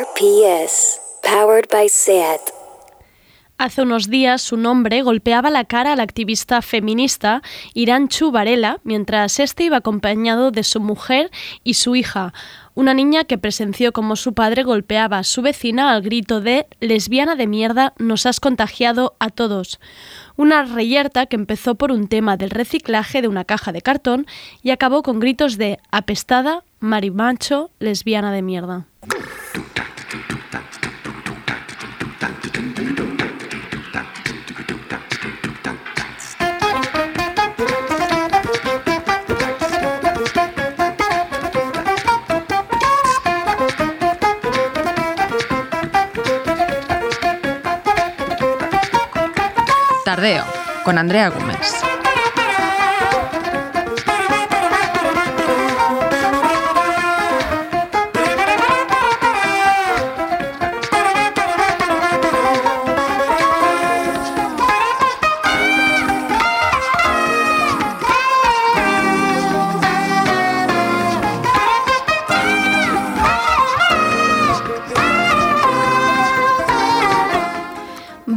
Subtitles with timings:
[0.00, 2.40] RPS, powered by SAT.
[3.58, 7.42] Hace unos días su nombre golpeaba la cara al activista feminista
[7.74, 11.30] Iranchu Varela mientras este iba acompañado de su mujer
[11.64, 12.32] y su hija,
[12.74, 17.36] una niña que presenció como su padre golpeaba a su vecina al grito de lesbiana
[17.36, 19.80] de mierda, nos has contagiado a todos.
[20.36, 24.26] Una reyerta que empezó por un tema del reciclaje de una caja de cartón
[24.62, 28.86] y acabó con gritos de apestada, marimacho, lesbiana de mierda.
[50.84, 51.89] Con Andrea Gómez.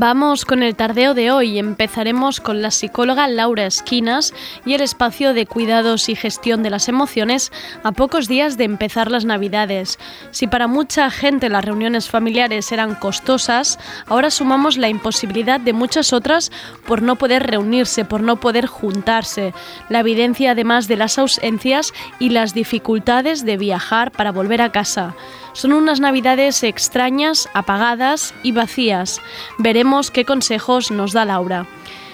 [0.04, 1.58] Vamos con el tardeo de hoy.
[1.58, 4.34] Empezaremos con la psicóloga Laura Esquinas
[4.66, 9.10] y el espacio de cuidados y gestión de las emociones a pocos días de empezar
[9.10, 10.00] las Navidades.
[10.32, 16.12] Si para mucha gente las reuniones familiares eran costosas, ahora sumamos la imposibilidad de muchas
[16.12, 16.52] otras
[16.86, 19.54] por no poder reunirse, por no poder juntarse.
[19.88, 25.16] La evidencia además de las ausencias y las dificultades de viajar para volver a casa.
[25.54, 29.22] Son unas navidades extrañas, apagadas y vacías.
[29.60, 31.68] Veremos qué consejos nos da Laura.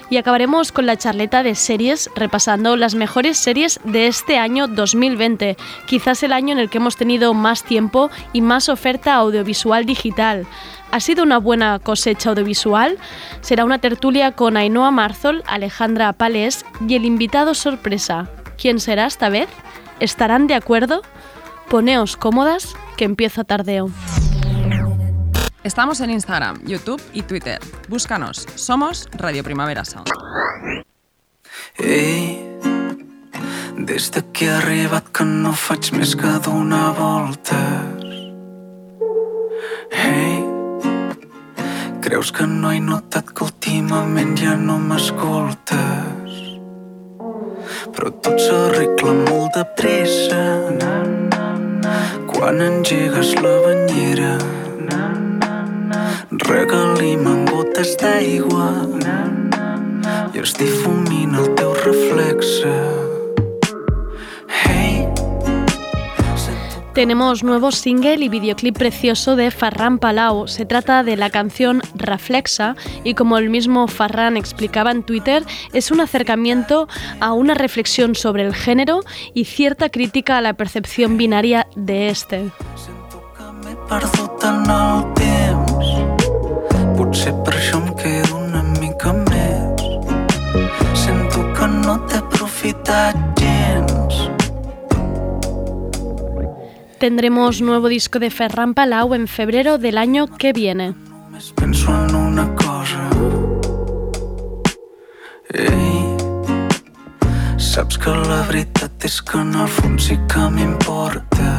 [0.10, 5.56] Y acabaremos con la charleta de series, repasando las mejores series de este año 2020,
[5.86, 10.48] quizás el año en el que hemos tenido más tiempo y más oferta audiovisual digital.
[10.92, 12.98] ¿Ha sido una buena cosecha audiovisual?
[13.42, 18.28] Será una tertulia con Ainhoa Marzol, Alejandra Palés y el invitado sorpresa.
[18.60, 19.48] ¿Quién será esta vez?
[20.00, 21.04] ¿Estarán de acuerdo?
[21.70, 23.92] Poneos cómodas que empieza tardeo.
[25.64, 27.60] Estamos en Instagram, YouTube y Twitter.
[27.88, 28.48] Búscanos.
[28.56, 30.10] Somos Radio Primavera Sound.
[31.78, 32.42] Ei,
[33.78, 38.18] des de que he arribat que no faig més que donar voltes.
[39.94, 40.42] Ei,
[42.02, 46.44] creus que no he notat que últimament ja no m'escoltes?
[47.94, 51.29] Però tot s'arregla molt de pressa
[52.28, 54.34] quan engegues la banyera.
[56.50, 58.70] Regalim en gotes d'aigua
[60.34, 63.09] i es difumina el teu reflexe.
[67.00, 70.50] Tenemos nuevo single y videoclip precioso de Farran Palau.
[70.50, 75.92] Se trata de la canción Reflexa y como el mismo Farran explicaba en Twitter, es
[75.92, 76.90] un acercamiento
[77.22, 79.00] a una reflexión sobre el género
[79.34, 82.52] y cierta crítica a la percepción binaria de este.
[97.00, 100.96] Tendremos nuevo disco de Ferran Palau en febrero del año que viene.
[101.56, 103.10] Penso en una cosa.
[105.54, 106.18] Ei,
[107.56, 111.54] saps que la veritat és que en el fons sí que m'importa.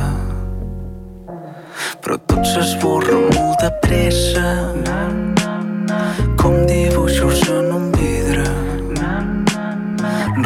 [2.04, 4.52] Però tot s'esborra molt de pressa.
[6.36, 8.44] Com dibuixos en un vidre.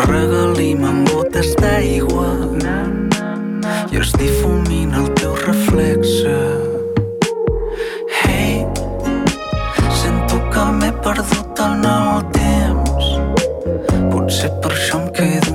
[0.07, 2.44] Regalim en gotes d'aigua
[4.01, 6.35] es difumina el teu reflexe.
[8.23, 8.67] Hey,
[10.01, 13.11] sento que m'he perdut en el temps.
[14.11, 15.54] Potser per això em quedo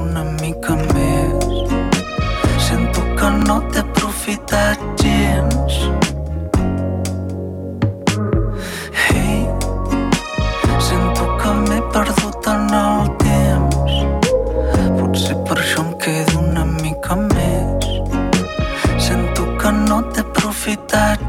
[20.91, 21.28] that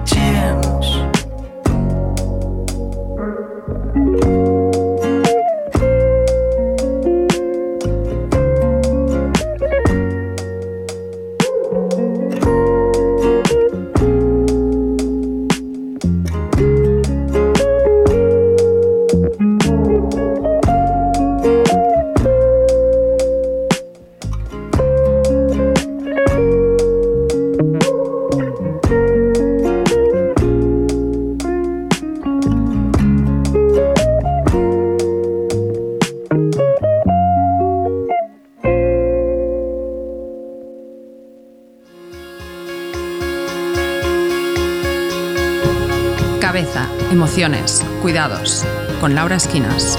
[48.01, 48.65] cuidados.
[49.01, 49.99] Con Laura Esquinas.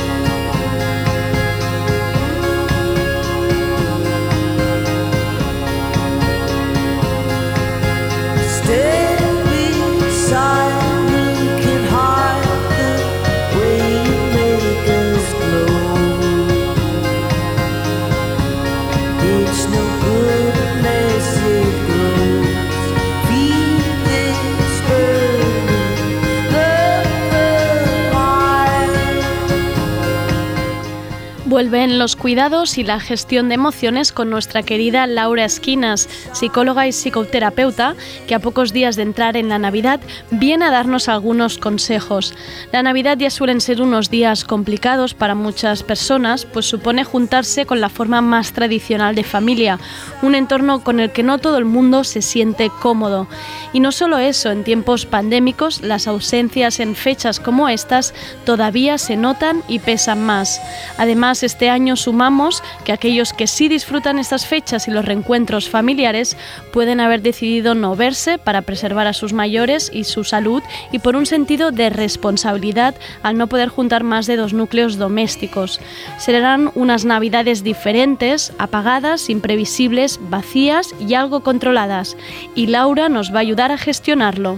[31.62, 36.92] Vuelven los cuidados y la gestión de emociones con nuestra querida Laura Esquinas, psicóloga y
[36.92, 37.94] psicoterapeuta,
[38.28, 40.00] que a pocos días de entrar en la Navidad
[40.32, 42.34] viene a darnos algunos consejos.
[42.72, 47.80] La Navidad ya suelen ser unos días complicados para muchas personas, pues supone juntarse con
[47.80, 49.78] la forma más tradicional de familia,
[50.24, 53.28] un entorno con el que no todo el mundo se siente cómodo.
[53.72, 58.16] Y no solo eso, en tiempos pandémicos las ausencias en fechas como estas
[58.46, 60.60] todavía se notan y pesan más.
[60.98, 66.38] Además, este año sumamos que aquellos que sí disfrutan estas fechas y los reencuentros familiares
[66.72, 70.64] pueden haber decidido no verse para preservar a sus mayores y su salud
[70.94, 75.82] y por un sentido de responsabilidad al no poder juntar más de dos núcleos domésticos.
[76.20, 82.16] Serán unas navidades diferentes, apagadas, imprevisibles, vacías y algo controladas.
[82.56, 84.58] Y Laura nos va a ayudar a gestionarlo.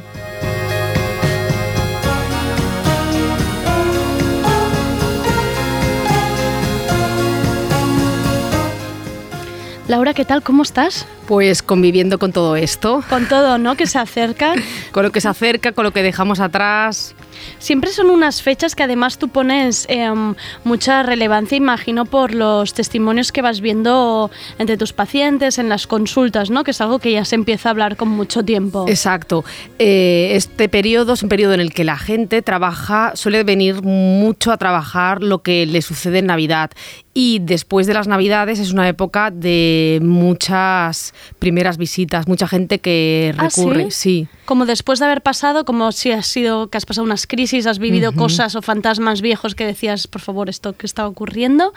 [9.87, 10.41] Laura, ¿qué tal?
[10.41, 11.05] ¿Cómo estás?
[11.27, 13.03] Pues conviviendo con todo esto.
[13.09, 13.75] Con todo, ¿no?
[13.75, 14.53] Que se acerca.
[14.91, 17.15] con lo que se acerca, con lo que dejamos atrás.
[17.59, 23.31] Siempre son unas fechas que además tú pones em, mucha relevancia, imagino, por los testimonios
[23.31, 26.63] que vas viendo entre tus pacientes, en las consultas, ¿no?
[26.63, 28.85] Que es algo que ya se empieza a hablar con mucho tiempo.
[28.87, 29.43] Exacto.
[29.79, 34.51] Eh, este periodo es un periodo en el que la gente trabaja, suele venir mucho
[34.51, 36.71] a trabajar lo que le sucede en Navidad.
[37.15, 43.33] Y después de las Navidades es una época de muchas primeras visitas, mucha gente que
[43.37, 43.91] ¿Ah, recurre.
[43.91, 44.27] sí?
[44.45, 47.79] Como después de haber pasado, como si has sido que has pasado unas crisis, has
[47.79, 51.73] vivido cosas o fantasmas viejos que decías, por favor, esto que está ocurriendo,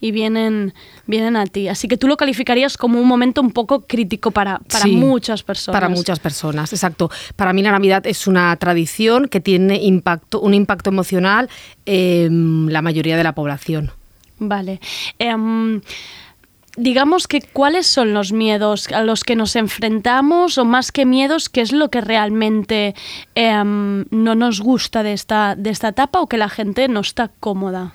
[0.00, 0.74] y vienen,
[1.06, 1.68] vienen a ti.
[1.68, 5.80] Así que tú lo calificarías como un momento un poco crítico para, para muchas personas.
[5.80, 7.10] Para muchas personas, exacto.
[7.36, 11.48] Para mí la Navidad es una tradición que tiene impacto, un impacto emocional
[11.86, 13.92] en la mayoría de la población.
[14.38, 14.80] Vale.
[15.18, 15.80] Em,
[16.78, 21.48] digamos que cuáles son los miedos a los que nos enfrentamos o más que miedos,
[21.48, 22.94] qué es lo que realmente
[23.34, 27.30] em, no nos gusta de esta, de esta etapa o que la gente no está
[27.40, 27.94] cómoda.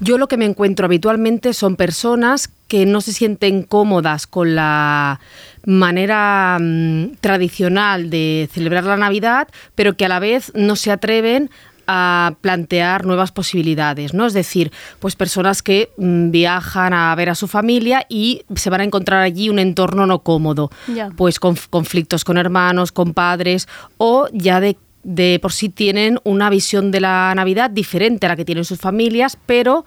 [0.00, 5.20] Yo lo que me encuentro habitualmente son personas que no se sienten cómodas con la
[5.64, 11.50] manera mm, tradicional de celebrar la Navidad, pero que a la vez no se atreven
[11.86, 14.26] a plantear nuevas posibilidades, ¿no?
[14.26, 18.80] Es decir, pues personas que mm, viajan a ver a su familia y se van
[18.80, 20.70] a encontrar allí un entorno no cómodo,
[21.16, 26.48] pues con conflictos con hermanos, con padres o ya de de por sí tienen una
[26.48, 29.84] visión de la Navidad diferente a la que tienen sus familias, pero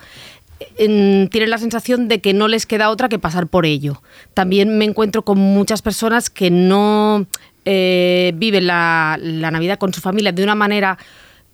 [0.76, 4.02] tienen la sensación de que no les queda otra que pasar por ello.
[4.34, 7.28] También me encuentro con muchas personas que no
[7.66, 10.98] eh, viven la, la Navidad con su familia de una manera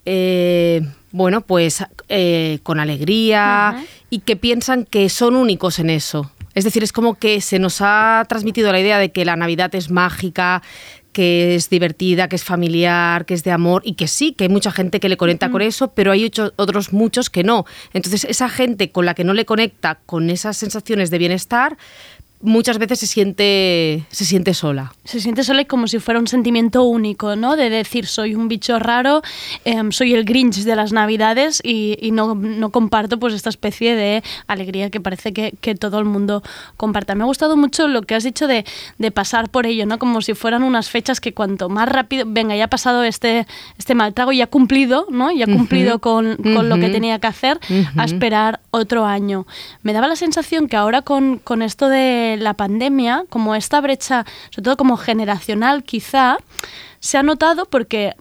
[0.04, 0.82] eh,
[1.12, 6.30] bueno, pues eh, con alegría y que piensan que son únicos en eso.
[6.54, 9.74] Es decir, es como que se nos ha transmitido la idea de que la Navidad
[9.74, 10.62] es mágica,
[11.14, 14.50] que es divertida, que es familiar, que es de amor y que sí, que hay
[14.50, 17.64] mucha gente que le conecta con eso, pero hay otros muchos que no.
[17.92, 21.78] Entonces, esa gente con la que no le conecta con esas sensaciones de bienestar,
[22.44, 24.92] muchas veces se siente, se siente sola.
[25.04, 27.56] Se siente sola como si fuera un sentimiento único, ¿no?
[27.56, 29.22] De decir, soy un bicho raro,
[29.64, 34.22] em, soy el Grinch de las Navidades y, no, no, comparto pues esta especie de
[34.46, 36.42] alegría que parece que, que, todo el mundo
[36.76, 37.14] comparta.
[37.14, 38.64] Me ha gustado mucho lo que has dicho de,
[38.98, 39.98] de, pasar por ello, ¿no?
[39.98, 43.46] Como si fueran unas fechas que cuanto más rápido, venga, ya ha pasado este,
[43.78, 45.30] este mal trago y ha cumplido, ¿no?
[45.30, 47.58] Y ha cumplido con, con lo que tenía que hacer,
[47.96, 49.46] a esperar otro año.
[49.82, 54.24] Me daba la sensación que ahora con, con esto de la pandemia, como esta brecha,
[54.50, 56.38] sobre todo como generacional quizá,
[57.00, 58.14] se ha notado porque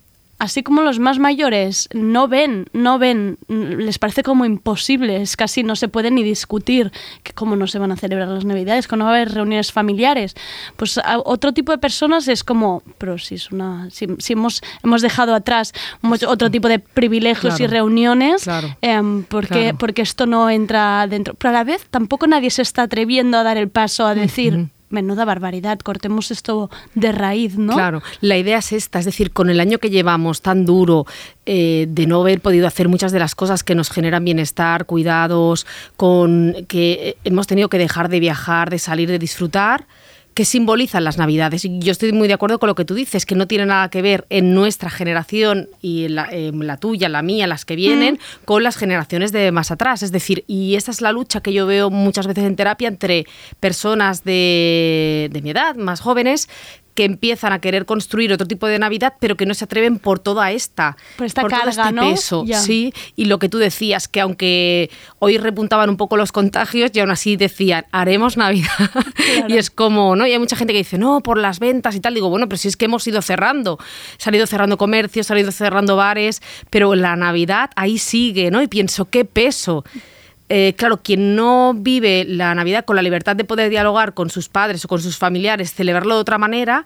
[0.43, 5.63] así como los más mayores no ven, no ven, les parece como imposible, es casi
[5.63, 6.91] no se puede ni discutir
[7.23, 9.71] que cómo no se van a celebrar las Navidades, que no va a haber reuniones
[9.71, 10.35] familiares.
[10.75, 15.33] Pues otro tipo de personas es como, pero si es una, si, hemos, hemos dejado
[15.33, 15.71] atrás
[16.27, 18.45] otro tipo de privilegios y reuniones,
[18.81, 21.35] em, porque, porque esto no entra dentro.
[21.35, 24.67] Pero a la vez tampoco nadie se está atreviendo a dar el paso a decir,
[24.93, 27.73] menuda barbaridad, cortemos esto de raíz, ¿no?
[27.73, 31.05] Claro, la idea es esta, es decir, con el año que llevamos tan duro
[31.45, 35.65] eh, de no haber podido hacer muchas de las cosas que nos generan bienestar, cuidados,
[35.97, 39.85] con que hemos tenido que dejar de viajar, de salir, de disfrutar,
[40.33, 41.65] que simbolizan las Navidades.
[41.65, 43.89] Y yo estoy muy de acuerdo con lo que tú dices, que no tiene nada
[43.89, 47.75] que ver en nuestra generación y en la, en la tuya, la mía, las que
[47.75, 50.03] vienen, con las generaciones de más atrás.
[50.03, 53.25] Es decir, y esta es la lucha que yo veo muchas veces en terapia entre
[53.59, 56.49] personas de, de mi edad, más jóvenes,
[56.95, 60.19] que empiezan a querer construir otro tipo de Navidad, pero que no se atreven por
[60.19, 62.09] toda esta, Por esta todo carga, este ¿no?
[62.09, 62.93] peso, sí.
[63.15, 67.11] Y lo que tú decías, que aunque hoy repuntaban un poco los contagios, y aún
[67.11, 68.69] así decían, haremos Navidad.
[69.47, 70.27] y es como, ¿no?
[70.27, 72.13] Y hay mucha gente que dice, no, por las ventas y tal.
[72.13, 73.79] Digo, bueno, pero si es que hemos ido cerrando.
[74.17, 78.51] Se han ido cerrando comercios, se han ido cerrando bares, pero la Navidad ahí sigue,
[78.51, 78.61] ¿no?
[78.61, 79.83] Y pienso, qué peso.
[80.55, 84.49] Eh, claro, quien no vive la Navidad con la libertad de poder dialogar con sus
[84.49, 86.85] padres o con sus familiares, celebrarlo de otra manera,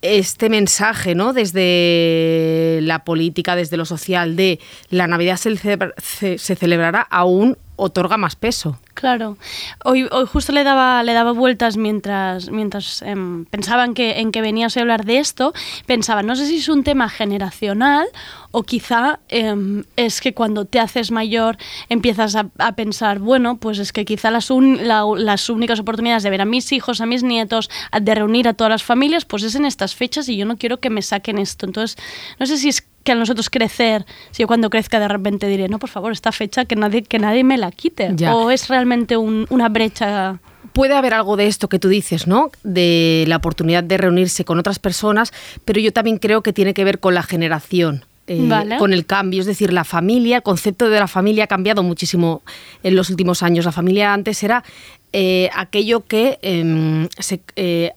[0.00, 1.34] este mensaje, ¿no?
[1.34, 4.58] Desde la política, desde lo social, de
[4.88, 8.78] la Navidad se, se celebrará, aún otorga más peso.
[8.94, 9.36] Claro.
[9.84, 14.30] Hoy, hoy justo le daba, le daba vueltas mientras, mientras em, pensaba en que, en
[14.30, 15.52] que venías a hablar de esto.
[15.86, 18.06] Pensaba, no sé si es un tema generacional
[18.52, 21.56] o quizá em, es que cuando te haces mayor
[21.88, 26.30] empiezas a, pensar, bueno, pues es que quizá las, un- la- las únicas oportunidades de
[26.30, 27.68] ver a mis hijos, a mis nietos,
[28.00, 30.78] de reunir a todas las familias, pues es en estas fechas y yo no quiero
[30.78, 31.66] que me saquen esto.
[31.66, 31.96] Entonces,
[32.38, 35.68] no sé si es que a nosotros crecer, si yo cuando crezca de repente diré,
[35.68, 38.10] no, por favor, esta fecha que nadie, que nadie me la quite.
[38.16, 38.34] Ya.
[38.34, 40.38] O es realmente un- una brecha.
[40.72, 42.50] Puede haber algo de esto que tú dices, ¿no?
[42.64, 45.32] De la oportunidad de reunirse con otras personas,
[45.64, 48.04] pero yo también creo que tiene que ver con la generación.
[48.26, 48.78] eh, Vale.
[48.78, 52.40] con el cambio, es decir, la familia, el concepto de la familia ha cambiado muchísimo
[52.82, 53.66] en los últimos años.
[53.66, 54.64] La familia antes era
[55.12, 57.92] eh, aquello que em, se, eh,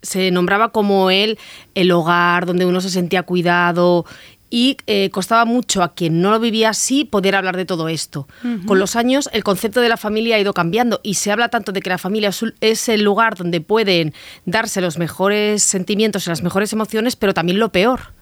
[0.00, 1.36] se nombraba como el,
[1.74, 4.06] el hogar, donde uno se sentía cuidado
[4.52, 8.28] y eh, costaba mucho a quien no lo vivía así poder hablar de todo esto.
[8.66, 11.72] Con los años el concepto de la familia ha ido cambiando y se habla tanto
[11.72, 12.30] de que la familia
[12.60, 14.12] es el lugar donde pueden
[14.44, 18.12] darse los mejores sentimientos y las mejores emociones, pero también lo peor.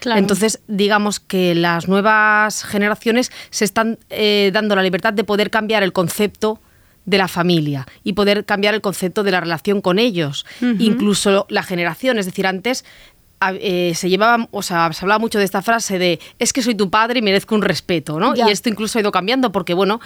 [0.00, 0.18] Claro.
[0.18, 5.84] Entonces, digamos que las nuevas generaciones se están eh, dando la libertad de poder cambiar
[5.84, 6.60] el concepto
[7.04, 10.44] de la familia y poder cambiar el concepto de la relación con ellos.
[10.60, 12.84] Incluso la generación, es decir, antes
[13.60, 16.74] eh, se llevaba, o sea, se hablaba mucho de esta frase de es que soy
[16.74, 18.34] tu padre y merezco un respeto, ¿no?
[18.34, 18.48] Ya.
[18.48, 20.00] Y esto incluso ha ido cambiando porque, bueno,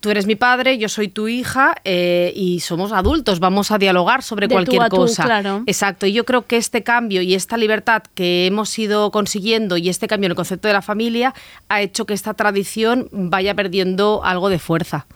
[0.00, 4.22] tú eres mi padre, yo soy tu hija eh, y somos adultos, vamos a dialogar
[4.22, 5.24] sobre De tú cualquier tú, cosa.
[5.24, 5.62] claro.
[5.66, 9.88] Exacto, y yo creo que este cambio y esta libertad que hemos ido consiguiendo y
[9.88, 11.34] este cambio en el concepto de la familia
[11.68, 15.06] ha hecho que esta tradición vaya perdiendo algo de fuerza.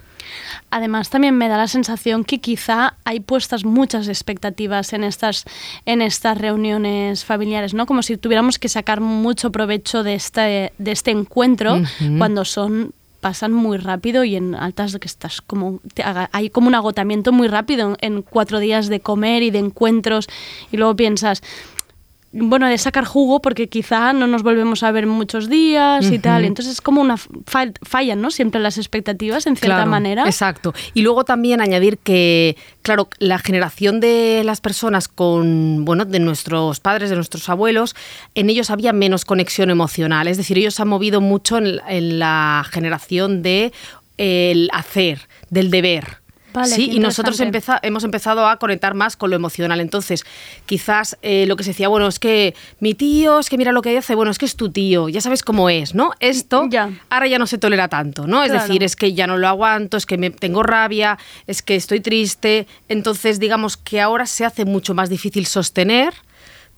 [0.70, 5.44] Además, también me da la sensación que quizá hay puestas muchas expectativas en estas,
[5.84, 7.86] en estas reuniones familiares, ¿no?
[7.86, 11.80] Como si tuviéramos que sacar mucho provecho de este, de este encuentro
[12.18, 16.68] cuando son pasan muy rápido y en altas que estás como te haga- hay como
[16.68, 20.26] un agotamiento muy rápido en, en cuatro días de comer y de encuentros
[20.72, 21.42] y luego piensas
[22.32, 26.44] bueno, de sacar jugo porque quizá no nos volvemos a ver muchos días y tal.
[26.44, 28.30] Entonces es como una fa- fallan, ¿no?
[28.30, 30.24] Siempre las expectativas en cierta Claro, manera.
[30.26, 30.72] Exacto.
[30.94, 36.78] Y luego también añadir que, claro, la generación de las personas con, bueno, de nuestros
[36.78, 37.96] padres, de nuestros abuelos,
[38.36, 40.28] en ellos había menos conexión emocional.
[40.28, 43.72] Es decir, ellos se han movido mucho en, en la generación de
[44.18, 46.19] el hacer, del deber.
[46.52, 49.80] Vale, sí, y nosotros empeza- hemos empezado a conectar más con lo emocional.
[49.80, 50.24] Entonces,
[50.66, 53.82] quizás eh, lo que se decía, bueno, es que mi tío, es que mira lo
[53.82, 56.10] que hace, bueno, es que es tu tío, ya sabes cómo es, ¿no?
[56.20, 56.90] Esto Ya.
[57.10, 58.42] ahora ya no se tolera tanto, ¿no?
[58.42, 61.76] Es decir, es que ya no lo aguanto, es que me tengo rabia, es que
[61.76, 62.66] estoy triste.
[62.88, 66.14] Entonces, digamos que ahora se hace mucho más difícil sostener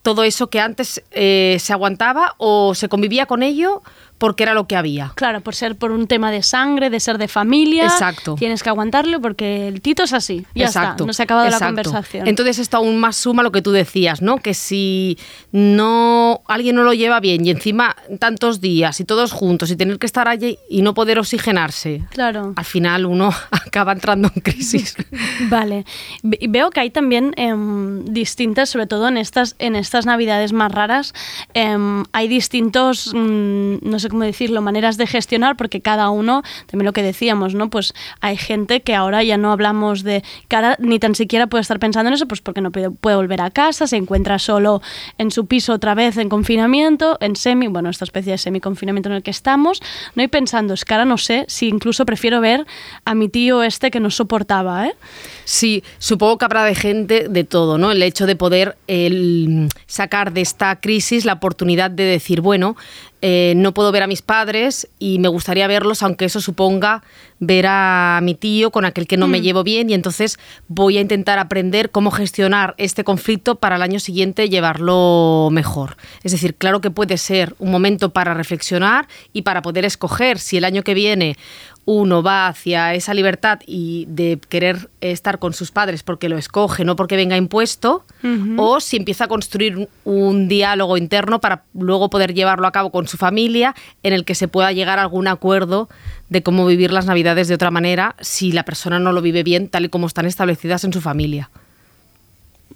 [0.02, 3.82] todo eso que antes eh, se aguantaba o se convivía con ello
[4.22, 5.10] porque era lo que había.
[5.16, 7.86] Claro, por ser por un tema de sangre, de ser de familia.
[7.86, 8.36] Exacto.
[8.36, 10.46] Tienes que aguantarlo porque el tito es así.
[10.54, 11.74] Ya está, no se ha acabado la exacto.
[11.74, 12.28] conversación.
[12.28, 14.36] Entonces esto aún más suma lo que tú decías, ¿no?
[14.36, 15.18] Que si
[15.50, 19.98] no alguien no lo lleva bien y encima tantos días y todos juntos y tener
[19.98, 22.52] que estar allí y no poder oxigenarse, Claro.
[22.54, 24.94] al final uno acaba entrando en crisis.
[25.50, 25.84] Vale.
[26.22, 30.70] Ve- Veo que hay también em, distintas, sobre todo en estas, en estas navidades más
[30.70, 31.12] raras,
[31.54, 36.86] em, hay distintos, mm, no sé cómo decirlo, maneras de gestionar, porque cada uno, también
[36.86, 37.70] lo que decíamos, ¿no?
[37.70, 41.78] Pues hay gente que ahora ya no hablamos de cara, ni tan siquiera puede estar
[41.78, 44.82] pensando en eso, pues porque no puede, puede volver a casa, se encuentra solo
[45.18, 49.16] en su piso otra vez en confinamiento, en semi, bueno, esta especie de semi-confinamiento en
[49.16, 49.80] el que estamos,
[50.14, 50.22] ¿no?
[50.22, 52.66] Y pensando, es que ahora no sé si incluso prefiero ver
[53.04, 54.94] a mi tío este que no soportaba, ¿eh?
[55.44, 57.90] Sí, supongo que habrá de gente de todo, ¿no?
[57.90, 58.76] El hecho de poder
[59.86, 62.76] sacar de esta crisis la oportunidad de decir, bueno,
[63.22, 67.02] eh, no puedo ver a mis padres y me gustaría verlos, aunque eso suponga
[67.38, 69.42] ver a mi tío con aquel que no me Mm.
[69.42, 70.38] llevo bien y entonces
[70.68, 75.96] voy a intentar aprender cómo gestionar este conflicto para el año siguiente llevarlo mejor.
[76.22, 80.56] Es decir, claro que puede ser un momento para reflexionar y para poder escoger si
[80.56, 81.36] el año que viene
[81.84, 86.84] uno va hacia esa libertad y de querer estar con sus padres porque lo escoge,
[86.84, 88.04] no porque venga impuesto,
[88.56, 93.08] o si empieza a construir un- diálogo interno para luego poder llevarlo a cabo con
[93.08, 93.74] su familia,
[94.04, 95.88] en el que se pueda llegar a algún acuerdo
[96.28, 99.68] de cómo vivir las navidades de otra manera si la persona no lo vive bien
[99.68, 101.50] tal y como están establecidas en su familia.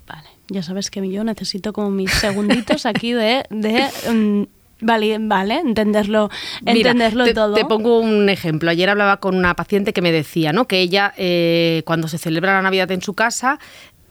[0.09, 3.45] Vale, ya sabes que yo necesito como mis segunditos aquí de...
[3.51, 4.43] de mm,
[4.81, 6.31] vale, vale, entenderlo,
[6.63, 7.55] Mira, entenderlo te, todo.
[7.55, 8.71] te pongo un ejemplo.
[8.71, 10.67] Ayer hablaba con una paciente que me decía, ¿no?
[10.67, 13.59] Que ella, eh, cuando se celebra la Navidad en su casa,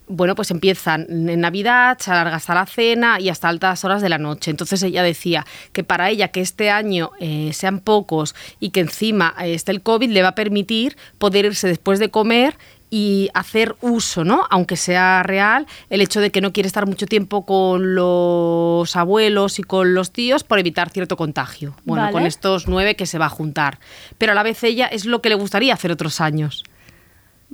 [0.08, 4.10] bueno, pues empiezan en Navidad, se alarga hasta la cena y hasta altas horas de
[4.10, 4.52] la noche.
[4.52, 9.34] Entonces ella decía que para ella que este año eh, sean pocos y que encima
[9.40, 12.58] eh, esté el COVID le va a permitir poder irse después de comer
[12.90, 14.46] y hacer uso, ¿no?
[14.50, 19.60] Aunque sea real, el hecho de que no quiere estar mucho tiempo con los abuelos
[19.60, 21.76] y con los tíos por evitar cierto contagio.
[21.84, 22.14] Bueno, Vale.
[22.14, 23.80] con estos nueve que se va a juntar.
[24.18, 26.64] Pero a la vez ella es lo que le gustaría hacer otros años.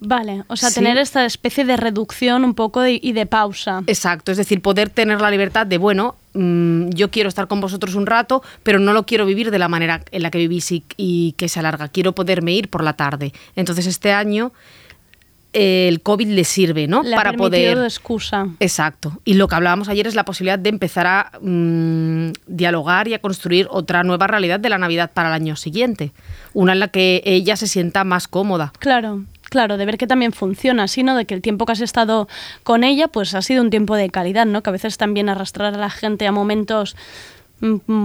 [0.03, 0.75] Vale, o sea, Sí.
[0.75, 3.83] tener esta especie de reducción un poco de- y de pausa.
[3.87, 7.93] Exacto, es decir, poder tener la libertad de, bueno, mm, yo quiero estar con vosotros
[7.95, 10.85] un rato, pero no lo quiero vivir de la manera en la que vivís y,
[10.97, 11.89] y que se alarga.
[11.89, 13.33] Quiero poderme ir por la tarde.
[13.55, 14.53] Entonces este año
[15.53, 17.03] el COVID le sirve, ¿no?
[17.03, 17.79] Le ha Para permitido poder...
[17.79, 18.47] de excusa.
[18.59, 19.19] Exacto.
[19.25, 23.19] Y lo que hablábamos ayer es la posibilidad de empezar a mm, dialogar y a
[23.19, 26.11] construir otra nueva realidad de la Navidad para el año siguiente.
[26.53, 28.71] Una en la que ella se sienta más cómoda.
[28.79, 32.27] Claro, claro, de ver que también funciona, sino de que el tiempo que has estado
[32.63, 34.63] con ella, pues ha sido un tiempo de calidad, ¿no?
[34.63, 36.95] Que a veces también arrastrar a la gente a momentos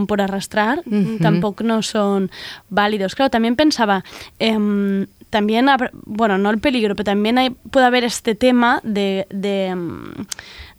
[0.06, 2.30] por arrastrar mm, tampoco no son
[2.68, 3.14] válidos.
[3.14, 4.04] Claro, también pensaba,
[4.38, 5.66] em, también,
[6.04, 9.26] bueno, no el peligro, pero también hay, puede haber este tema de...
[9.30, 10.26] de, mm,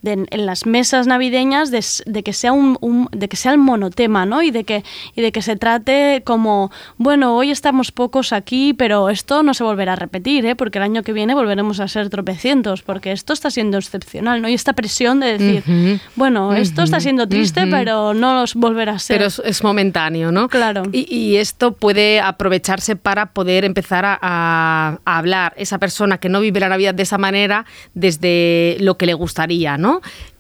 [0.02, 3.58] de en, las mesas navideñas de, de que sea un, un- de que sea el
[3.58, 4.84] monotema no y de que
[5.16, 9.64] y de que se trate como bueno hoy estamos pocos aquí pero esto no se
[9.64, 10.56] volverá a repetir ¿eh?
[10.56, 14.50] porque el año que viene volveremos a ser tropecientos porque esto está siendo excepcional no
[14.50, 19.00] y esta presión de decir bueno esto está siendo triste pero no os volverá a
[19.00, 20.48] ser Pero es, es momentáneo, ¿no?
[20.48, 20.84] Claro.
[20.92, 26.30] Y, y esto puede aprovecharse para poder empezar a, a- a hablar esa persona que
[26.30, 29.87] no vive la Navidad de esa manera desde lo que le gustaría, ¿no?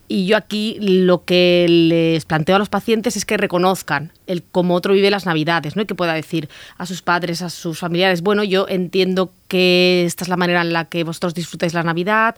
[0.09, 4.73] Y yo aquí lo que les planteo a los pacientes es que reconozcan el cómo
[4.73, 5.81] otro vive las Navidades, ¿no?
[5.81, 10.23] Y que pueda decir a sus padres, a sus familiares, bueno, yo entiendo que esta
[10.23, 12.37] es la manera en la que vosotros disfrutáis la Navidad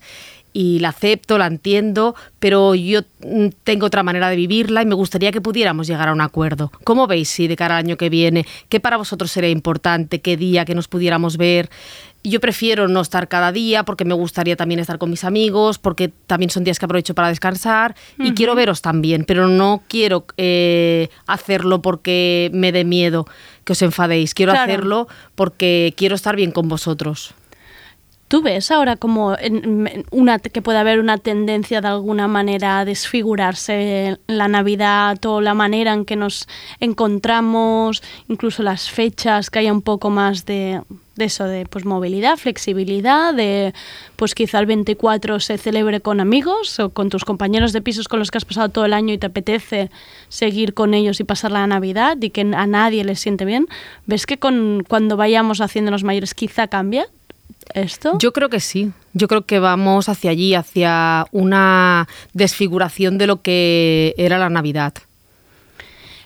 [0.51, 4.95] y la acepto, la entiendo, pero yo mm, tengo otra manera de vivirla y me
[4.95, 6.71] gustaría que pudiéramos llegar a un acuerdo.
[6.83, 10.37] ¿Cómo veis si de cara al año que viene, qué para vosotros sería importante, qué
[10.37, 11.69] día que nos pudiéramos ver?
[12.23, 16.09] Yo prefiero no estar cada día porque me gustaría también estar con mis amigos, porque
[16.27, 21.07] también son días que aprovecho para descansar y quiero veros también, pero no quiero eh,
[21.27, 23.25] hacerlo porque me dé miedo
[23.63, 24.71] que os enfadéis, quiero Claro.
[24.71, 27.33] hacerlo porque quiero estar bien con vosotros.
[28.27, 29.35] ¿Tú ves ahora como
[30.11, 35.55] una, que puede haber una tendencia de alguna manera a desfigurarse la Navidad o la
[35.55, 36.47] manera en que nos
[36.79, 40.81] encontramos, incluso las fechas, que haya un poco más de,
[41.19, 43.75] de eso, de pues movilidad, flexibilidad, de
[44.15, 48.17] pues quizá el 24 se celebre con amigos o con tus compañeros de pisos con
[48.17, 49.91] los que has pasado todo el año y te apetece
[50.29, 53.67] seguir con ellos y pasar la Navidad y que a nadie les siente bien?
[54.07, 57.05] ¿Ves que con, cuando vayamos haciéndonos mayores quizá cambia?
[57.73, 58.17] esto?
[58.19, 58.91] Yo creo que sí.
[59.13, 64.93] Yo creo que vamos hacia allí, hacia una desfiguración de lo que era la Navidad.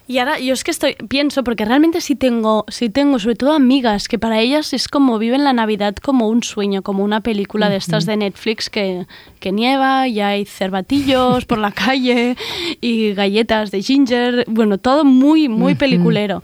[0.06, 3.54] Y ahora yo es que estoy pienso porque realmente sí tengo sí tengo sobre todo
[3.54, 7.70] amigas que para ellas es como viven la Navidad como un sueño, como una película
[7.70, 9.06] de estas de Netflix que,
[9.40, 12.36] que nieva y hay cervatillos por la calle
[12.82, 16.44] y galletas de ginger, bueno, todo muy muy peliculero.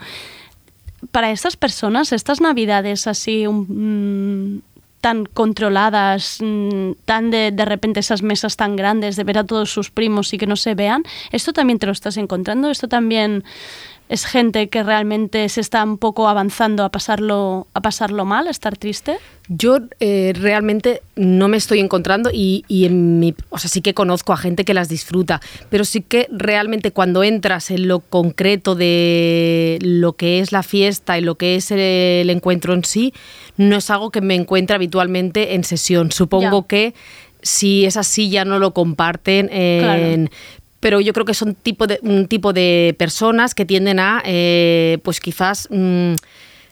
[1.11, 3.65] Para estas personas, estas Navidades así un-
[4.55, 4.61] mm,
[5.01, 9.71] tan controladas, mm, tan de, de repente esas mesas tan grandes, de ver a todos
[9.71, 12.69] sus primos y que no se vean, ¿esto también te lo estás encontrando?
[12.69, 13.43] ¿Esto también
[14.09, 18.49] es gente que realmente se está un poco avanzando a pasarlo, a pasarlo mal, a
[18.51, 19.17] estar triste?
[19.47, 23.93] Yo eh, realmente no me estoy encontrando y, y en mi, o sea, sí que
[23.93, 28.75] conozco a gente que las disfruta, pero sí que realmente cuando entras en lo concreto
[28.75, 33.13] de lo que es la fiesta y lo que es el, el encuentro en sí,
[33.57, 36.11] no es algo que me encuentre habitualmente en sesión.
[36.11, 36.67] Supongo Ya.
[36.67, 36.93] que
[37.41, 40.29] si es así ya no lo comparten en,
[40.79, 44.99] pero yo creo que son tipo de, un tipo de personas que tienden a, eh,
[45.03, 46.13] pues quizás mm,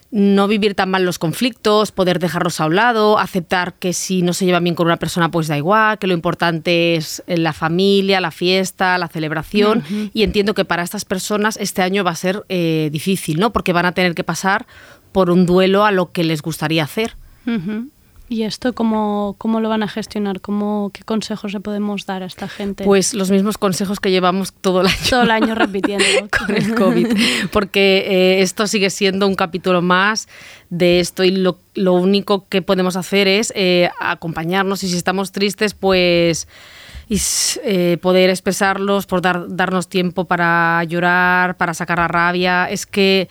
[0.09, 4.31] no vivir tan mal los conflictos, poder dejarlos a un lado, aceptar que si no
[4.31, 8.21] se llevan bien con una persona, pues da igual, que lo importante es la familia,
[8.21, 9.83] la fiesta, la celebración.
[10.13, 13.51] Y entiendo que para estas personas este año va a ser eh, difícil, ¿no?
[13.51, 14.65] Porque van a tener que pasar
[15.11, 17.15] por un duelo a lo que les gustaría hacer.
[18.29, 20.41] ¿Y esto cómo, cómo lo van a gestionar?
[20.41, 22.83] ¿Cómo, ¿Qué consejos le podemos dar a esta gente?
[22.83, 24.97] Pues los mismos consejos que llevamos todo el año.
[25.09, 26.05] todo el año repitiendo.
[26.37, 27.07] con el COVID,
[27.51, 30.27] porque eh, esto sigue siendo un capítulo más
[30.69, 35.31] de esto y lo, lo único que podemos hacer es eh, acompañarnos y si estamos
[35.31, 36.47] tristes, pues
[37.09, 37.21] y
[37.63, 42.69] eh, poder expresarlos, por dar, darnos tiempo para llorar, para sacar la rabia.
[42.69, 43.29] Es que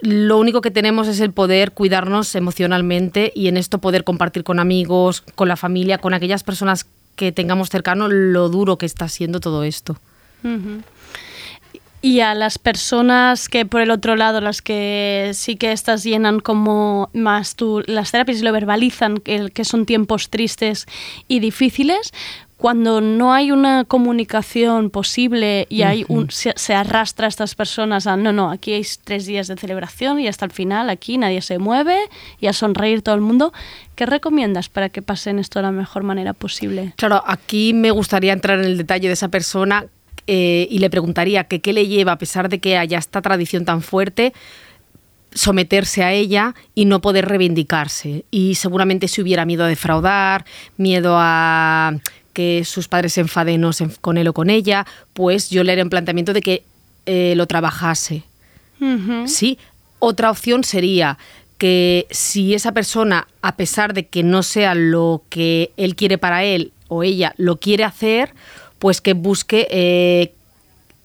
[0.00, 4.58] lo único que tenemos es el poder cuidarnos emocionalmente y en esto poder compartir con
[4.58, 9.40] amigos, con la familia, con aquellas personas que tengamos cercano lo duro que está siendo
[9.40, 9.96] todo esto.
[12.06, 16.38] Y a las personas que por el otro lado, las que sí que estas llenan
[16.38, 20.86] como más tú, las terapias lo verbalizan, que, que son tiempos tristes
[21.26, 22.12] y difíciles,
[22.58, 28.06] cuando no hay una comunicación posible y hay un, se, se arrastra a estas personas
[28.06, 31.42] a no, no, aquí hay tres días de celebración y hasta el final aquí nadie
[31.42, 31.98] se mueve
[32.38, 33.52] y a sonreír todo el mundo,
[33.96, 36.94] ¿qué recomiendas para que pasen esto de la mejor manera posible?
[36.96, 39.86] Claro, aquí me gustaría entrar en el detalle de esa persona
[40.26, 43.64] eh, y le preguntaría que qué le lleva, a pesar de que haya esta tradición
[43.64, 44.32] tan fuerte,
[45.34, 48.24] someterse a ella y no poder reivindicarse.
[48.30, 50.44] Y seguramente si hubiera miedo a defraudar,
[50.76, 51.94] miedo a
[52.32, 55.62] que sus padres se enfaden o se enf- con él o con ella, pues yo
[55.64, 56.62] le haría un planteamiento de que
[57.06, 58.24] eh, lo trabajase.
[59.26, 59.58] Sí,
[59.98, 61.16] otra opción sería
[61.56, 66.44] que si esa persona, a pesar de que no sea lo que él quiere para
[66.44, 68.34] él o ella lo quiere hacer,
[68.78, 70.35] pues que busque eh,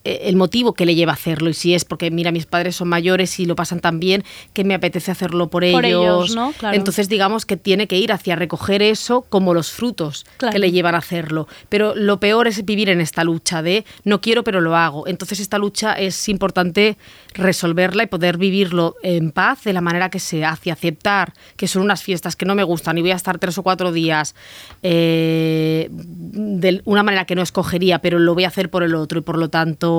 [0.04, 1.50] el motivo que le lleva a hacerlo.
[1.50, 4.64] Y si es porque, mira, mis padres son mayores y lo pasan tan bien que
[4.64, 6.54] me apetece hacerlo por, Por ellos, ¿no?
[6.54, 6.76] Claro.
[6.76, 10.54] Entonces, digamos que tiene que ir hacia recoger eso como los frutos Claro.
[10.54, 11.48] que le llevan a hacerlo.
[11.70, 15.08] Pero lo peor es vivir en esta lucha de no quiero, pero lo hago.
[15.08, 16.98] Entonces, esta lucha es importante
[17.34, 21.84] resolverla y poder vivirlo en paz de la manera que se hace, aceptar que son
[21.84, 24.36] unas fiestas que no me gustan y voy a estar tres o cuatro días
[24.84, 29.20] eh, de una manera que no escogería, pero lo voy a hacer por el otro
[29.20, 29.91] y por lo tanto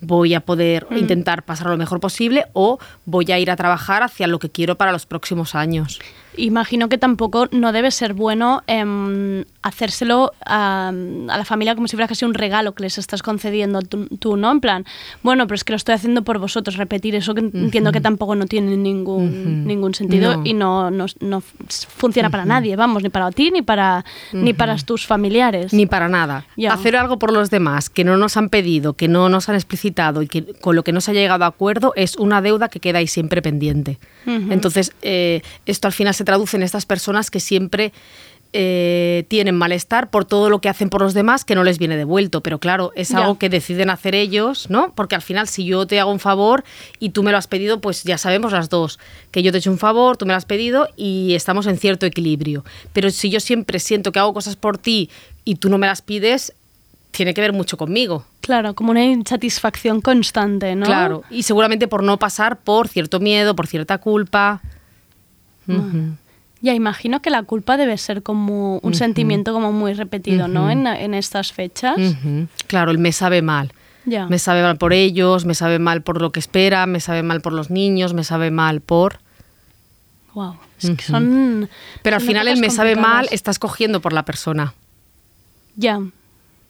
[0.00, 4.26] voy a poder intentar pasar lo mejor posible o voy a ir a trabajar hacia
[4.26, 6.00] lo que quiero para los próximos años.
[6.36, 11.96] Imagino que tampoco no debe ser bueno em, hacérselo a, a la familia como si
[11.96, 14.50] fuera casi un regalo que les estás concediendo tú, tú, ¿no?
[14.50, 14.84] En plan,
[15.22, 18.34] bueno, pero es que lo estoy haciendo por vosotros, repetir eso que entiendo que tampoco
[18.34, 20.42] no tiene ningún, ningún sentido No.
[20.44, 24.76] y no, no, no funciona para nadie, vamos, ni para ti ni para, ni para
[24.76, 25.72] tus familiares.
[25.72, 26.46] Ni para nada.
[26.70, 30.22] Hacer algo por los demás que no nos han pedido, que no nos han explicitado
[30.22, 32.80] y que con lo que no se ha llegado a acuerdo es una deuda que
[32.80, 33.98] queda ahí siempre pendiente.
[34.26, 37.92] Entonces, eh, esto al final se traduce en estas personas que siempre
[38.56, 41.96] eh, tienen malestar por todo lo que hacen por los demás que no les viene
[41.96, 42.40] devuelto.
[42.40, 43.18] Pero claro, es Ya.
[43.18, 44.94] algo que deciden hacer ellos, ¿no?
[44.94, 46.62] Porque al final, si yo te hago un favor
[47.00, 49.00] y tú me lo has pedido, pues ya sabemos las dos,
[49.32, 51.78] que yo te he hecho un favor, tú me lo has pedido y estamos en
[51.78, 52.64] cierto equilibrio.
[52.92, 55.10] Pero si yo siempre siento que hago cosas por ti
[55.44, 56.52] y tú no me las pides,
[57.10, 58.24] tiene que ver mucho conmigo.
[58.40, 60.86] Claro, como una insatisfacción constante, ¿no?
[60.86, 61.22] Claro.
[61.28, 64.60] Y seguramente por no pasar por cierto miedo, por cierta culpa.
[66.60, 70.70] Ya imagino que la culpa debe ser como un sentimiento como muy repetido, ¿no?
[70.70, 71.96] En, en estas fechas.
[72.66, 73.72] Claro, el me sabe mal.
[74.06, 74.26] Ya.
[74.26, 77.40] Me sabe mal por ellos, me sabe mal por lo que espera, me sabe mal
[77.40, 79.20] por los niños, me sabe mal por...
[80.34, 80.56] Wow.
[80.80, 81.68] Es que son.
[82.02, 84.74] Pero al son final el me sabe mal estás cogiendo por la persona.
[85.76, 86.00] Ya.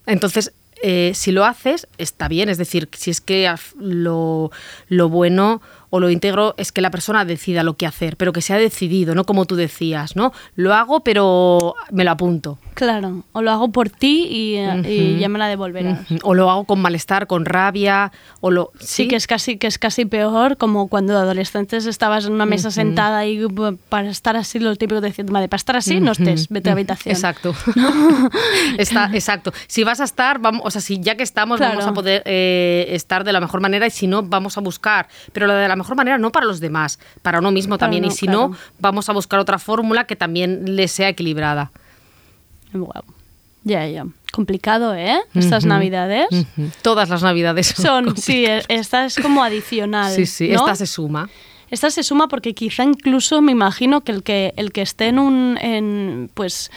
[0.06, 0.52] Entonces,
[0.82, 2.48] eh, si lo haces, está bien.
[2.48, 4.50] Es decir, si es que lo,
[4.88, 8.40] lo bueno o lo íntegro es que la persona decida lo que hacer, pero que
[8.42, 10.32] sea decidido, no como tú decías, ¿no?
[10.56, 12.58] Lo hago, pero me lo apunto.
[12.74, 14.82] Claro, o lo hago por ti y, eh,
[15.16, 16.10] y ya me la devolverás.
[16.10, 16.18] Ujú.
[16.22, 18.72] O lo hago con malestar, con rabia, o lo...
[18.80, 22.46] Sí, que es casi que es casi peor, como cuando de adolescentes estabas en una
[22.46, 26.00] mesa sentada y uh, para estar así lo típico de decir, vale, para estar así
[26.00, 27.14] no estés, vete a la habitación.
[27.14, 27.54] Exacto.
[28.78, 29.52] Está, exacto.
[29.66, 31.74] Si vas a estar, vamos, o sea, si ya que estamos, Claro.
[31.78, 35.08] vamos a poder eh, estar de la mejor manera y si no, vamos a buscar.
[35.32, 38.04] Pero lo de la mejor manera no para los demás, para uno mismo también.
[38.04, 38.48] y si claro.
[38.48, 41.70] no, vamos a buscar otra fórmula que también le sea equilibrada.
[42.72, 43.04] Wow.
[43.64, 44.06] Ya, ya.
[44.32, 45.16] Complicado, ¿eh?
[45.34, 46.26] Estas navidades.
[46.82, 50.12] Todas las navidades Son, sí, e- esta es como adicional.
[50.12, 50.56] Sí, sí, ¿no?
[50.56, 51.28] esta se suma.
[51.70, 55.18] Esta se suma porque quizá incluso me imagino que el que, el que esté en
[55.18, 56.70] un, en, pues,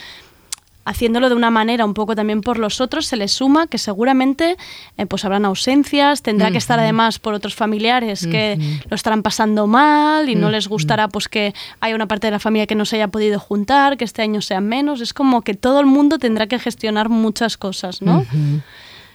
[0.88, 4.56] haciéndolo de una manera un poco también por los otros, se le suma que seguramente
[4.97, 8.58] eh, pues habrán ausencias, tendrá que estar además por otros familiares que
[8.89, 12.39] lo estarán pasando mal y no les gustará pues que haya una parte de la
[12.39, 15.02] familia que no se haya podido juntar, que este año sean menos.
[15.02, 18.26] Es como que todo el mundo tendrá que gestionar muchas cosas, ¿no?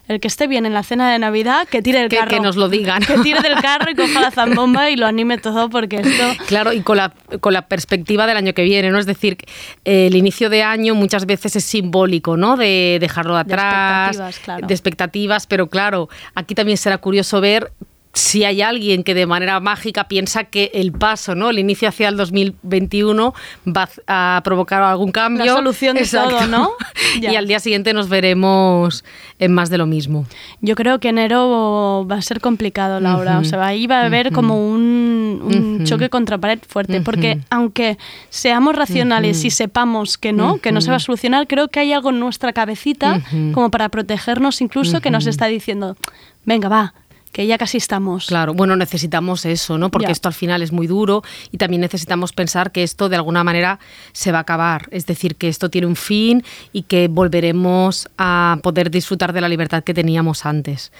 [0.09, 2.31] El que esté bien en la cena de Navidad, que tire el Que- carro.
[2.31, 3.03] que nos lo digan.
[3.03, 6.45] Que tire del carro y coja la zambomba y lo anime todo porque esto...
[6.49, 8.99] Claro, y con la, con la perspectiva del año que viene, ¿no?
[8.99, 9.39] Es decir,
[9.85, 12.57] eh, el inicio de año muchas veces es simbólico, ¿no?
[12.57, 14.67] De dejarlo De atrás, expectativas, claro.
[14.67, 17.71] de expectativas, pero claro, aquí también será curioso ver
[18.15, 21.49] si hay alguien que de manera mágica piensa que el paso, ¿no?
[21.49, 23.35] El inicio hacia el 2021
[23.67, 25.47] va a provocar algún cambio.
[25.47, 26.73] La solución de todo, ¿no?
[27.21, 29.05] Y al día siguiente nos veremos
[29.39, 30.27] en más de lo mismo.
[30.61, 33.39] Yo creo que enero va a ser complicado, Laura.
[33.39, 37.01] O sea, ahí va a haber como un, choque contra pared fuerte.
[37.01, 37.99] Porque aunque
[38.31, 41.93] seamos racionales y sepamos que no, que no se va a solucionar, creo que hay
[41.93, 43.21] algo en nuestra cabecita
[43.53, 45.97] como para protegernos incluso que nos está diciendo,
[46.45, 46.95] venga, va,
[47.33, 48.27] que ya casi estamos.
[48.27, 49.91] Claro, bueno, necesitamos eso, ¿no?
[49.91, 50.13] Porque Ya.
[50.13, 53.79] esto al final es muy duro y también necesitamos pensar que esto de alguna manera
[54.13, 54.87] se va a acabar.
[54.91, 59.49] Es decir, que esto tiene un fin y que volveremos a poder disfrutar de la
[59.49, 60.93] libertad que teníamos antes.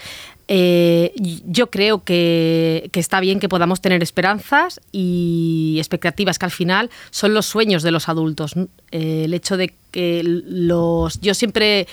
[0.49, 1.13] Eh,
[1.47, 6.91] yo creo que, que está bien que podamos tener esperanzas y expectativas que al final
[7.11, 8.55] son los sueños de los adultos.
[8.91, 11.21] Eh, el hecho de que los...
[11.21, 11.87] Yo siempre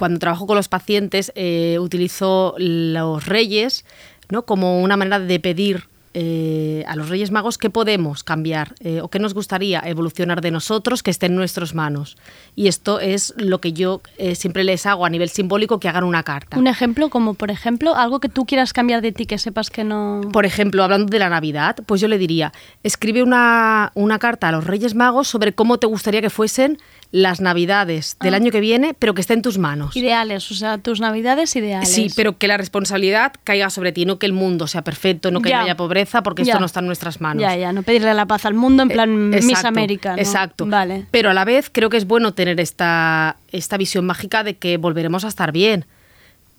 [0.00, 3.84] cuando trabajo con los pacientes eh, utilizo los reyes
[4.30, 4.46] ¿no?
[4.46, 9.08] como una manera de pedir eh, a los Reyes Magos qué podemos cambiar eh, o
[9.08, 12.16] qué nos gustaría evolucionar de nosotros que esté en nuestras manos.
[12.56, 16.02] Y esto es lo que yo eh, siempre les hago a nivel simbólico, que hagan
[16.02, 16.58] una carta.
[16.58, 19.84] Un ejemplo, como por ejemplo, algo que tú quieras cambiar de ti que sepas que
[19.84, 20.22] no...
[20.32, 24.52] Por ejemplo, hablando de la Navidad, pues yo le diría, escribe una, una carta a
[24.52, 26.78] los Reyes Magos sobre cómo te gustaría que fuesen
[27.12, 28.36] las Navidades del Ah.
[28.36, 29.96] año que viene, pero que esté en tus manos.
[29.96, 31.88] Ideales, o sea, tus navidades ideales.
[31.92, 35.40] Sí, pero que la responsabilidad caiga sobre ti, no que el mundo sea perfecto, no
[35.42, 35.62] que Ya.
[35.62, 36.52] haya pobreza, porque Ya.
[36.52, 37.40] esto no está en nuestras manos.
[37.42, 40.12] Ya, ya, no pedirle la paz al mundo en plan Eh, Miss exacto, América.
[40.14, 40.18] ¿no?
[40.22, 40.66] Exacto.
[40.66, 41.06] Vale.
[41.10, 44.76] Pero a la vez creo que es bueno tener esta, esta visión mágica de que
[44.76, 45.86] volveremos a estar bien.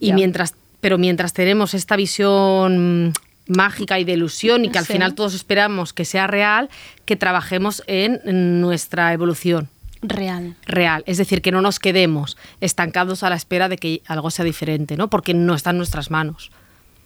[0.02, 0.16] Y Ya.
[0.16, 3.14] mientras, pero mientras tenemos esta visión
[3.48, 4.94] mágica y de ilusión y que al Sí.
[4.94, 6.70] final todos esperamos que sea real,
[7.06, 8.20] que trabajemos en
[8.62, 9.70] nuestra evolución
[10.04, 10.56] Real.
[10.66, 14.44] real, es decir, que no nos quedemos estancados a la espera de que algo sea
[14.46, 15.10] diferente, ¿no?
[15.10, 16.50] Porque no está en nuestras manos.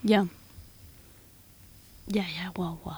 [0.03, 0.25] Ya.
[2.07, 2.93] Ya, ya, wow, wow.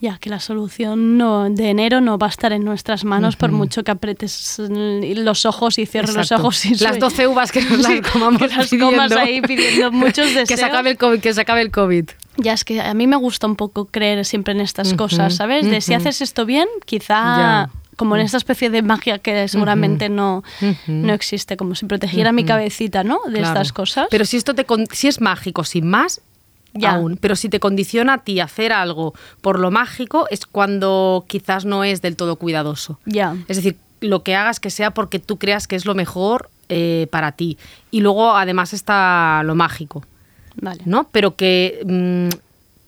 [0.00, 3.50] Ya, que la solución no, de enero no va a estar en nuestras manos por
[3.50, 6.42] mucho que apretes los ojos y cierres los Exacto.
[6.44, 8.90] ojos y Las sue- 12 uvas que nos las comamos que las pidiendo.
[8.90, 10.48] comas ahí pidiendo muchos deseos.
[10.48, 12.08] Que se acabe el COVID, que se acabe el COVID.
[12.36, 15.34] Ya, es que a mí me gusta un poco creer siempre en estas Ujú, cosas,
[15.34, 15.68] ¿sabes?
[15.68, 16.00] De si ujú.
[16.02, 17.70] haces esto bien, quizá Ya.
[17.98, 20.42] Como en esta especie de magia que seguramente no,
[20.86, 23.18] no existe, como si protegiera mi cabecita, ¿no?
[23.26, 23.48] De Claro.
[23.48, 24.06] estas cosas.
[24.10, 26.22] Pero si esto te con- si es mágico sin más,
[26.74, 26.92] Ya.
[26.92, 27.16] aún.
[27.20, 31.82] Pero si te condiciona a ti hacer algo por lo mágico, es cuando quizás no
[31.84, 32.98] es del todo cuidadoso.
[33.04, 33.36] Ya.
[33.48, 37.08] Es decir, lo que hagas que sea porque tú creas que es lo mejor eh,
[37.10, 37.58] para ti.
[37.90, 40.04] Y luego además está lo mágico.
[40.60, 40.82] Vale.
[40.84, 41.08] ¿no?
[41.10, 42.28] Pero que mm,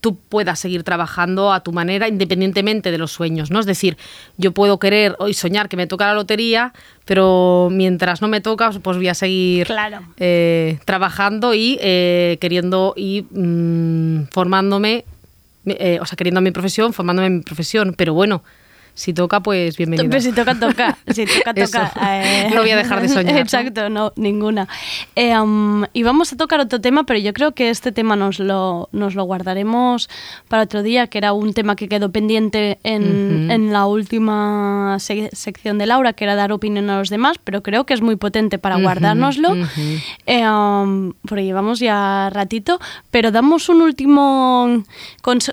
[0.01, 3.61] tú puedas seguir trabajando a tu manera independientemente de los sueños, ¿no?
[3.61, 3.97] Es decir,
[4.39, 6.73] yo puedo querer hoy soñar que me toca la lotería,
[7.05, 10.01] pero mientras no me toca, pues voy a seguir Claro.
[10.17, 15.05] eh, trabajando y eh, queriendo y mm, formándome,
[15.67, 18.43] eh, o sea, queriendo mi profesión, formándome en mi profesión, pero bueno,
[18.95, 20.11] Si toca, pues bienvenida.
[20.11, 20.99] Pues si toca, toca.
[21.09, 21.93] Si toca, toca.
[22.03, 22.51] eh.
[22.55, 23.37] No voy a dejar de soñar.
[23.39, 24.69] Exacto, no, ninguna.
[25.17, 28.39] Eh, um, y vamos a tocar otro tema, pero yo creo que este tema nos
[28.39, 30.11] lo, nos lo guardaremos
[30.49, 35.31] para otro día, que era un tema que quedó pendiente en, en la última se-
[35.33, 38.17] sección de Laura, que era dar opinión a los demás, pero creo que es muy
[38.17, 39.53] potente para Ujú, guardárnoslo.
[39.53, 39.81] ujú.
[40.27, 42.79] Eh, um, porque llevamos ya ratito,
[43.11, 44.83] pero damos un último...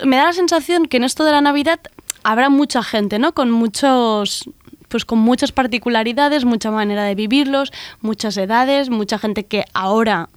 [0.06, 1.80] Me da la sensación que en esto de la Navidad
[2.28, 3.34] habrá mucha gente, ¿no?
[3.34, 4.50] Con muchos
[4.90, 10.30] pues con muchas particularidades, mucha manera de vivirlos, muchas edades, mucha gente que ahora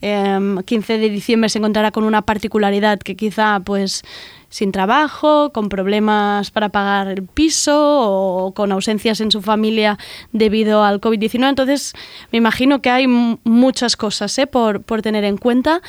[0.00, 4.02] em, 15 de diciembre se encontrará con una particularidad que quizá pues
[4.48, 9.98] sin trabajo, con problemas para pagar el piso o con ausencias en su familia
[10.32, 11.48] debido al COVID-19.
[11.48, 11.92] Entonces,
[12.32, 14.46] me imagino que hay muchas cosas ¿eh?
[14.46, 15.82] por, por tener en cuenta,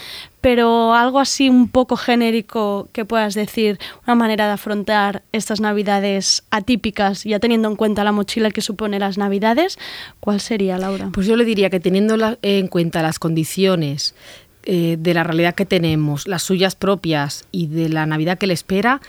[0.48, 6.46] pero algo así un poco genérico que puedas decir, una manera de afrontar estas navidades
[6.52, 9.78] atípicas, ya teniendo en cuenta la mochila que supone las navidades,
[10.22, 11.10] ¿cuál sería, Laura?
[11.12, 14.16] Pues yo le diría que teniendo en cuenta las condiciones
[14.64, 18.54] eh, de la realidad que tenemos, las suyas propias y de la Navidad que le
[18.54, 19.02] espera,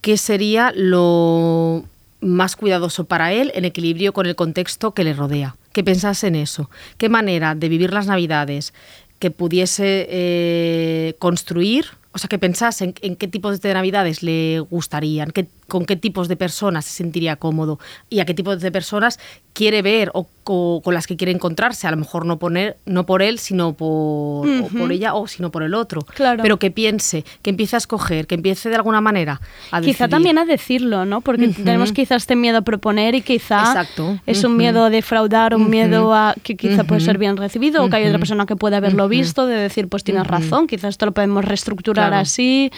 [0.00, 1.84] ¿qué sería lo
[2.20, 5.54] más cuidadoso para él en equilibrio con el contexto que le rodea?
[5.72, 6.70] Que pensase en eso.
[6.98, 8.72] ¿Qué manera de vivir las Navidades
[9.18, 11.86] que pudiese eh, construir?
[12.12, 15.96] O sea, que pensase en, en qué tipos de Navidades le gustarían, qué- con qué
[15.96, 19.18] tipos de personas se sentiría cómodo y a qué tipos de personas
[19.52, 21.86] quiere ver o, o con las que quiere encontrarse.
[21.86, 25.50] A lo mejor no, poner, no por él, sino por, o por ella o sino
[25.50, 26.02] por el otro.
[26.02, 26.42] Claro.
[26.42, 29.40] Pero que piense, que empiece a escoger, que empiece de alguna manera
[29.72, 30.10] a Quizá decidir.
[30.10, 31.20] también a decirlo, ¿no?
[31.22, 34.20] Porque tenemos quizá este miedo a proponer y quizá Exacto.
[34.26, 37.88] es un miedo a defraudar, un miedo a que quizá puede ser bien recibido o
[37.90, 41.06] que hay otra persona que puede haberlo visto, de decir, pues tienes razón, quizás esto
[41.06, 42.22] lo podemos reestructurar Claro.
[42.22, 42.70] así.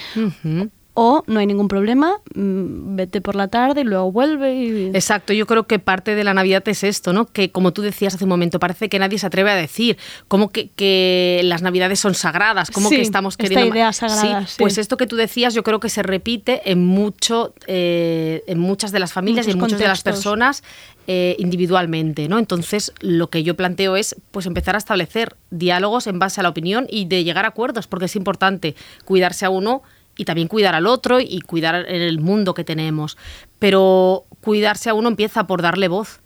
[1.00, 4.86] O no hay ningún problema, mm, vete por la tarde y luego vuelve y...
[4.88, 7.26] Exacto, yo creo que parte de la Navidad es esto, ¿no?
[7.26, 10.50] Que como tú decías hace un momento, parece que nadie se atreve a decir cómo
[10.50, 13.76] que, que las Navidades son sagradas, cómo Sí, que estamos esta queriendo...
[13.76, 14.56] idea sagrada, sí.
[14.58, 18.90] Pues esto que tú decías yo creo que se repite en mucho, eh, en muchas
[18.90, 20.64] de las familias y en muchas de las personas
[21.06, 22.40] eh, individualmente, ¿no?
[22.40, 26.48] Entonces lo que yo planteo es pues empezar a establecer diálogos en base a la
[26.48, 29.82] opinión y de llegar a acuerdos, porque es importante cuidarse a uno
[30.18, 33.16] y también cuidar al otro y cuidar el mundo que tenemos.
[33.58, 36.20] Pero cuidarse a uno empieza por darle voz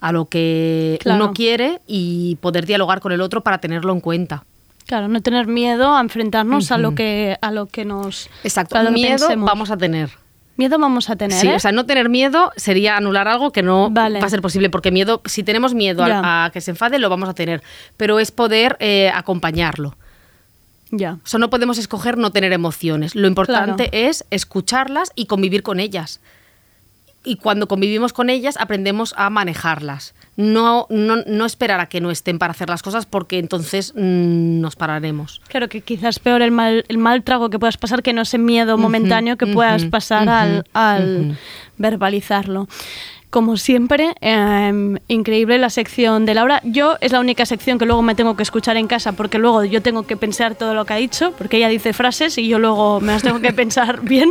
[0.00, 1.24] a lo que Claro.
[1.24, 4.44] uno quiere y poder dialogar con el otro para tenerlo en cuenta.
[4.86, 9.16] Claro, no tener miedo a enfrentarnos a lo que a lo que nos Exacto, miedo
[9.26, 9.46] pensemos.
[9.48, 10.10] vamos a tener.
[10.56, 11.54] miedo vamos a tener, Sí, ¿eh?
[11.56, 14.20] o sea, no tener miedo sería anular algo que no Vale.
[14.20, 17.28] va a ser posible, porque miedo, si tenemos miedo a, que se enfade, lo vamos
[17.28, 17.62] a tener,
[17.96, 19.96] pero es poder eh, acompañarlo.
[20.90, 21.18] Ya.
[21.24, 23.14] O sea, no podemos escoger no tener emociones.
[23.14, 26.20] Lo importante es escucharlas y convivir con ellas.
[27.24, 30.14] Y cuando convivimos con ellas, aprendemos a manejarlas.
[30.36, 34.60] No, no, no esperar a que no estén para hacer las cosas, porque entonces mm,
[34.60, 35.40] nos pararemos.
[35.48, 38.38] Claro que quizás peor el mal, el mal trago que puedas pasar que no ese
[38.38, 41.34] miedo momentáneo que ujú, puedas pasar al, ujú, al ujú.
[41.78, 42.68] verbalizarlo.
[43.30, 46.60] Como siempre, eh, increíble la sección de Laura.
[46.64, 49.64] Yo es la única sección que luego me tengo que escuchar en casa porque luego
[49.64, 52.58] yo tengo que pensar todo lo que ha dicho, porque ella dice frases y yo
[52.58, 54.30] luego me las tengo que pensar bien,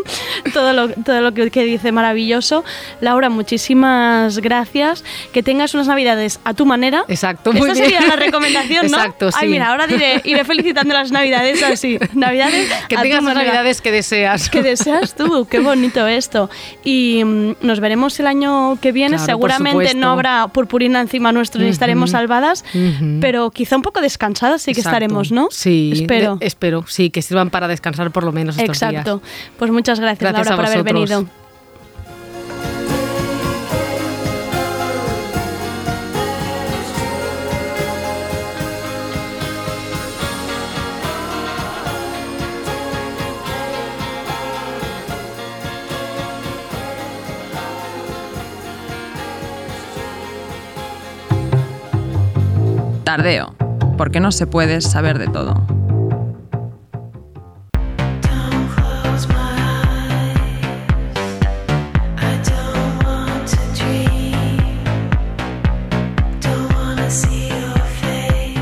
[0.53, 2.63] todo lo, todo lo que, que dice maravilloso.
[3.01, 5.03] Laura, muchísimas gracias.
[5.33, 7.03] Que tengas unas navidades a tu manera.
[7.07, 7.85] Exacto, muy Esta bien.
[7.85, 8.97] sería la recomendación, ¿no?
[8.97, 9.51] Exacto, Ay, sí.
[9.51, 11.99] mira, ahora diré, iré felicitando las navidades así.
[12.13, 14.49] Navidades Que a tengas las navidades que deseas.
[14.49, 16.49] que deseas tú, qué bonito esto.
[16.83, 19.17] Y mm, nos veremos el año que viene.
[19.17, 22.63] Claro, por Seguramente no habrá purpurina encima nuestro ni estaremos salvadas,
[23.21, 24.89] pero quizá un poco descansadas sí que Exacto.
[24.95, 25.47] estaremos, ¿no?
[25.51, 26.37] Sí, Espero.
[26.37, 29.19] de- espero, sí, que sirvan para descansar por lo menos estos Exacto.
[29.19, 29.31] días.
[29.57, 31.25] Pues muchas gracias, Gracias Laura, por haber venido.
[53.05, 53.55] Tardeo,
[53.97, 55.63] porque no se puede saber de todo.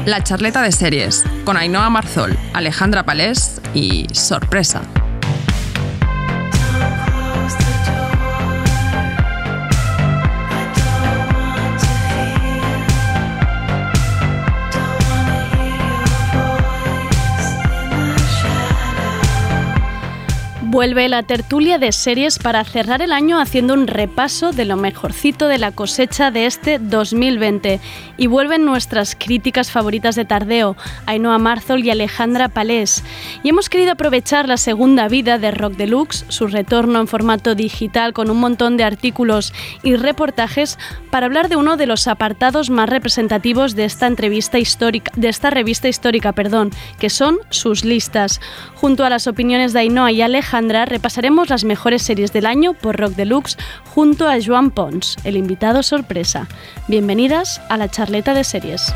[0.06, 4.82] La charleta de series, con Ainhoa Marzol, Alejandra Palés y sorpresa.
[20.74, 25.48] Vuelve la tertulia de series para cerrar el año haciendo un repaso de lo mejorcito
[25.48, 27.80] de la cosecha de este 2020.
[28.18, 33.04] Y vuelven nuestras críticas favoritas de Tardeo, Ainhoa Marzol y Alejandra Palés.
[33.44, 38.14] Y hemos querido aprovechar la segunda vida de Rock Deluxe, su retorno en formato digital
[38.14, 40.80] con un montón de artículos y reportajes,
[41.12, 45.52] para hablar de uno de los apartados más representativos de esta entrevista histórica, de esta
[45.52, 48.42] revista histórica, perdón, que son sus listas.
[48.74, 52.98] Junto a las opiniones de Ainhoa y Alejandra, repasaremos las mejores series del año por
[52.98, 53.58] Rock Deluxe
[53.94, 56.48] junto a Joan Pons, el invitado sorpresa.
[56.88, 58.94] Bienvenidas a la charleta de series.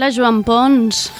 [0.00, 1.12] Hola, Joan Pons.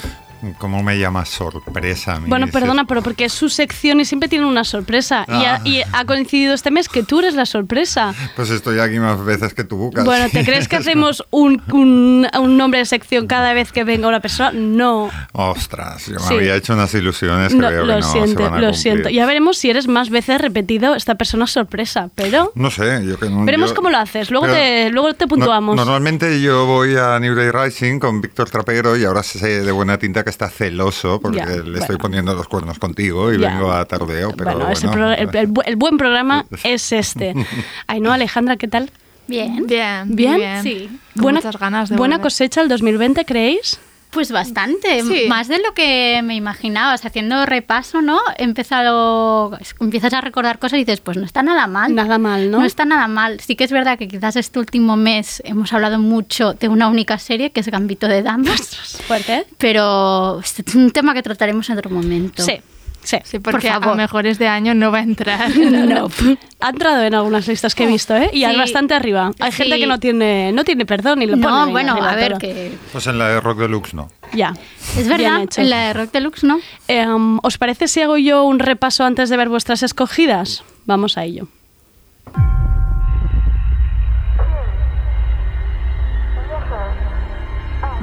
[0.57, 2.19] ¿Cómo me llamas sorpresa?
[2.19, 5.25] Mi Bueno, perdona, pero porque es su sección y siempre tiene una sorpresa.
[5.27, 5.61] Y, ha, Ah.
[5.63, 8.13] y ha coincidido este mes que tú eres la sorpresa.
[8.35, 9.91] Pues estoy aquí más veces que tú.
[10.03, 14.07] Bueno, ¿te crees que hacemos un, un- un nombre de sección cada vez que venga
[14.07, 14.51] una persona?
[14.53, 15.09] No.
[15.33, 16.33] Ostras, yo me Sí.
[16.33, 18.75] había hecho unas ilusiones que No, veo lo se siento, van a lo cumplir.
[18.81, 19.09] siento.
[19.09, 23.29] Ya veremos si eres más veces repetido esta persona sorpresa, pero No sé, yo que
[23.29, 23.45] no.
[23.45, 24.31] veremos yo- cómo lo haces.
[24.31, 25.75] Luego te, luego te no- puntuamos.
[25.75, 29.97] normalmente yo voy a New Day Rising con Víctor Trapero y ahora sé de buena
[29.97, 31.97] tinta que está celoso porque Ya, le estoy bueno.
[31.99, 33.49] poniendo los cuernos contigo y Ya.
[33.53, 34.31] vengo a tardeo.
[34.35, 37.35] Pero bueno, bueno, pro- el, el el buen programa es este.
[37.87, 38.89] Ay, no, Alejandra, ¿qué tal?
[39.27, 39.65] Bien.
[39.67, 40.35] Bien, ¿Bien?
[40.37, 40.63] bien.
[40.63, 40.89] Sí.
[41.13, 42.23] Con Buena, muchas ganas de buena volver.
[42.23, 43.79] cosecha el 2020, ¿creéis?
[44.11, 45.25] Pues bastante, Sí.
[45.29, 46.93] más de lo que me imaginaba.
[46.93, 48.19] O sea, haciendo repaso, ¿no?
[48.37, 51.95] He empezado, empiezas a recordar cosas y dices, pues no está nada mal.
[51.95, 52.59] Nada mal, ¿no?
[52.59, 53.39] No está nada mal.
[53.39, 57.17] Sí que es verdad que quizás este último mes hemos hablado mucho de una única
[57.19, 59.01] serie, que es Gambito de Damas.
[59.07, 59.45] Fuerte.
[59.57, 62.43] Pero este es un tema que trataremos en otro momento.
[62.43, 62.59] Sí,
[63.03, 63.17] sí.
[63.23, 63.97] Sí, porque Por a favor.
[63.97, 65.49] mejores de año no va a entrar.
[65.57, 66.09] No.
[66.63, 68.29] Ha entrado en algunas listas que he visto, ¿eh?
[68.33, 68.55] Y Sí.
[68.55, 69.31] bastante arriba.
[69.39, 69.81] Hay gente Sí.
[69.81, 72.71] que no tiene, no tiene perdón y lo pone No, bueno, arriba a ver, que
[72.91, 74.09] Pues en la de Rock Deluxe no.
[74.33, 74.53] Ya.
[74.95, 76.59] es verdad, en la de Rock Deluxe, ¿no?
[76.87, 80.63] Em, ¿Os parece si hago yo un repaso antes de ver vuestras escogidas?
[80.85, 81.47] Vamos a ello.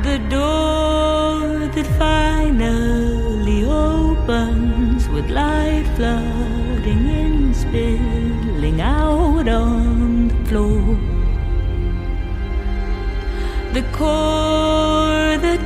[0.02, 4.77] The door that finally opens
[5.18, 10.96] with light flooding in, spilling out on the floor.
[13.72, 15.60] The core that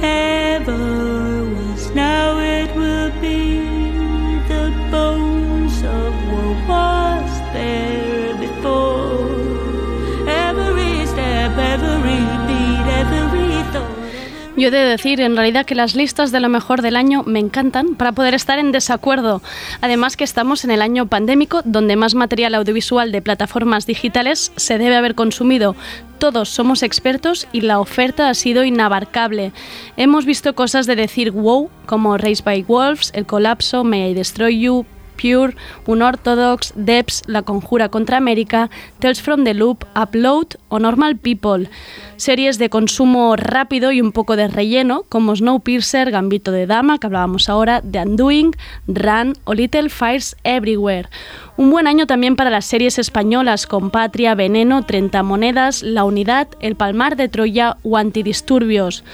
[14.62, 17.40] Yo he de decir, en realidad, que las listas de lo mejor del año me
[17.40, 19.42] encantan para poder estar en desacuerdo.
[19.80, 24.78] Además que estamos en el año pandémico, donde más material audiovisual de plataformas digitales se
[24.78, 25.74] debe haber consumido.
[26.18, 29.50] Todos somos expertos y la oferta ha sido inabarcable.
[29.96, 34.60] Hemos visto cosas de decir wow, como Race by Wolves, El Colapso, May I Destroy
[34.60, 34.86] You,
[35.22, 35.54] Pure,
[35.86, 41.70] Unorthodox, Debs, La Conjura contra América, Tales from the Loop, Upload o Normal People.
[42.16, 47.06] Series de consumo rápido y un poco de relleno, como Snowpiercer, Gambito de Dama, que
[47.06, 48.50] hablábamos ahora, The Undoing,
[48.88, 51.08] Run o Little Fires Everywhere.
[51.56, 56.48] Un buen año también para las series españolas con Patria, Veneno, 30 Monedas, La Unidad,
[56.60, 59.04] El Palmar de Troya o Antidisturbios.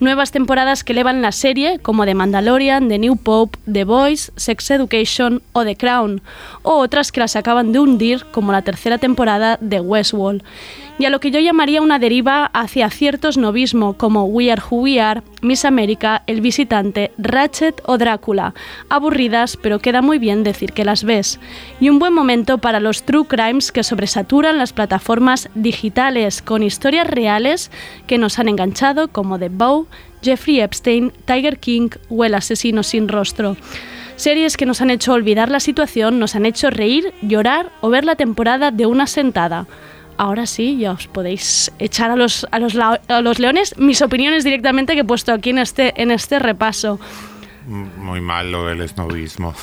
[0.00, 4.70] Nuevas temporadas que elevan la serie, como The Mandalorian, The New Pope, The Boys, Sex
[4.70, 6.22] Education o The Crown,
[6.62, 10.42] o otras que las acaban de hundir, como la tercera temporada de Westworld.
[10.98, 14.78] Y a lo que yo llamaría una deriva hacia ciertos novismo, como We Are Who
[14.78, 18.54] We Are, Miss América, El Visitante, Ratchet o Drácula.
[18.88, 21.40] Aburridas, pero queda muy bien decir que las ves.
[21.80, 27.06] Y un buen momento para los true crimes que sobresaturan las plataformas digitales, con historias
[27.06, 27.70] reales
[28.06, 29.86] que nos han enganchado, como The Bow,
[30.22, 33.56] Jeffrey Epstein, Tiger King o El asesino sin rostro.
[34.16, 38.04] Series que nos han hecho olvidar la situación, nos han hecho reír, llorar o ver
[38.04, 39.66] la temporada de una sentada.
[40.20, 44.44] Ahora sí, ya os podéis echar a los, a los, a los leones mis opiniones
[44.44, 47.00] directamente que he puesto aquí en este, en este repaso.
[47.70, 49.54] Muy mal lo del snobismo.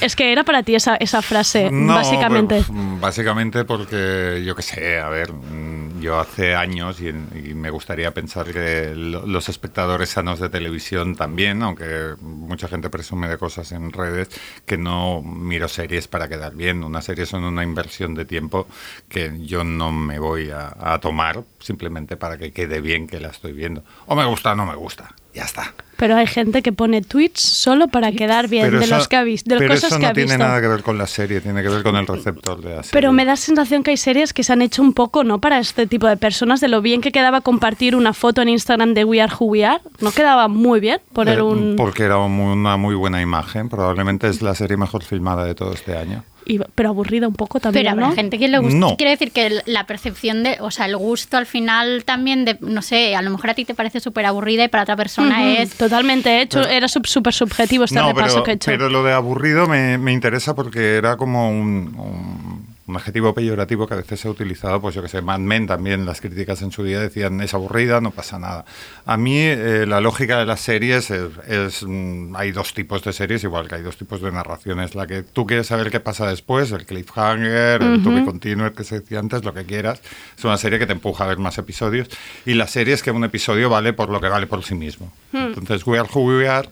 [0.00, 2.62] Es que era para ti esa, esa frase, No, básicamente.
[2.66, 7.70] pues, básicamente porque, yo qué sé, a ver, mm, yo hace años, y, y me
[7.70, 13.38] gustaría pensar que lo- los espectadores sanos de televisión también, aunque mucha gente presume de
[13.38, 14.28] cosas en redes,
[14.66, 16.84] que no miro series para quedar bien.
[16.84, 18.66] Una serie son una inversión de tiempo
[19.08, 23.28] que yo no me voy a, a tomar simplemente para que quede bien que la
[23.28, 23.82] estoy viendo.
[24.06, 25.14] O me gusta o no me gusta.
[25.32, 25.72] Ya está.
[25.96, 29.22] Pero hay gente que pone tweets solo para quedar bien de eso- los que ha
[29.22, 30.44] visto, de las pero cosas eso que no ha tiene visto.
[30.44, 32.90] nada que ver con la serie, tiene que ver con el receptor de la serie.
[32.92, 35.40] Pero me da sensación que hay series que se han hecho un poco, ¿no?
[35.40, 38.94] Para este tipo de personas, de lo bien que quedaba compartir una foto en Instagram
[38.94, 39.80] de We Are Who We Are.
[40.00, 41.74] No quedaba muy bien poner Eh, un...
[41.76, 43.68] Porque era muy- una muy buena imagen.
[43.68, 46.24] Probablemente es la serie mejor filmada de todo este año.
[46.46, 48.14] Y- pero aburrida un poco también, Pero habrá ¿no?
[48.14, 48.78] gente que le gusta.
[48.78, 48.96] No.
[48.96, 52.82] Quiero decir que la percepción de, o sea, el gusto al final también de, no
[52.82, 55.70] sé, a lo mejor a ti te parece súper aburrida y para otra persona es.
[55.74, 58.70] Totalmente hecho, era sub- súper subjetivo este no, repaso pero, que he hecho.
[58.70, 63.86] pero lo de aburrido me, me interesa porque era como un, un- un adjetivo peyorativo
[63.86, 66.60] que a veces se ha utilizado, pues yo que sé, Mad Men también, las críticas
[66.62, 68.64] en su día decían es aburrida, no pasa nada.
[69.06, 73.12] A mí eh, la lógica de las series es, es, mm, hay dos tipos de
[73.12, 76.28] series, igual que hay dos tipos de narraciones, la que tú quieres saber qué pasa
[76.28, 80.02] después, el cliffhanger, el to be continued que se decía antes, lo que quieras,
[80.36, 82.08] es una serie que te empuja a ver más episodios,
[82.44, 85.10] y la serie es que un episodio vale por lo que vale por sí mismo.
[85.32, 86.68] Entonces, We Are Who We Are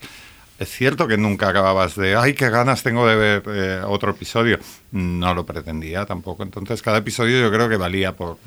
[0.63, 4.59] es cierto que nunca acababas de, ay, qué ganas tengo de ver eh, otro episodio.
[4.93, 6.43] No lo pretendía tampoco.
[6.43, 8.39] Entonces, cada episodio yo creo que valía por,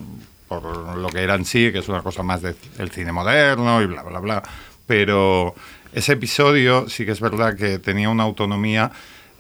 [0.48, 3.86] por lo que era en sí, que es una cosa más del cine moderno y
[3.86, 4.44] bla, bla, bla.
[4.88, 5.56] Pero
[5.94, 8.92] ese episodio sí que es verdad que tenía una autonomía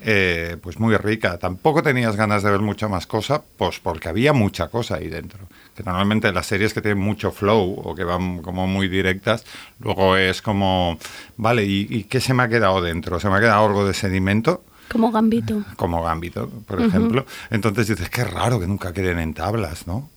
[0.07, 1.37] eh, pues muy rica.
[1.39, 5.39] Tampoco tenías ganas de ver mucha más cosa, pues porque había mucha cosa ahí dentro.
[5.75, 9.43] Que normalmente las series que tienen mucho flow o que van como muy directas,
[9.79, 10.99] luego es como,
[11.37, 13.19] vale, ¿y, y qué se me ha quedado dentro?
[13.19, 14.63] ¿Se me ha quedado algo de sedimento?
[14.91, 15.63] Como Gambito.
[15.75, 17.25] Como Gambito, por ejemplo.
[17.49, 20.09] Entonces dices, qué raro que nunca queden en tablas, ¿no?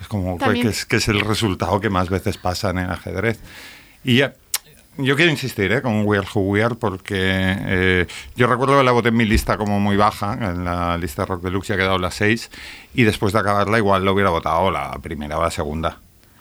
[0.00, 2.78] Es como que- También- que es, que es el resultado que más veces pasa en
[2.78, 3.38] el ajedrez.
[4.02, 4.34] Y ya,
[4.98, 5.80] yo quiero insistir ¿eh?
[5.80, 9.24] con We Are Who We Are porque eh, yo recuerdo que la voté en mi
[9.24, 12.50] lista como muy baja, en la lista Rock Deluxe ya ha quedado la 6
[12.94, 16.00] y después de acabarla igual lo hubiera votado la primera o la segunda.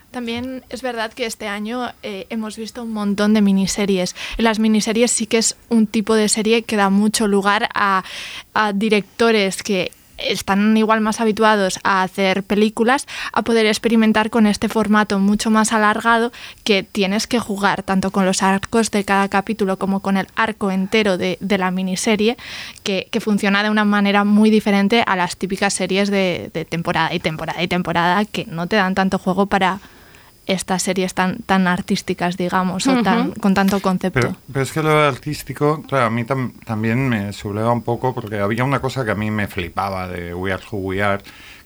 [0.10, 4.16] También es verdad que este año eh, hemos visto un montón de miniseries.
[4.38, 8.04] Las miniseries sí que es un tipo de serie que da mucho lugar a
[8.74, 15.20] directores que están igual más habituados a hacer películas, a poder experimentar con este formato
[15.20, 16.32] mucho más alargado
[16.64, 20.72] que tienes que jugar tanto con los arcos de cada capítulo como con el arco
[20.72, 22.38] entero de, de la miniserie,
[22.84, 27.14] que, que funciona de una manera muy diferente a las típicas series de, de temporada
[27.14, 29.80] y temporada y temporada que no te dan tanto juego para
[30.48, 34.20] estas series tan, tan artísticas, digamos, o tan, con tanto concepto.
[34.20, 38.14] Pero, pero es que lo artístico, claro, a mí tam- también me subleva un poco
[38.16, 41.22] porque había una cosa que a mí me flipaba de We Are Who We Are,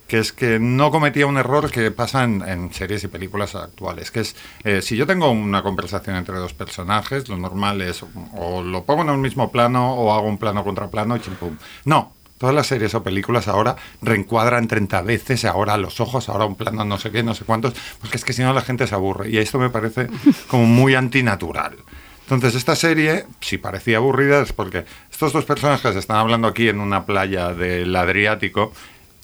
[0.08, 4.12] que es que no cometía un error que pasa en, en series y películas actuales,
[4.12, 8.04] que es, eh, si yo tengo una conversación entre dos personajes, lo normal es
[8.34, 11.56] o lo pongo en el mismo plano o hago un plano contra plano y chimpum.
[11.86, 12.12] No,
[12.42, 16.84] Todas las series o películas ahora reencuadran 30 veces, ahora los ojos, ahora un plano
[16.84, 19.30] no sé qué, no sé cuántos, porque es que si no la gente se aburre.
[19.30, 20.08] Y esto me parece
[20.48, 21.76] como muy antinatural.
[22.24, 26.80] Entonces, esta serie, si parecía aburrida, es porque estos dos personajes están hablando aquí en
[26.80, 28.74] una playa del Adriático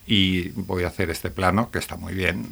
[0.07, 2.47] y voy a hacer este plano que está muy bien.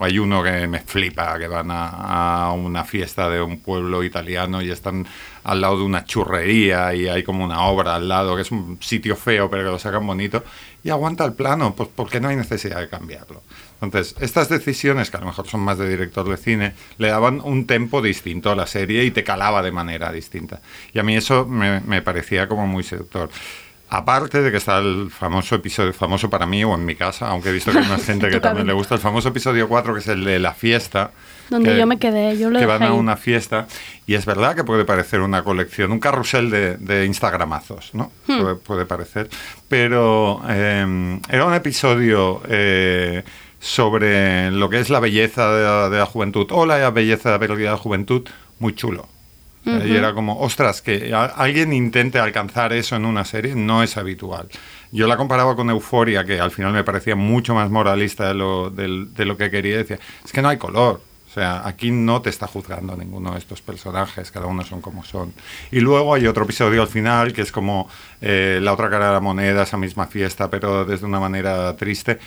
[0.00, 4.62] Hay uno que me flipa, que van a, a una fiesta de un pueblo italiano
[4.62, 5.06] y están
[5.42, 8.78] al lado de una churrería y hay como una obra al lado, que es un
[8.80, 10.44] sitio feo pero que lo sacan bonito
[10.82, 13.42] y aguanta el plano, pues porque no hay necesidad de cambiarlo.
[13.82, 17.40] Entonces, estas decisiones, que a lo mejor son más de director de cine, le daban
[17.42, 20.60] un tempo distinto a la serie y te calaba de manera distinta.
[20.92, 23.30] Y a mí eso me, me parecía como muy seductor.
[23.92, 27.48] Aparte de que está el famoso episodio, famoso para mí o en mi casa, aunque
[27.48, 29.98] he visto que hay más gente que también le gusta, el famoso episodio 4, que
[30.00, 31.10] es el de la fiesta.
[31.48, 33.66] Donde que- yo me quedé, yo lo que van a una fiesta
[34.06, 38.12] y es verdad que puede parecer una colección, un carrusel de, de Instagramazos, ¿no?
[38.28, 38.40] Hmm.
[38.40, 39.28] Puede, puede parecer,
[39.68, 43.24] pero eh, era un episodio eh,
[43.58, 47.48] sobre lo que es la belleza de la, de la juventud o la belleza de
[47.64, 48.22] la juventud
[48.60, 49.08] muy chulo.
[49.66, 53.96] Eh, Y era como, ostras, que alguien intente alcanzar eso en una serie no es
[53.96, 54.48] habitual.
[54.90, 58.70] Yo la comparaba con Euforia, que al final me parecía mucho más moralista de lo,
[58.70, 59.76] del- de lo que quería.
[59.76, 61.02] Decía, es que no hay color.
[61.30, 65.04] O sea, aquí no te está juzgando ninguno de estos personajes, cada uno son como
[65.04, 65.32] son.
[65.70, 67.88] Y luego hay otro episodio al final que es como
[68.20, 72.18] eh, la otra cara de la moneda, esa misma fiesta, pero desde una manera triste.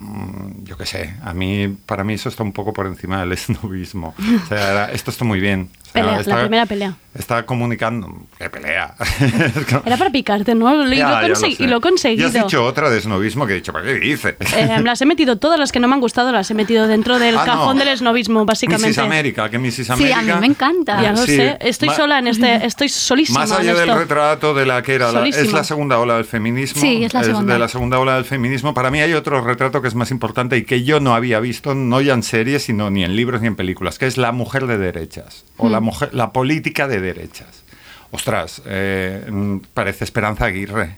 [0.00, 3.32] Mm, yo qué sé, a mí, para mí eso está un poco por encima del
[3.38, 4.14] esnovismo.
[4.44, 5.70] O sea, era- esto está muy bien.
[5.92, 6.94] Pelea, está- la primera pelea.
[7.18, 8.14] Está comunicando.
[8.38, 8.94] ¿Qué pelea?
[9.84, 10.68] Era para picarte, ¿no?
[10.86, 11.48] Y, Ya, lo, ya lo sé.
[11.58, 12.22] y lo he conseguido.
[12.22, 14.36] Y has dicho otra de snobismo que he dicho, ¿para qué dices?
[14.56, 17.18] Eh, las he metido todas las que no me han gustado, las he metido dentro
[17.18, 17.52] del Ah, no.
[17.52, 18.88] cajón del esnovismo, básicamente.
[18.90, 18.98] Mrs.
[18.98, 19.74] América, que Mrs.
[19.74, 20.18] Sí, América...
[20.18, 21.02] a mí me encanta.
[21.02, 23.88] Ya lo Sí, sé, estoy ma- sola en este, estoy solísima Más en allá del
[23.88, 23.98] esto.
[23.98, 27.24] retrato de la que era la, es la segunda ola del feminismo, Sí, es la
[27.24, 27.54] segunda.
[27.54, 28.74] de la segunda ola del feminismo.
[28.74, 31.74] Para mí hay otro retrato que es más importante y que yo no había visto,
[31.74, 34.66] no ya en series, sino ni en libros ni en películas, que es la mujer
[34.66, 37.62] de derechas o la mujer, la política de derechas.
[38.10, 40.96] Ostras, eh, mm, parece Esperanza Aguirre.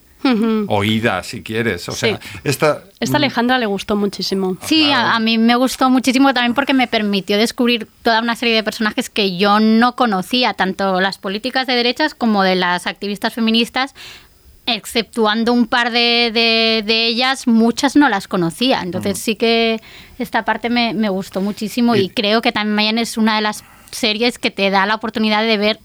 [0.68, 1.88] Oída, si quieres.
[1.88, 2.28] O sea, Sí.
[2.44, 4.58] esta, Esta Alejandra le gustó muchísimo.
[4.66, 8.54] Sí, a, a mí me gustó muchísimo también porque me permitió descubrir toda una serie
[8.54, 13.32] de personajes que yo no conocía, tanto las políticas de derechas como de las activistas
[13.32, 13.94] feministas,
[14.66, 18.82] exceptuando un par de, de- de ellas, muchas no las conocía.
[18.82, 19.80] Entonces sí que
[20.18, 23.64] esta parte me, me gustó muchísimo y, Y- creo que también es una de las
[23.90, 25.80] series que te da la oportunidad de ver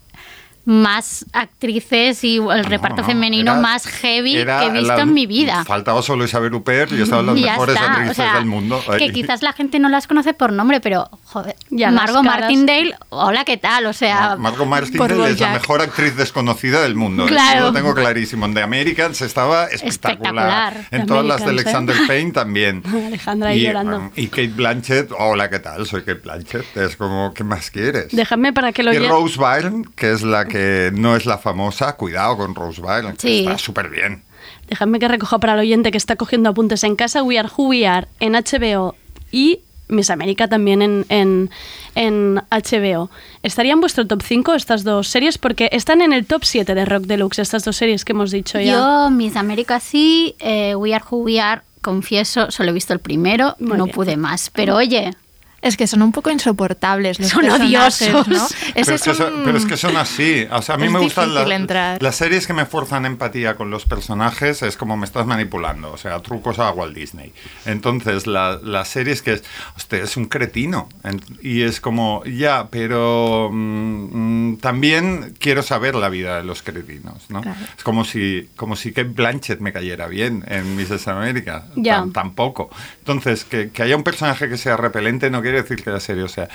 [0.66, 5.14] más actrices y el reparto no, femenino era- más heavy que he visto la- en
[5.14, 5.64] mi vida.
[5.64, 8.82] Faltaba solo Isabel Huppert y estaban las Y mejores está, actrices o sea, del mundo.
[8.98, 12.24] Que quizás la gente no las conoce por nombre, pero joder, Ya, Margot.
[12.24, 13.86] Martindale, hola, ¿qué tal?
[13.86, 17.26] O sea, No, Margot Martindale es la mejor actriz desconocida del mundo.
[17.26, 17.58] Claro.
[17.58, 18.46] Eso lo tengo clarísimo.
[18.46, 20.72] En The Americans estaba espectacular.
[20.76, 20.76] Espectacular.
[20.90, 21.50] En The todas las de ¿eh?
[21.50, 22.82] Alexander Payne también.
[23.06, 23.96] Alejandra ahí y, llorando.
[23.98, 25.86] um, Y Kate Blanchett, hola, ¿qué tal?
[25.86, 26.76] Soy Kate Blanchett.
[26.76, 28.08] Es como, ¿qué más quieres?
[28.10, 30.55] Déjame para que lo y Rose Byrne, que es la que
[30.94, 33.38] no es la famosa, cuidado con Rose Byrne, que Sí.
[33.40, 34.22] está súper bien.
[34.68, 37.68] Déjame que recoja para el oyente que está cogiendo apuntes en casa We Are Who
[37.68, 38.94] We Are en HBO
[39.30, 41.50] y Miss América también en, en,
[41.94, 43.08] en HBO.
[43.44, 45.38] ¿Estaría en vuestro top 5 estas dos series?
[45.38, 48.58] Porque están en el top 7 de Rock Deluxe, estas dos series que hemos dicho
[48.58, 48.72] ya.
[48.72, 52.98] yo, Miss América sí, eh, We Are Who We Are, confieso, solo he visto el
[52.98, 53.94] primero, Muy no bien.
[53.94, 54.50] pude más.
[54.50, 55.14] Pero oye,
[55.62, 58.28] Es que son un poco insoportables los Son odiosos.
[58.28, 58.46] ¿no?
[58.74, 60.46] Pero es, que es son, un- pero es que son así.
[60.50, 63.70] O sea, a mí es me gustan difícil las, series que me fuerzan empatía con
[63.70, 64.62] los personajes.
[64.62, 65.90] Es como me estás manipulando.
[65.92, 67.32] O sea, trucos a Walt Disney.
[67.64, 69.44] Entonces, la- las series que es.
[69.76, 70.88] Usted es un cretino.
[71.02, 76.62] En- y es como, ya, pero mm, mm, también quiero saber la vida de los
[76.62, 77.24] cretinos.
[77.28, 77.40] ¿no?
[77.40, 77.58] Claro.
[77.76, 81.08] Es como si, como si Kate Blanchett me cayera bien en Mrs.
[81.08, 81.64] America.
[81.76, 82.02] Ya.
[82.04, 82.70] Tam- tampoco.
[82.98, 86.24] Entonces, que, que haya un personaje que sea repelente no quiere decir que la serie
[86.24, 86.48] o sea.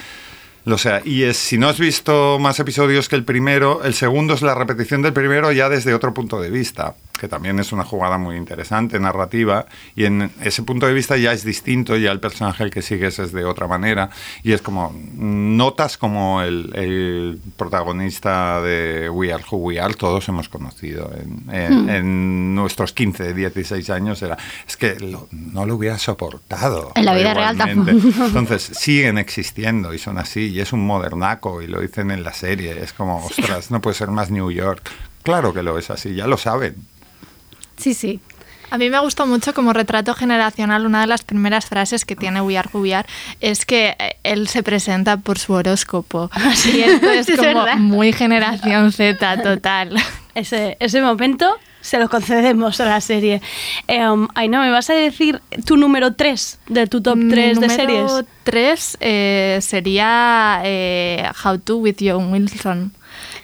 [0.63, 4.35] Lo sea, y es, si no has visto más episodios que el primero, el segundo
[4.35, 7.83] es la repetición del primero ya desde otro punto de vista, que también es una
[7.83, 12.19] jugada muy interesante, narrativa, y en ese punto de vista ya es distinto, ya el
[12.19, 14.09] personaje al que sigues es de otra manera,
[14.41, 20.27] y es como, notas como el, el protagonista de We Are Who We Are, todos
[20.29, 24.35] hemos conocido en, en- en nuestros 15, 16 años, era,
[24.67, 26.91] es que lo- no lo hubiera soportado.
[26.95, 28.25] En la vida real tampoco.
[28.25, 32.33] Entonces siguen existiendo y son así, y es un modernaco, y lo dicen en la
[32.33, 34.89] serie, es como, ostras, no puede ser más New York.
[35.23, 36.75] Claro que lo es así, ya lo saben.
[37.81, 38.19] Sí, sí.
[38.71, 42.39] A mí me gustó mucho como retrato generacional, una de las primeras frases que tiene
[42.41, 42.69] We Are
[43.41, 46.31] es que eh, él se presenta por su horóscopo.
[46.73, 49.97] Y esto es como muy generación Z total.
[50.35, 53.41] Ese, ese momento se lo concedemos a la serie.
[53.89, 57.59] Eh, um, ay, no, ¿me vas a decir tu número 3 de tu top 3
[57.59, 58.03] de series?
[58.03, 58.97] Número 3
[59.59, 62.93] sería eh, How to with John Wilson.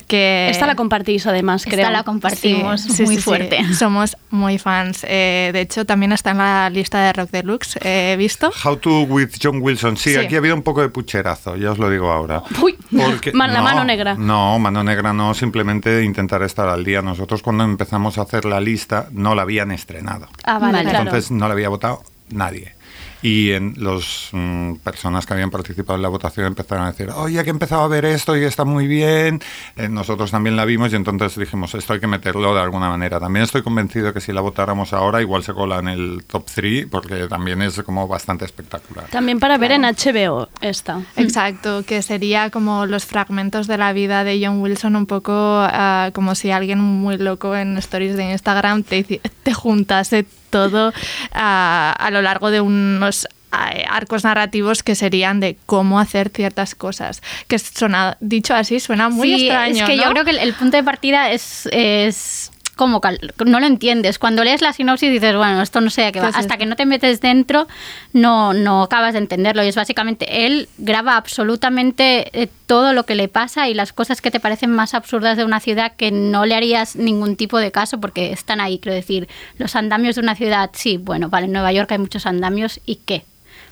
[0.08, 1.90] Que Esta la compartís además, Esta creo.
[1.92, 3.22] la compartimos Sí, muy sí, sí.
[3.22, 3.74] fuerte.
[3.78, 5.06] Somos muy fans.
[5.08, 7.78] Eh, de hecho, también está en la lista de Rock Deluxe.
[7.84, 8.52] eh, He visto.
[8.64, 9.98] How to with John Wilson.
[9.98, 10.18] Sí, Sí.
[10.18, 12.42] aquí ha habido un poco de pucherazo, ya os lo digo ahora.
[12.62, 14.16] Uy, Porque- man- la no, mano negra.
[14.16, 17.02] No, mano negra no, simplemente intentar estar al día.
[17.02, 20.30] Nosotros cuando empezamos a hacer la lista no la habían estrenado.
[20.46, 21.00] Ah, vale, claro.
[21.00, 22.77] Entonces no la había votado nadie.
[23.22, 27.44] Y en los mm, personas que habían participado en la votación empezaron a decir, oye,
[27.44, 29.42] que he empezado a ver esto y está muy bien.
[29.76, 33.20] Eh, nosotros también la vimos y entonces dijimos, esto hay que meterlo de alguna manera.
[33.20, 36.88] También estoy convencido que si la votáramos ahora, igual se cola en el top 3,
[36.90, 39.06] porque también es como bastante espectacular.
[39.10, 41.02] También para ver en HBO esta.
[41.16, 46.12] Exacto, que sería como los fragmentos de la vida de John Wilson, un poco ah,
[46.14, 50.94] como si alguien muy loco en stories de Instagram te, te juntase todo
[51.34, 57.22] ah, a lo largo de unos arcos narrativos que serían de cómo hacer ciertas cosas.
[57.48, 59.84] Que suena, dicho así, suena muy Sí, extraño.
[59.86, 63.60] Es que yo creo que el, el punto de partida es, es como cal- no
[63.60, 64.18] lo entiendes.
[64.20, 66.28] Cuando lees la sinopsis dices, bueno, esto no sé a qué va.
[66.28, 67.68] Pues Hasta que no te metes dentro,
[68.14, 69.64] no, no acabas de entenderlo.
[69.66, 74.22] Y es básicamente, él graba absolutamente eh, todo lo que le pasa y las cosas
[74.22, 77.72] que te parecen más absurdas de una ciudad que no le harías ningún tipo de
[77.72, 78.80] caso porque están ahí.
[78.80, 82.26] Quiero decir, los andamios de una ciudad, sí, bueno, vale, en Nueva York hay muchos
[82.26, 83.26] andamios y qué.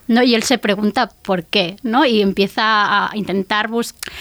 [0.07, 0.21] ¿no?
[0.21, 2.05] Y él se pregunta por qué, ¿no?
[2.05, 4.11] Y empieza a intentar buscar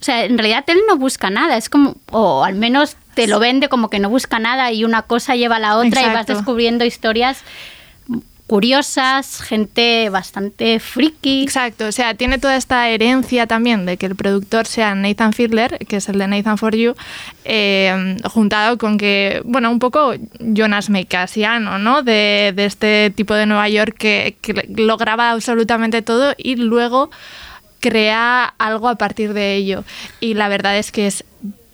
[0.00, 3.38] O sea, en realidad él no busca nada, es como, o al menos te lo
[3.38, 6.26] vende como que no busca nada y una cosa lleva a la otra y vas
[6.26, 7.42] descubriendo historias
[8.52, 11.42] curiosas, gente bastante friki.
[11.42, 15.78] Exacto, o sea, tiene toda esta herencia también de que el productor sea Nathan Fiedler,
[15.88, 16.94] que es el de Nathan For You,
[17.46, 22.02] eh, juntado con que, bueno, un poco Jonas Meikasiano, ¿no?
[22.02, 27.10] De, de este tipo de Nueva York que, que lo graba absolutamente todo y luego
[27.80, 29.82] crea algo a partir de ello.
[30.20, 31.24] Y la verdad es que es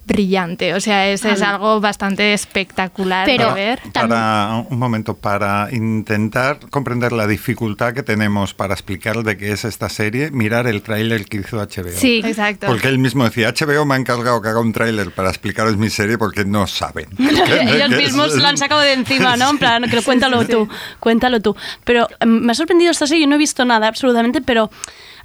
[0.09, 3.81] brillante, o sea, es, es algo bastante espectacular Pero- de ver.
[3.93, 9.65] Para, un momento, para intentar comprender la dificultad que tenemos para explicar de qué es
[9.65, 11.91] esta serie, mirar el tráiler que hizo HBO.
[11.95, 12.67] Sí, Exacto.
[12.67, 15.91] Porque él mismo decía, HBO me ha encargado que haga un tráiler para explicaros mi
[15.91, 17.07] serie porque no saben.
[17.19, 19.51] Ellos mismos lo han sacado de encima, ¿no?
[19.51, 20.69] En plan, que cuéntalo tú,
[21.01, 21.55] cuéntalo tú.
[21.85, 24.71] Pero em, me ha sorprendido esta serie, yo no he visto nada absolutamente, pero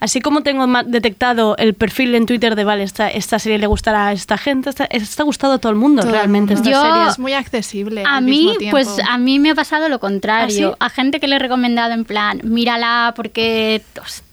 [0.03, 4.07] así como tengo detectado el perfil en Twitter de, vale, esta, esta serie le gustará
[4.07, 6.69] a esta gente, esta, está gustado a todo el mundo Todo el realmente mundo.
[6.69, 7.07] esta Yo- serie.
[7.09, 8.03] es muy accesible.
[8.05, 8.77] A al mí, mismo tiempo.
[8.77, 10.69] pues a mí me ha pasado lo contrario.
[10.69, 10.77] ¿Ah, sí?
[10.79, 13.81] A gente que le he recomendado en plan, mírala porque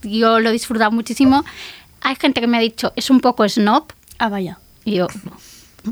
[0.02, 1.44] yo lo he disfrutado muchísimo.
[2.02, 3.84] Hay gente que me ha dicho, es un poco snob.
[4.18, 4.58] Ah, vaya.
[4.84, 5.06] Y yo,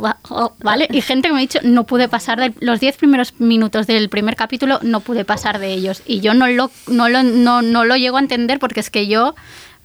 [0.03, 0.87] "Va- oh, ¿vale?
[0.91, 4.09] Y gente que me ha dicho, no pude pasar de los 10 primeros minutos del
[4.11, 6.03] primer capítulo, no pude pasar de ellos.
[6.07, 9.07] Y yo no lo, no lo, no, no lo llego a entender porque es que
[9.07, 9.35] yo,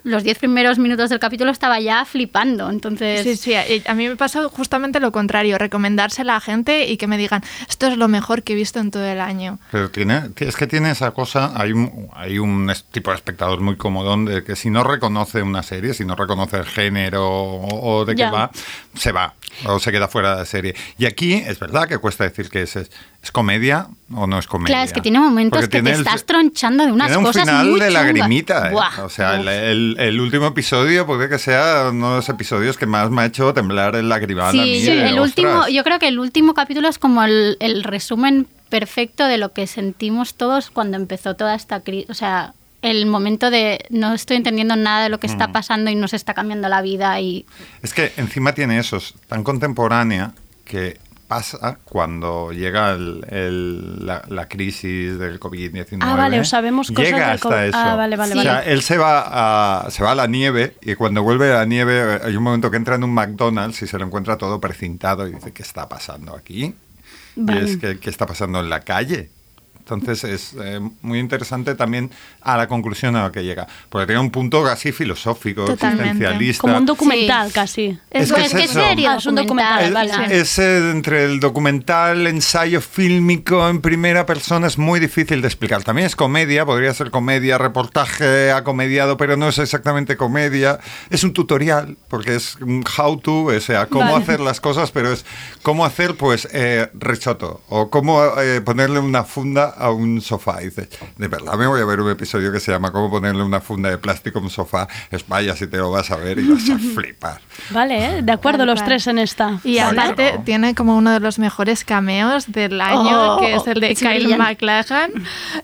[0.03, 2.69] los 10 primeros minutos del capítulo estaba ya flipando.
[2.69, 3.53] Entonces, Sí, sí,
[3.85, 7.87] a mí me pasa justamente lo contrario, recomendársela a gente y que me digan, esto
[7.87, 9.59] es lo mejor que he visto en todo el año.
[9.71, 13.75] Pero tiene, es que tiene esa cosa, hay un, hay un tipo de espectador muy
[13.77, 18.05] comodón de que si no reconoce una serie, si no reconoce el género o, o
[18.05, 18.51] de qué va,
[18.95, 19.33] se va
[19.65, 20.75] o se queda fuera de la serie.
[20.97, 22.89] Y aquí es verdad que cuesta decir que es, es,
[23.21, 24.73] es comedia o no es comedia.
[24.75, 27.17] Claro, es que tiene momentos Porque que tiene te el- estás tronchando de unas tiene
[27.19, 28.69] un cosas final muy de lagrimita.
[28.69, 28.71] ¿eh?
[28.71, 29.92] Buah, O sea, el.
[29.97, 33.25] El- el último episodio puede que sea uno de los episodios que más me ha
[33.25, 34.79] hecho temblar el lagrimal a mí.
[34.81, 38.47] Sí, de, el último, yo creo que el último capítulo es como el, el resumen
[38.69, 42.09] perfecto de lo que sentimos todos cuando empezó toda esta crisis.
[42.09, 45.51] O sea, el momento de no estoy entendiendo nada de lo que está Mm.
[45.53, 47.45] pasando y nos está cambiando la vida y
[47.81, 50.33] Es que encima tiene eso, es tan contemporánea
[50.65, 50.97] que
[51.34, 55.97] pasa cuando llega el- el- la, la crisis del COVID-19.
[56.01, 57.57] Ah, vale, o sabemos cosas Llega del hasta COVID.
[57.69, 57.77] eso.
[57.77, 58.71] Ah, vale, vale, O sea, vale.
[58.73, 62.19] él se va, a, se va a la nieve y cuando vuelve a la nieve
[62.23, 65.34] hay un momento que entra en un McDonald's y se lo encuentra todo precintado y
[65.34, 66.75] dice, ¿qué está pasando aquí?
[67.36, 67.61] Vale.
[67.61, 69.31] Y es que, ¿qué está pasando en la calle?
[69.89, 72.09] Entonces es eh, muy interesante también
[72.41, 73.67] a la conclusión a la que llega.
[73.89, 76.03] Porque tiene un punto casi filosófico, Totalmente.
[76.03, 76.61] existencialista.
[76.61, 77.53] Como un documental Sí.
[77.53, 77.99] casi.
[78.09, 78.73] Es que es eso.
[78.73, 80.39] serie Ah, es un documental, documental, vale.
[80.39, 85.84] Es eh, entre el documental, ensayo fílmico en primera persona, es muy difícil de explicar.
[85.84, 90.79] También es comedia, podría ser comedia, reportaje acomediado, pero no es exactamente comedia.
[91.09, 94.23] Es un tutorial, porque es un how to, o sea, cómo Vale.
[94.23, 95.25] hacer las cosas, pero es
[95.61, 100.61] cómo hacer, pues, eh, risotto, o cómo eh, ponerle una funda a un sofá.
[100.61, 103.43] Y dices, de verdad me voy a ver un episodio que se llama Cómo ponerle
[103.43, 104.88] una funda de plástico a un sofá.
[105.11, 107.41] Es vaya si te lo vas a ver y vas a flipar.
[107.71, 108.21] Vale, ¿eh?
[108.21, 109.59] de acuerdo los tres en esta.
[109.63, 110.43] Y aparte Claro.
[110.45, 113.99] tiene como uno de los mejores cameos del año, Oh, que es el de es
[113.99, 114.38] Kyle brillante.
[114.38, 115.11] MacLachlan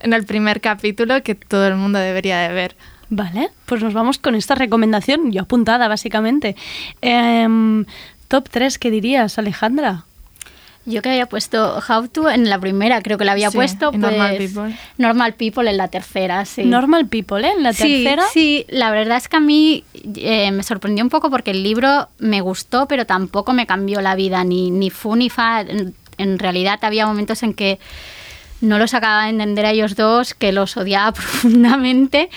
[0.01, 2.75] en el primer capítulo que todo el mundo debería de ver.
[3.11, 6.55] Vale, pues nos vamos con esta recomendación, yo apuntada básicamente.
[7.01, 7.85] Em,
[8.27, 10.05] top 3, ¿qué dirías, Alejandra?
[10.89, 13.91] Yo que había puesto How to en la primera, creo que la había Sí, puesto.
[13.91, 14.75] Normal pues, People.
[14.97, 16.65] Normal People en la tercera, sí.
[16.65, 17.51] Normal People, ¿eh?
[17.55, 18.23] En la Sí, tercera.
[18.33, 19.83] Sí, la verdad es que a mí
[20.15, 24.15] eh, me sorprendió un poco porque el libro me gustó, pero tampoco me cambió la
[24.15, 25.61] vida, ni, ni fu ni fa.
[25.61, 27.79] En, en realidad había momentos en que
[28.61, 32.29] no los acababa de entender a ellos dos, que los odiaba profundamente.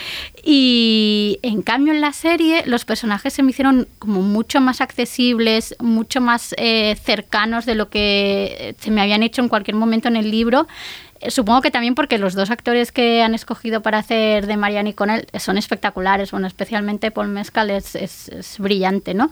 [0.45, 5.75] Y en cambio en la serie los personajes se me hicieron como mucho más accesibles,
[5.81, 10.16] mucho más eh, cercanos de lo que se me habían hecho en cualquier momento en
[10.16, 10.66] el libro.
[11.20, 14.91] Eh, Supongo que también porque los dos actores que han escogido para hacer de Marianne
[14.91, 19.31] y Connell son espectaculares, bueno, especialmente Paul Mescal es, es- es brillante, ¿no?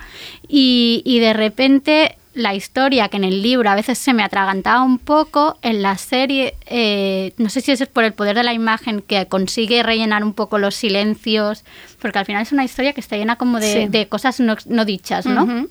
[0.48, 4.82] Y, y de repente la historia que en el libro a veces se me atragantaba
[4.82, 8.52] un poco, en la serie, eh, no sé si es por el poder de la
[8.52, 11.64] imagen que consigue rellenar un poco los silencios,
[12.00, 13.86] porque al final es una historia que está llena como de, Sí.
[13.88, 15.42] de cosas no, no dichas, ¿no?
[15.44, 15.68] Ujú.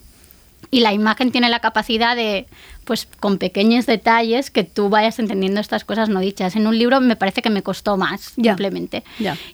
[0.71, 2.45] Y la imagen tiene la capacidad de,
[2.83, 6.55] pues con pequeños detalles, que tú vayas entendiendo estas cosas no dichas.
[6.57, 9.03] En un libro me parece que me costó más, simplemente.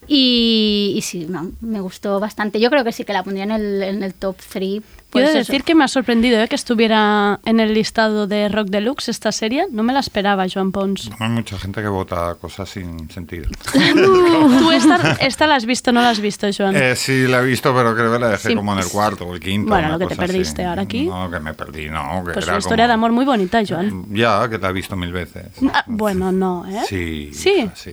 [0.08, 2.60] Y, y sí, no, me gustó bastante.
[2.60, 4.82] Yo creo que sí que la pondría en el, en el top 3
[5.22, 5.51] Pues de eso.
[5.51, 6.47] decir que me ha sorprendido ¿eh?
[6.47, 9.68] que estuviera en el listado de Rock Deluxe esta serie.
[9.72, 11.09] No me la esperaba, Joan Pons.
[11.20, 13.49] Hay mucha gente que vota cosas sin sentido.
[13.93, 16.76] ¿Tú esta, esta la has visto no la has visto, Joan?
[16.76, 18.55] Eh, sí, la he visto, pero creo que la dejé Sí.
[18.55, 19.70] como en el cuarto o el quinto.
[19.70, 20.32] Bueno, lo que te cosa así.
[20.34, 21.05] perdiste ahora aquí.
[21.05, 22.24] No, que me perdí, no.
[22.26, 24.05] Que pues era una historia como- de amor muy bonita, Joan.
[24.13, 25.47] Ya, que la he visto mil veces.
[25.74, 26.82] Ah, bueno, no, ¿eh?
[26.88, 27.32] Sí.
[27.34, 27.70] Sí.
[27.74, 27.91] sí.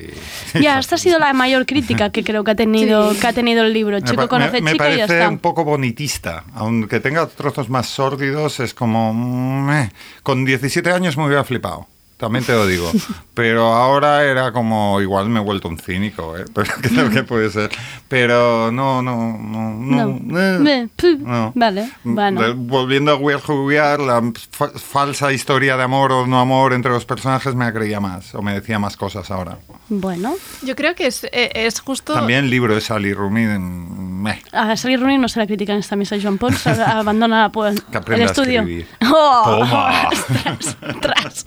[0.61, 3.21] Ya, esta ha sido la mayor crítica que creo que ha tenido, Sí.
[3.21, 3.97] que ha tenido el libro.
[3.97, 5.29] Me Chico pa- conoce me, me chica y ya parece está.
[5.29, 9.13] un poco bonitista, aunque tenga trozos más sórdidos, es como...
[9.15, 9.93] mm, eh.
[10.23, 11.87] Con 17 años me hubiera flipado,
[12.23, 12.89] también te lo digo.
[13.35, 16.45] Pero ahora era como, igual me he vuelto un cínico, ¿eh?
[16.55, 17.71] pero creo que puede ser.
[18.07, 20.19] Pero no, no, no, no.
[20.21, 20.39] No.
[20.39, 21.53] eh, no.
[21.55, 22.43] Vale, bueno.
[22.43, 26.27] De- volviendo a We Are Who We Are, la fa- falsa historia de amor o
[26.27, 29.59] no amor entre los personajes me creía más, o me decía más cosas ahora.
[29.89, 32.13] Bueno, Yo creo que es, eh, es justo...
[32.15, 34.43] También el libro de Sally Rooney, meh.
[34.53, 36.17] a Sally Rooney no se la critica en esta mesa.
[36.23, 38.61] Joan Pons a- abandona pues, Que el a estudio.
[38.61, 38.87] escribir.
[39.11, 39.43] ¡Oh!
[39.61, 40.09] Toma.
[40.13, 41.47] Ostras, ostras.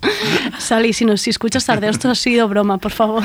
[0.66, 3.22] Sally, si, nos, si escuchas tarde, esto ha sido broma, por favor.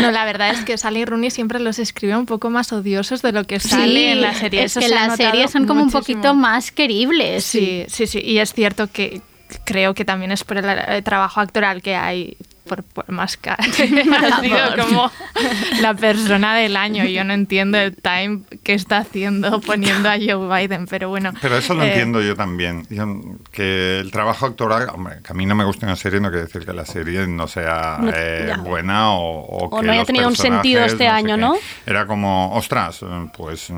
[0.00, 3.32] No, la verdad es que Sally Rooney siempre los escribe un poco más odiosos de
[3.32, 4.62] lo que sale en la serie.
[4.62, 7.44] Es Eso que se las series son como un poquito más queribles.
[7.44, 8.20] Sí, sí, sí.
[8.20, 9.22] Y es cierto que
[9.64, 12.36] creo que también es por el, eh, trabajo actoral que hay.
[12.68, 15.10] Por, por más que ha sido como
[15.80, 17.04] la persona del año.
[17.04, 21.32] Yo no entiendo el time que está haciendo poniendo a Joe Biden, pero bueno.
[21.40, 22.86] Pero eso lo eh, entiendo yo también.
[22.90, 23.06] Yo-
[23.52, 26.46] que el trabajo actoral, hombre, que a mí no me guste una serie no quiere
[26.46, 30.00] decir que la serie no sea No, eh, buena o, o O que no haya
[30.00, 31.36] los tenido un sentido este sé año.
[31.36, 31.54] ¿no?
[31.86, 33.00] Era como, ostras,
[33.36, 33.68] pues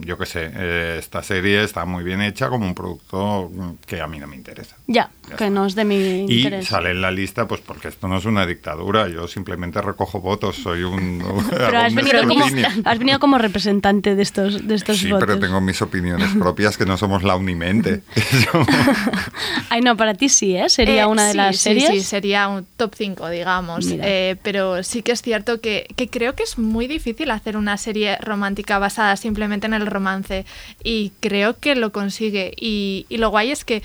[0.00, 3.50] yo qué sé, eh, esta serie está muy bien hecha como un producto
[3.86, 4.76] que a mí no me interesa.
[4.86, 5.50] Ya, Ya que está.
[5.50, 6.66] no es de mi Y interés.
[6.68, 10.56] sale en la lista, pues porque esto no es una dictadura, yo simplemente recojo votos,
[10.56, 11.22] soy un...
[11.50, 12.44] Pero has venido, como,
[12.84, 15.26] has venido como representante de estos, de estos Sí, votos.
[15.26, 18.02] pero tengo mis opiniones propias que no somos la Unimente.
[19.70, 20.68] Ay, no, para ti sí, ¿eh?
[20.68, 21.88] Sería Eh, una de sí, las sí, series.
[21.90, 23.86] Sí, sería un top 5, digamos.
[23.90, 27.76] Eh, pero sí que es cierto que, que creo que es muy difícil hacer una
[27.76, 30.44] serie romántica basada simplemente en el romance.
[30.82, 32.52] Y creo que lo consigue.
[32.56, 33.82] Y, y lo guay es que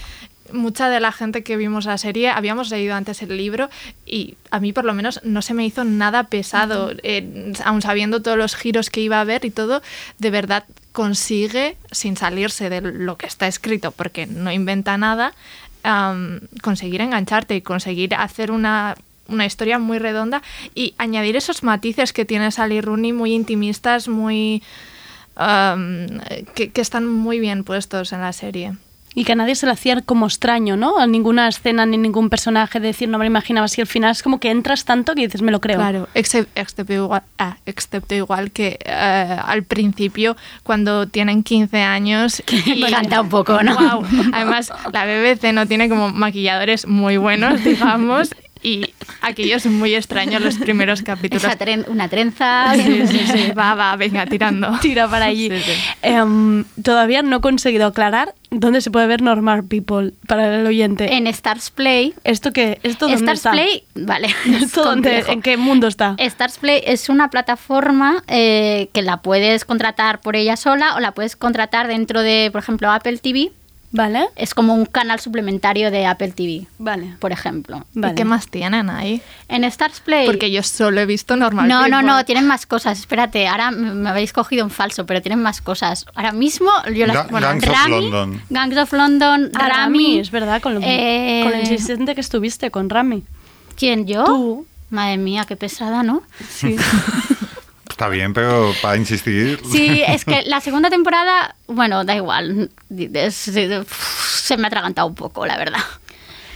[0.53, 3.69] mucha de la gente que vimos la serie habíamos leído antes el libro
[4.05, 8.21] y a mí por lo menos no se me hizo nada pesado, Eh, aun sabiendo
[8.21, 9.81] todos los giros que iba a haber y todo,
[10.19, 15.33] de verdad consigue, sin salirse de lo que está escrito, porque no inventa nada,
[15.83, 18.95] am, conseguir engancharte y conseguir hacer una,
[19.27, 20.43] una historia muy redonda
[20.75, 24.61] y añadir esos matices que tiene Sally Rooney muy intimistas, muy...
[25.35, 26.07] am,
[26.53, 28.73] que, que están muy bien puestos en la serie.
[29.15, 30.97] Y que a nadie se le hacía como extraño, ¿no?
[30.97, 34.11] A ninguna escena ni ningún personaje de decir, no me lo imaginaba así al final.
[34.11, 35.77] Es como que entras tanto que dices, me lo creo.
[35.77, 42.41] Claro, excep- excepto igual, ah, excepto igual que eh, al principio, cuando tienen 15 años.
[42.79, 43.75] me canta un poco, ¿no?
[43.75, 44.03] Guau.
[44.33, 48.29] Además, la BBC no tiene como maquilladores muy buenos, digamos,
[48.63, 48.85] y
[49.21, 51.43] aquellos muy extraños los primeros capítulos.
[51.43, 52.73] Esa tren- una trenza.
[52.75, 54.71] Sí, sí, sí, va, va, venga, tirando.
[54.81, 55.49] Tira para allí.
[55.49, 55.71] Sí, sí.
[56.01, 61.13] Em, todavía no he conseguido aclarar dónde se puede ver Normal People para el oyente.
[61.15, 62.13] En Stars Play.
[62.23, 62.79] ¿Esto qué?
[62.83, 63.51] ¿Esto dónde Stars está?
[63.51, 64.27] Play, vale.
[64.45, 65.25] ¿Esto es dónde-.
[65.27, 66.15] ¿En qué mundo está?
[66.17, 71.11] Stars Play es una plataforma eh, que la puedes contratar por ella sola o la
[71.13, 73.51] puedes contratar dentro de, por ejemplo, Apple TV.
[73.95, 74.27] ¿Vale?
[74.35, 77.15] Es como un canal suplementario de Apple TV, Vale.
[77.19, 77.85] por ejemplo.
[77.93, 78.13] Vale.
[78.13, 79.21] ¿Y qué más tienen ahí?
[79.47, 80.25] En Stars Play.
[80.25, 81.67] Porque yo solo he visto normal.
[81.67, 82.97] No, no, no, tienen más cosas.
[82.99, 86.07] Espérate, ahora me habéis cogido en falso, pero tienen más cosas.
[86.15, 87.27] Ahora mismo, yo las.
[87.29, 88.41] Ga- Gangs of Rami, London.
[88.49, 89.73] Gangs of London, Ah, Rami.
[90.05, 93.23] Rami, es verdad, con lo, eh, con lo insistente que estuviste con Rami.
[93.77, 94.23] ¿Quién, yo?
[94.23, 94.65] Tú.
[94.89, 96.23] Madre mía, qué pesada, ¿no?
[96.49, 96.75] Sí.
[98.03, 99.61] Está bien, pero para insistir...
[99.71, 102.69] Sí, es que la segunda temporada, bueno, da igual.
[102.89, 105.79] Es- se me ha atragantado un poco, la verdad.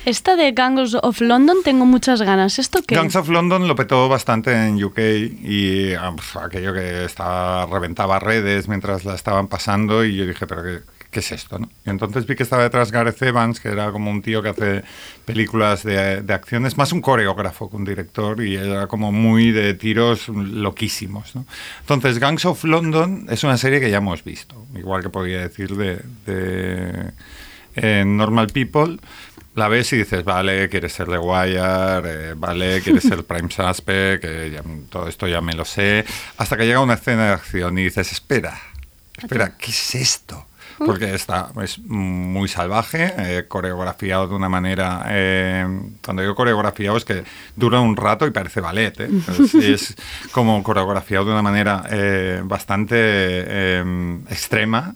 [0.04, 2.60] Esta de Gangs of London tengo muchas ganas.
[2.60, 2.96] ¿Esto qué?
[2.96, 8.68] Gangs of London lo petó bastante en UK y pf, aquello que estaba, reventaba redes
[8.68, 10.80] mientras la estaban pasando y yo dije, pero qué,
[11.12, 11.58] qué es esto?
[11.60, 11.70] No?
[11.86, 14.84] Y entonces vi que estaba detrás Gareth Evans, que era como un tío que hace
[15.26, 19.74] películas de, de acciones, más un coreógrafo que un director y era como muy de
[19.74, 21.36] tiros loquísimos.
[21.36, 21.46] ¿no?
[21.82, 25.76] Entonces Gangs of London es una serie que ya hemos visto, igual que podía decir
[25.76, 27.12] de, de
[27.76, 28.98] eh, Normal People.
[29.56, 31.60] La ves y dices, vale, quieres ser The Wire,
[32.06, 36.06] eh, vale, quieres ser Prime Suspect, que ya- todo esto ya me lo sé.
[36.38, 38.60] Hasta que llega una escena de acción y dices, espera,
[39.18, 40.46] espera, ¿qué es esto?
[40.86, 45.04] Porque está, es muy salvaje, eh, coreografiado de una manera...
[45.10, 45.66] eh,
[46.04, 47.24] cuando digo coreografiado es que
[47.56, 49.00] dura un rato y parece ballet.
[49.00, 49.10] ¿eh?
[49.40, 49.96] Es, es
[50.32, 54.96] como coreografiado de una manera eh, bastante eh, extrema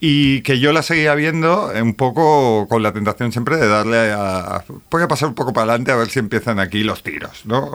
[0.00, 4.56] y que yo la seguía viendo un poco con la tentación siempre de darle a...
[4.56, 7.44] a- voy a pasar un poco para adelante a ver si empiezan aquí los tiros,
[7.44, 7.70] ¿no?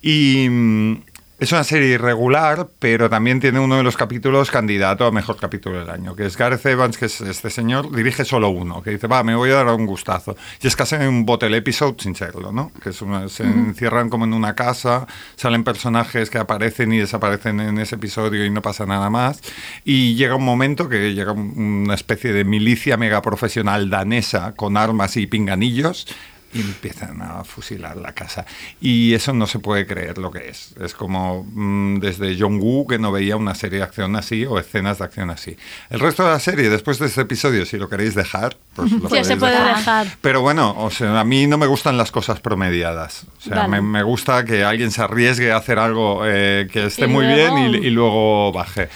[0.00, 1.02] Y mm,
[1.40, 5.78] es una serie irregular, pero también tiene uno de los capítulos candidato a mejor capítulo
[5.78, 9.06] del año, que es Gareth Evans, que es este señor, dirige solo uno, que dice,
[9.06, 10.36] va, me voy a dar un gustazo.
[10.60, 12.72] Y es casi un bottle episode sin serlo, ¿no?
[12.82, 17.60] Que es una- se encierran como en una casa, salen personajes que aparecen y desaparecen
[17.60, 19.40] en ese episodio y no pasa nada más.
[19.84, 24.76] Y llega un momento que llega un- una especie de milicia mega profesional danesa con
[24.76, 26.06] armas y pinganillos
[26.52, 28.46] y empiezan a fusilar la casa.
[28.80, 30.74] Y eso no se puede creer lo que es.
[30.80, 34.58] Es como mm, desde John Woo que no veía una serie de acción así o
[34.58, 35.56] escenas de acción así.
[35.90, 38.98] El resto de la serie, después de este episodio, si lo queréis dejar, pues lo
[39.02, 39.76] Ya podéis se puede dejar.
[39.76, 40.06] dejar.
[40.20, 43.24] Pero bueno, o sea, a mí no me gustan las cosas promediadas.
[43.38, 43.68] O sea, Vale.
[43.68, 47.24] me, me gusta que alguien se arriesgue a hacer algo eh, que esté Y muy
[47.26, 48.88] luego- bien y, y luego baje.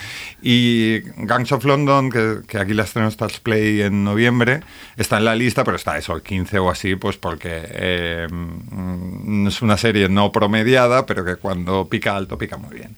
[0.43, 4.61] Y Gangs of London, que, que aquí la estrenó Stars Play en noviembre,
[4.97, 9.47] está en la lista, pero está eso, el 15 o así, pues porque eh, mm,
[9.47, 12.97] es una serie no promediada, pero que cuando pica alto, pica muy bien.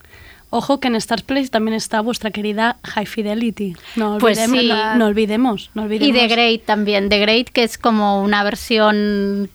[0.51, 3.74] Ojo que en Stars Place también está vuestra querida High Fidelity.
[3.97, 4.68] No Pues olvidemos, sí.
[4.68, 6.16] no, no olvidemos, no Y olvidemos.
[6.16, 7.09] The Great también.
[7.09, 9.51] The Great, que es como una versión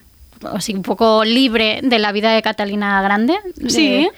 [0.59, 3.35] sea, un poco libre de la vida de Catalina Grande.
[3.55, 4.09] De-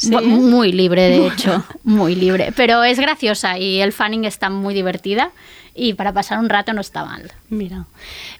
[0.00, 1.62] Sí, Muy libre, de hecho.
[1.84, 2.52] Muy libre.
[2.56, 5.30] Pero es graciosa y el fanning está muy divertida.
[5.74, 7.30] Y para pasar un rato no está mal.
[7.50, 7.84] Mira.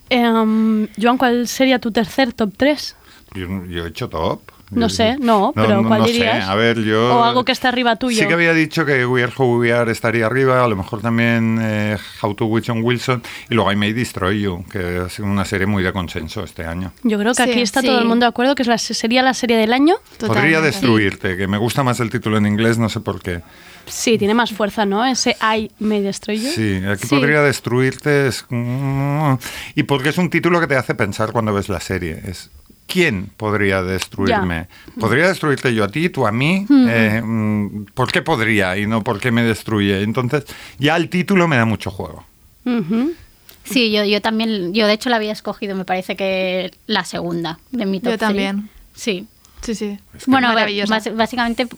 [0.09, 2.97] Em, Joan, ¿cuál sería tu tercer top 3?
[3.35, 4.41] Yo, yo he hecho top.
[4.71, 6.45] No sé, no, pero ¿cuál no dirías?
[6.45, 6.51] Sé.
[6.51, 7.17] A ver, yo...
[7.19, 8.21] O algo que esté arriba tuyo.
[8.21, 11.01] Sí que había dicho que We Are Who We Are estaría arriba, a lo mejor
[11.01, 15.09] también eh, How to Witch on Wilson, y luego I May Destroy You, que ha
[15.09, 16.93] sido una serie muy de consenso este año.
[17.03, 17.87] Yo creo que Sí, aquí está sí.
[17.89, 19.97] todo el mundo de acuerdo que es la, sería la serie del año.
[20.19, 20.61] Podría Totalmente.
[20.67, 23.41] destruirte, que me gusta más el título en inglés, no sé por qué.
[23.87, 25.05] Sí, tiene más fuerza, ¿no?
[25.05, 26.51] Ese I May Destroy You.
[26.53, 27.17] Sí, aquí Sí.
[27.17, 28.29] podría destruirte.
[28.29, 28.47] Es...
[29.75, 32.21] Y porque es un título que te hace pensar cuando ves la serie.
[32.25, 32.51] Es
[32.91, 34.67] ¿Quién podría destruirme?
[34.99, 36.67] ¿Podría destruirte yo a ti, tú a mí?
[36.71, 40.03] Eh, mm, ¿Por qué podría y no por qué me destruye?
[40.03, 40.45] Entonces,
[40.79, 42.25] ya el título me da mucho juego.
[43.65, 47.61] Sí, yo, yo también, yo de hecho la había escogido, me parece que la segunda
[47.71, 48.57] de mi top Yo también.
[48.57, 48.69] three.
[48.95, 49.27] Sí.
[49.63, 49.99] Sí, sí.
[50.27, 50.53] Bueno,
[51.15, 51.69] básicamente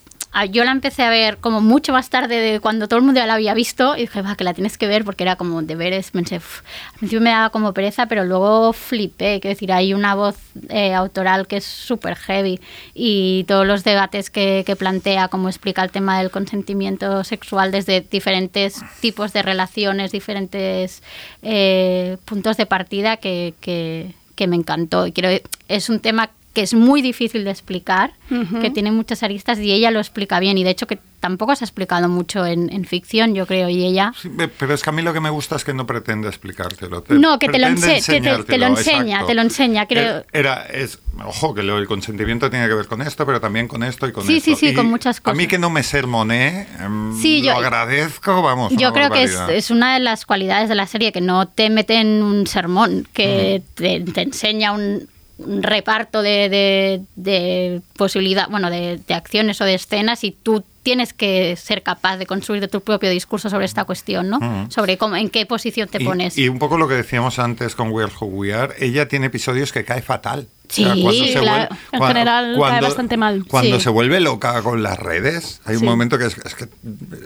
[0.50, 3.26] yo la empecé a ver como mucho más tarde de cuando todo el mundo ya
[3.26, 6.10] la había visto y dije, va, que la tienes que ver porque era como deberes.
[6.10, 6.62] Pensé, "Uf".
[6.94, 9.40] al principio me daba como pereza, pero luego flipé.
[9.40, 10.36] Quiero decir, hay una voz
[10.70, 12.60] eh, autoral que es súper heavy
[12.94, 18.00] y todos los debates que, que plantea, como explica el tema del consentimiento sexual desde
[18.00, 21.02] diferentes tipos de relaciones, diferentes
[21.42, 25.06] eh, puntos de partida que, que- que me encantó.
[25.06, 28.61] Y creo es un tema que es muy difícil de explicar, Ujú.
[28.61, 30.59] que tiene muchas aristas y ella lo explica bien.
[30.59, 33.84] Y de hecho que tampoco se ha explicado mucho en, en ficción, yo creo, y
[33.84, 34.12] ella...
[34.20, 34.28] Sí,
[34.59, 37.03] pero es que a mí lo que me gusta es que no pretende explicártelo.
[37.03, 39.26] te- No, que te lo, ense- te- te- te lo enseña, exacto.
[39.28, 40.24] te lo enseña, creo.
[40.32, 43.84] Era, es, ojo, que lo, el consentimiento tiene que ver con esto, pero también con
[43.84, 44.50] esto y con Sí, esto.
[44.50, 45.48] sí, sí, Y con muchas A mí cosas.
[45.48, 48.72] que no me sermoné, em, Sí, lo yo- agradezco, vamos.
[48.76, 49.57] Yo creo que es, barbaridad.
[49.57, 53.07] es una de las cualidades de la serie, que no te mete en un sermón,
[53.12, 59.64] que te, te enseña un reparto de, de, de posibilidad, bueno, de, de acciones o
[59.64, 63.84] de escenas y tú tienes que ser capaz de construir tu propio discurso sobre esta
[63.84, 64.66] cuestión, ¿no?
[64.70, 66.36] Sobre cómo, en qué posición te Y- pones.
[66.38, 69.26] Y, un poco lo que decíamos antes con We Are Who We Are, ella tiene
[69.26, 70.48] episodios que cae fatal.
[70.72, 71.74] Sí, se claro.
[71.92, 73.44] En general, cae bastante mal.
[73.46, 73.82] Cuando Sí.
[73.82, 76.68] se vuelve loca con las redes, hay un momento que es, es que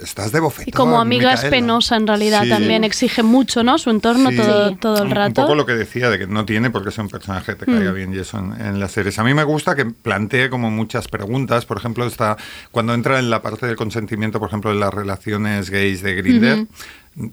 [0.03, 0.69] estás de bofetón.
[0.69, 3.79] Y como amiga es penosa en realidad también, exige mucho, ¿no?
[3.79, 5.43] Su entorno todo, todo el rato.
[5.43, 7.65] Un poco lo que decía, de que no tiene por qué ser un personaje que
[7.65, 7.95] te caiga Mm.
[7.95, 9.19] bien y eso en, en las series.
[9.19, 11.67] A mí me gusta que plantee como muchas preguntas.
[11.67, 12.37] Por ejemplo, está
[12.73, 16.67] cuando entra en la parte del consentimiento, por ejemplo, de las relaciones gays de Grinder.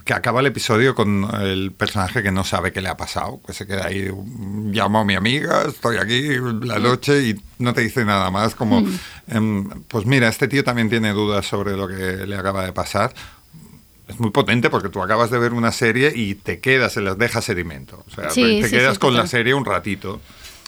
[0.06, 3.52] Que acaba el episodio con el personaje que no sabe qué le ha pasado, que
[3.52, 4.10] se queda ahí,
[4.72, 8.82] llamo a mi amiga, estoy aquí la noche y no te dice nada más, como,
[9.28, 13.14] em, pues mira, este tío también tiene dudas sobre lo que le acaba de pasar.
[14.08, 17.18] Es muy potente porque tú acabas de ver una serie y te quedas, se les
[17.18, 18.04] deja sedimento.
[18.08, 20.22] O sea, Sí, te sí, quedas sí, con la serie un ratito.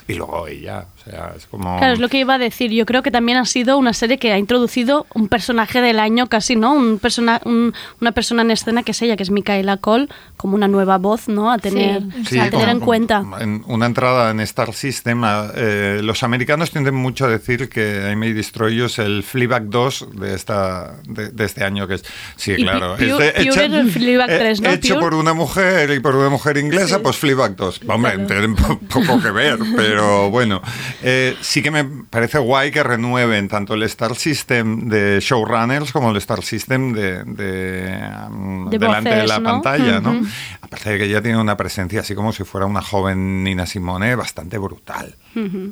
[0.08, 0.86] Y luego ella.
[1.00, 1.78] O sea, es como...
[1.78, 2.72] Claro, es lo que iba a decir.
[2.72, 6.28] Yo creo que también ha sido una serie que ha introducido un personaje del año
[6.28, 6.74] casi, ¿no?
[6.74, 10.56] Un persona, un- una persona en escena que es ella, que es Micaela Cole, como
[10.56, 11.52] una nueva voz, ¿no?
[11.52, 13.24] A tener, Sí, a tener en como- cuenta.
[13.40, 15.22] en una entrada en Star System,
[15.56, 19.70] eh, los americanos tienden mucho a decir que I May Destroy You es el Fleabag
[19.70, 22.04] 2 de, esta, de, de este año, que es,
[22.36, 24.70] sí, Y claro, Pu- es de- Pure hecha- el Fleabag eh, 3, ¿no?
[24.72, 25.06] hecho Pure.
[25.06, 27.82] por una mujer y por una mujer inglesa, pues Fleabag 2.
[27.88, 28.28] Hombre, Claro.
[28.28, 29.95] tienen po- poco que ver, pero
[30.30, 30.62] bueno,
[31.04, 36.12] eh, sí que me parece guay que renueven tanto el Star System de showrunners como
[36.12, 39.52] el Star System de, de, um, De delante de la ¿no?
[39.52, 40.22] pantalla, ¿no?
[40.62, 44.16] Aparte de que ella tiene una presencia así como si fuera una joven Nina Simone
[44.16, 45.16] bastante brutal.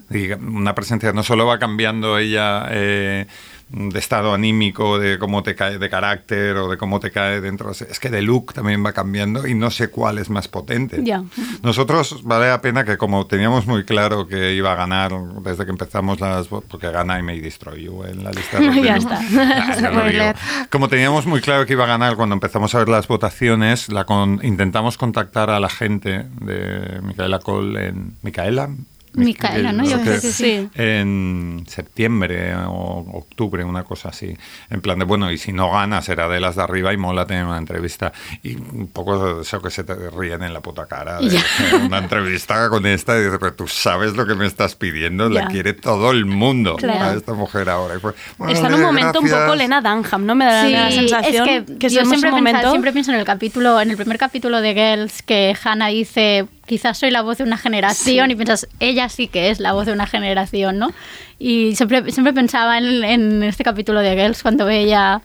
[0.10, 3.28] Y una presencia no solo va cambiando ella eh,
[3.74, 7.72] de estado anímico, de cómo te cae de carácter o de cómo te cae dentro,
[7.72, 11.00] es que de look también va cambiando y no sé cuál es más potente.
[11.04, 11.24] Ya.
[11.64, 15.12] Nosotros vale la pena que como teníamos muy claro que iba a ganar
[15.44, 18.96] desde que empezamos las porque gana y me destroy You en la lista de Ya
[18.98, 19.20] está.
[19.20, 20.70] Ah, ya lo.
[20.70, 24.06] Como teníamos muy claro que iba a ganar cuando empezamos a ver las votaciones, la
[24.06, 28.70] con- intentamos contactar a la gente de Micaela Cole en Micaela.
[29.14, 29.84] Micaela, ¿no?
[29.84, 30.70] Yo Creo que que sí.
[30.76, 34.36] En septiembre o octubre, una cosa así.
[34.70, 37.26] En plan de, bueno, y si no gana será de las de arriba y mola
[37.26, 38.12] tener una entrevista.
[38.42, 41.20] Y un poco eso que se te ríen en la puta cara.
[41.20, 41.40] de-
[41.86, 45.42] una entrevista con esta y dices, pero tú sabes lo que me estás pidiendo, la
[45.42, 45.48] Ya.
[45.48, 47.04] quiere todo el mundo Claro.
[47.06, 47.96] a esta mujer ahora.
[48.38, 50.36] Bueno, Está en un momento un poco Lena Dunham, ¿no?
[50.36, 53.80] Me da la sensación es que, que yo siempre, pensado- siempre pienso en el capítulo,
[53.82, 57.58] en el primer capítulo de Girls, que Hannah dice, quizás soy la voz de una
[57.58, 60.92] generación, y piensas, ella sí que es la voz de una generación, ¿no?
[61.40, 65.22] Y siempre, siempre pensaba en, en este capítulo de Girls, cuando ella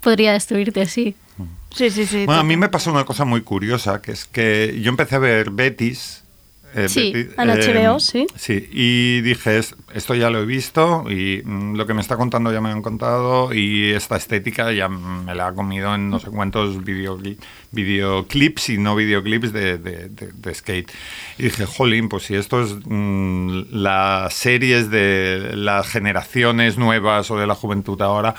[0.00, 1.14] podría destruirte, sí.
[1.74, 2.24] Sí, sí, sí.
[2.24, 5.18] Bueno, a mí me pasó una cosa muy curiosa, que es que yo empecé a
[5.18, 6.24] ver Betis.
[6.74, 8.26] Eh, Sí, en HBO, sí.
[8.36, 12.16] Sí, y dije, "Es- esto ya lo he visto y mm, lo que me está
[12.16, 16.18] contando ya me han contado y esta estética ya me la ha comido en no
[16.18, 17.38] sé cuántos videocli-
[17.72, 20.90] videoclips y no videoclips de, de- de- de skate.
[21.38, 27.38] Y dije, jolín, pues si esto es mm, las series de las generaciones nuevas o
[27.38, 28.34] de la juventud ahora,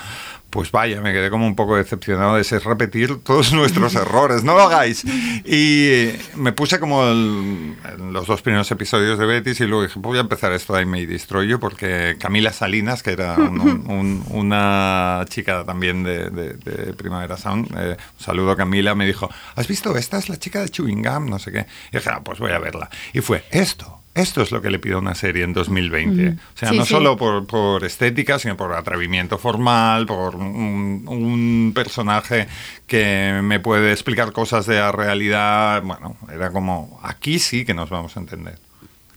[0.50, 4.42] pues vaya, me quedé como un poco decepcionado de repetir todos nuestros errores.
[4.44, 5.04] No lo hagáis.
[5.44, 9.84] Y eh, me puse como el- en los dos primeros episodios de Betis y luego
[9.84, 13.34] dije, voy a empezar esto de I May Destroy You porque Camila Salinas, que era
[13.36, 18.94] un- un- una chica también de, de- de Primavera Sound, eh, un saludo a Camila,
[18.94, 19.96] me dijo, ¿has visto?
[19.96, 21.66] Esta es la chica de Chewing Gum, no sé qué.
[21.92, 22.90] Y dije, ah, pues voy a verla.
[23.12, 23.99] Y fue esto.
[24.12, 26.30] Esto es lo que le pido a una serie en 2020.
[26.30, 26.92] O sea, Sí, no sí.
[26.92, 32.48] solo por, por estética, sino por atrevimiento formal, por un, un personaje
[32.88, 35.82] que me puede explicar cosas de la realidad.
[35.84, 38.58] Bueno, era como, aquí sí que nos vamos a entender.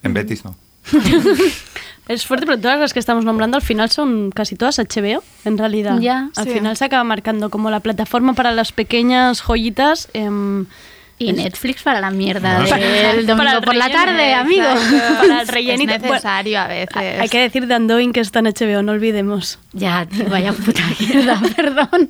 [0.03, 0.55] En Betis no.
[2.07, 5.57] Es fuerte, pero todas las que estamos nombrando al final son casi todas HBO, en
[5.57, 5.99] realidad.
[6.01, 6.29] Ya.
[6.35, 6.51] al Sí.
[6.51, 10.09] final se acaba marcando como la plataforma para las pequeñas joyitas.
[10.13, 10.65] em,
[11.19, 14.63] Y Netflix para la mierda Para- del domingo para el por la tarde, amigo.
[15.19, 15.93] Para el Es rellenito.
[15.99, 16.95] necesario a veces.
[16.95, 19.59] hay que decir de Andoin que está en HBO, no olvidemos.
[19.73, 22.09] Ya, tío, vaya puta mierda, perdón.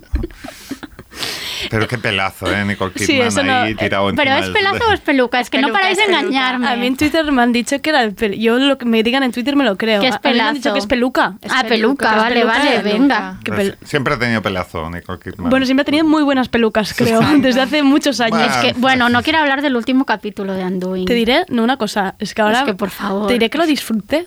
[1.70, 2.66] Pero qué pelazo, ¿eh?
[2.66, 5.62] Nicole Sí, Kidman eso no- ahí tirado Pero es pelazo o es peluca, es que
[5.62, 6.68] no paráis de engañarme.
[6.68, 9.02] A mí en Twitter me han dicho que era el pel- Yo lo que me
[9.04, 10.02] digan en Twitter me lo creo.
[10.02, 10.54] Que es a mí me han pelazo.
[10.56, 11.36] dicho que es peluca.
[11.42, 12.92] Es ah, peluca, peluca, vale, peluca, vale, peluca.
[13.00, 13.40] venga.
[13.46, 15.50] Pues pel- Siempre ha tenido pelazo Nicole Kidman.
[15.50, 18.40] Bueno, siempre ha tenido muy buenas pelucas, creo, desde hace muchos años.
[18.40, 18.54] Bueno.
[18.56, 21.06] Es que, bueno, no quiero hablar del último capítulo de Anduin.
[21.06, 22.60] Te diré, no una cosa, es que ahora...
[22.60, 23.28] Es que, por favor.
[23.28, 24.26] Te diré que lo disfruté.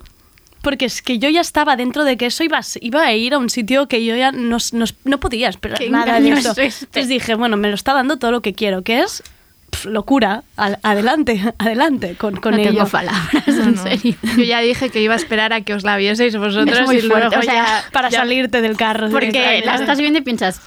[0.66, 3.34] Porque es que yo ya estaba dentro de que eso iba, a- iba a ir
[3.34, 6.50] a un sitio que yo ya no, no, no podía esperar Qué nada de eso.
[6.50, 6.64] este.
[6.86, 9.22] Entonces dije, bueno, me lo está dando todo lo que quiero, que es
[9.70, 10.42] pf, locura.
[10.56, 12.70] Al- adelante, adelante con, con no ello.
[12.70, 13.82] tengo palabras, No, en no.
[13.84, 14.16] serio.
[14.36, 16.96] Yo ya dije que iba a esperar a que os la vieseis vosotros Es muy
[16.96, 19.08] y luego fuerte, o sea, ya- Para ya- salirte del carro.
[19.10, 20.60] Porque la estás viendo y piensas,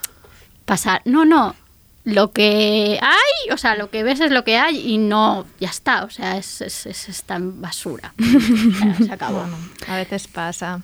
[0.66, 1.02] pasar.
[1.04, 1.56] No, no.
[2.06, 5.70] Lo que hay, o sea, lo que ves es lo que hay y no, ya
[5.70, 6.06] está.
[6.06, 8.14] O sea, es, es, es esta basura.
[8.80, 9.42] Sea, se acabó.
[9.42, 10.82] Bueno, a veces pasa.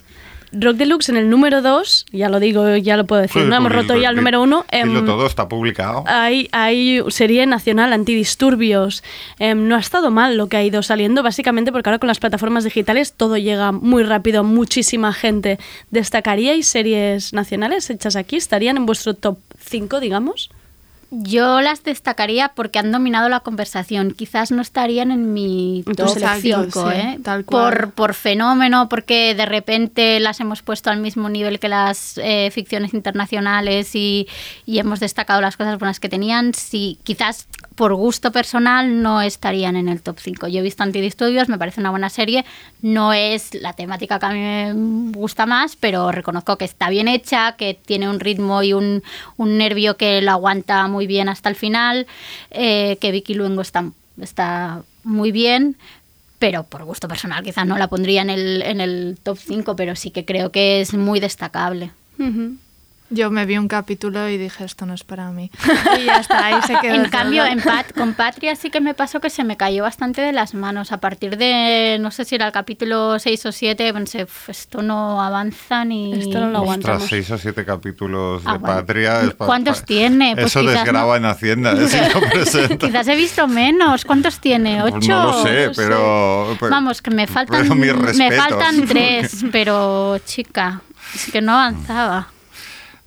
[0.57, 3.55] Rock Deluxe en el número 2, ya lo digo, ya lo puedo decir, Sí, no
[3.55, 4.65] hemos pues, roto ya el número 1.
[4.71, 6.03] dilo todo, está publicado.
[6.07, 9.03] Hay, hay serie nacional antidisturbios.
[9.39, 12.19] Em, no ha estado mal lo que ha ido saliendo, básicamente porque ahora con las
[12.19, 15.59] plataformas digitales todo llega muy rápido a muchísima gente.
[15.91, 18.37] ¿Destacaríais series nacionales hechas aquí?
[18.37, 20.49] ¿Estarían en vuestro top 5, digamos?
[21.17, 24.11] Yo las destacaría porque han dominado la conversación.
[24.11, 27.19] Quizás no estarían en mi top selección, 5, sí, ¿eh?
[27.23, 27.73] tal cual.
[27.73, 32.49] Por, por fenómeno, porque de repente las hemos puesto al mismo nivel que las eh,
[32.51, 34.27] ficciones internacionales y,
[34.65, 36.53] y hemos destacado las cosas buenas que tenían.
[36.53, 40.47] Sí, quizás por gusto personal no estarían en el top 5.
[40.47, 42.45] Yo he visto Antidisturbios, me parece una buena serie.
[42.81, 44.73] No es la temática que a mí me
[45.11, 49.03] gusta más, pero reconozco que está bien hecha, que tiene un ritmo y un,
[49.37, 52.07] un nervio que lo aguanta muy bien hasta el final,
[52.51, 53.91] eh, que Vicky Luengo está,
[54.21, 55.77] está muy bien.
[56.37, 59.95] Pero por gusto personal, quizás no la pondría en el, en el top 5, pero
[59.95, 61.91] sí que creo que es muy destacable.
[63.11, 65.51] Yo me vi un capítulo y dije, esto no es para mí.
[65.99, 66.95] Y ya está, ahí se quedó.
[66.95, 67.11] En todo.
[67.11, 70.33] cambio, en Pat, con Patria sí que me pasó que se me cayó bastante de
[70.33, 70.91] las manos.
[70.91, 74.81] A partir de, no sé si era el capítulo 6 o 7, pensé, "Uf, esto
[74.81, 76.13] no avanza ni...
[76.13, 77.03] Esto no lo aguantamos.
[77.03, 78.75] Ostras, seis o siete capítulos Ah, de bueno.
[78.75, 79.21] Patria.
[79.37, 80.33] pa- ¿Cuántos pa- tiene?
[80.33, 81.25] Pues Eso desgraba no.
[81.27, 81.87] en Hacienda, ¿eh?
[81.87, 82.87] si lo presenta.
[82.87, 84.03] Quizás he visto menos.
[84.03, 84.81] ¿Cuántos tiene?
[84.81, 85.07] Pues ¿Ocho?
[85.09, 87.69] no lo sé, No pero, pero- Vamos, que me faltan,
[88.17, 90.81] me faltan tres, pero chica,
[91.13, 92.29] es que no avanzaba.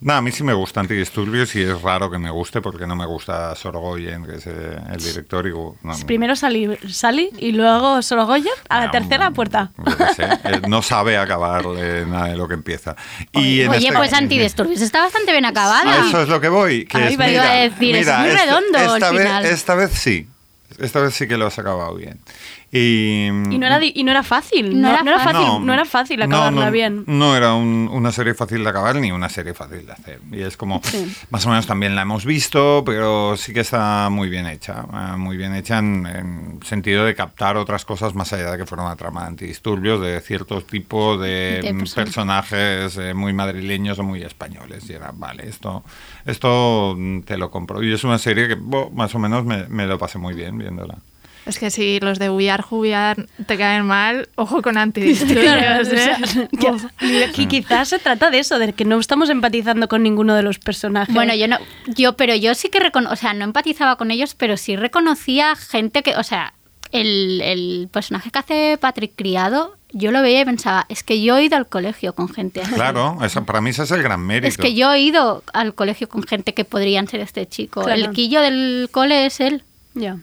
[0.00, 2.94] No, a mí sí me gusta Antidisturbios y es raro que me guste porque no
[2.94, 5.44] me gusta Sorogoyen, que es eh, el director.
[5.48, 9.72] Y, no, Primero Sally, Sally y luego Sorogoyen a la no, tercera puerta.
[10.14, 12.94] sé, eh, no sabe acabar eh, nada de lo que empieza.
[13.32, 16.06] Y en Oye, este- pues Antidisturbios está bastante bien acabada.
[16.08, 16.84] Eso es lo que voy.
[16.86, 19.20] Que es, va, iba mira, a decir, es mira, muy esta- redondo al esta vez,
[19.22, 19.44] final.
[19.46, 20.28] esta vez sí.
[20.78, 22.20] Esta vez sí que lo has acabado bien.
[22.70, 24.78] Y, Y no era, di- y no era fácil.
[24.78, 25.66] No No, era no era fácil.
[25.66, 27.04] No, era fácil acabarla no, bien.
[27.06, 30.20] No era un- una serie fácil de acabar ni una serie fácil de hacer.
[30.30, 30.82] Y es como,
[31.30, 34.84] más o menos también la hemos visto, pero sí que está muy bien hecha.
[34.92, 38.66] eh, Muy bien hecha en, en sentido de captar otras cosas más allá de que
[38.66, 43.98] fuera una trama de antidisturbios, de ciertos tipos de, De mm, personajes eh, muy madrileños
[43.98, 44.88] o muy españoles.
[44.90, 45.82] Y era, vale, esto,
[46.26, 47.82] esto mm, te lo compro.
[47.82, 50.58] Y es una serie que bo, más o menos me, me lo pasé muy bien
[50.58, 50.96] viéndola.
[51.48, 52.62] Es que si los de We Are
[53.46, 55.80] te caen mal, ojo con Claro, antidisturbios.
[55.80, 56.48] o sea, ¿eh?
[57.00, 60.42] que- que quizás se trata de eso, de que no estamos empatizando con ninguno de
[60.42, 61.14] los personajes.
[61.14, 61.56] Bueno, yo no,
[61.86, 65.56] yo, pero yo sí que recono, o sea, no empatizaba con ellos, pero sí reconocía
[65.56, 66.52] gente que, o sea,
[66.92, 71.36] el, el personaje que hace Patrick Criado, yo lo veía y pensaba, es que yo
[71.38, 72.74] he ido al colegio con gente así.
[72.74, 74.48] Claro, esa, para mí ese es el gran mérito.
[74.48, 77.82] Es que yo he ido al colegio con gente que podrían ser este chico.
[77.82, 77.98] Claro.
[78.00, 79.62] El quillo del cole es él.
[79.94, 80.18] Ya.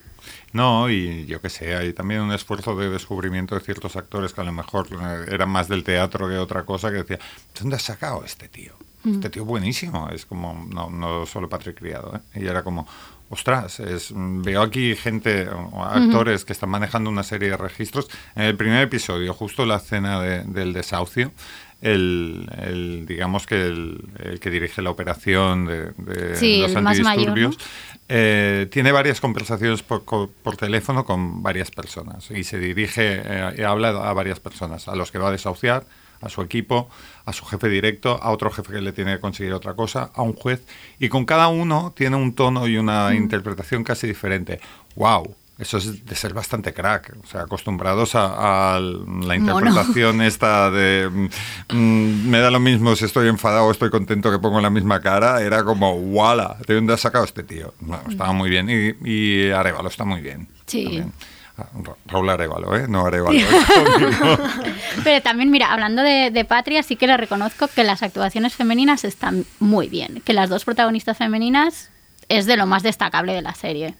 [0.56, 4.40] No, y yo qué sé, hay también un esfuerzo de descubrimiento de ciertos actores que
[4.40, 7.19] a lo mejor eh, eran más del teatro que otra cosa, que decía,
[7.60, 8.72] ¿dónde has sacado a este tío?
[9.06, 12.40] Este tío buenísimo, es como, no, no solo Patrick Criado, ¿eh?
[12.41, 12.88] y era como,
[13.30, 15.48] ostras, es, mm, veo aquí gente,
[15.80, 18.07] actores que están manejando una serie de registros.
[18.36, 21.32] En el primer episodio, justo la escena de- del desahucio,
[21.81, 26.88] el, el, digamos que el, el que dirige la operación de, de Sí, los mayor,
[26.88, 27.57] antidisturbios,
[28.10, 33.61] eh, tiene varias conversaciones por, por teléfono con varias personas y se dirige eh, y
[33.64, 35.85] habla a varias personas, a los que va a desahuciar,
[36.22, 36.89] a su equipo,
[37.26, 40.22] a su jefe directo, a otro jefe que le tiene que conseguir otra cosa, a
[40.22, 40.64] un juez,
[40.97, 43.15] y con cada uno tiene un tono y una Mm.
[43.15, 44.60] interpretación casi diferente.
[44.95, 45.35] ¡Wow!
[45.57, 51.10] Eso es de ser bastante crack, o sea, acostumbrados a, a la interpretación esta de
[51.10, 54.69] mm, mm, me da lo mismo si estoy enfadado o estoy contento que pongo la
[54.69, 56.57] misma cara, era como ¡wala!
[56.68, 57.73] ¿De dónde ha sacado este tío?
[57.80, 60.49] Bueno, estaba muy bien y, y Arevalo está muy bien.
[60.65, 60.84] Sí.
[60.84, 61.14] también.
[61.57, 62.86] Ah, Ra- Raúl Arevalo, ¿eh?
[62.90, 63.40] No Arevalo.
[63.40, 63.45] ¿eh?
[65.06, 69.06] Pero también, mira, hablando de, de Patria, sí que le reconozco que las actuaciones femeninas
[69.06, 70.22] están muy bien.
[70.26, 71.91] Que las dos protagonistas femeninas
[72.27, 73.95] es de lo más destacable de la serie.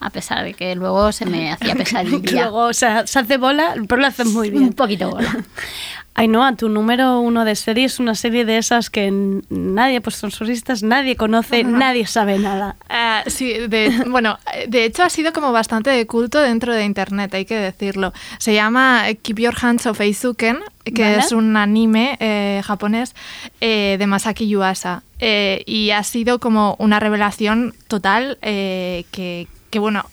[0.00, 2.42] A pesar de que luego se me hacía pesadilla.
[2.42, 4.72] Luego, o sea, se hace bola, pero lo hace muy Un bien.
[4.72, 5.38] poquito bola.
[6.14, 9.10] Ainhoa, tu número uno de serie es una serie de esas que
[9.48, 12.76] nadie, pues son solistas, nadie conoce, nadie sabe nada.
[12.90, 17.32] Ah, sí, de, bueno, de hecho ha sido como bastante de culto dentro de internet,
[17.32, 18.12] hay que decirlo.
[18.38, 21.18] Se llama Keep Your Hands Off Eizuken, que Vale.
[21.18, 23.14] es un anime eh, japonés
[23.60, 25.02] eh, de Masaki Yuasa.
[25.20, 30.04] Eh, y ha sido como una revelación total eh, que, que, bueno,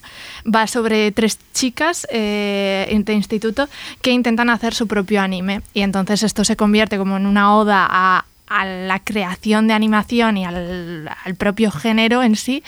[0.45, 3.67] va sobre tres chicas eh, de instituto
[4.01, 5.61] que intentan hacer su propio anime.
[5.73, 10.45] Y entonces esto se convierte como en una oda a, la creación de animación y
[10.45, 12.63] al, propio género en sí,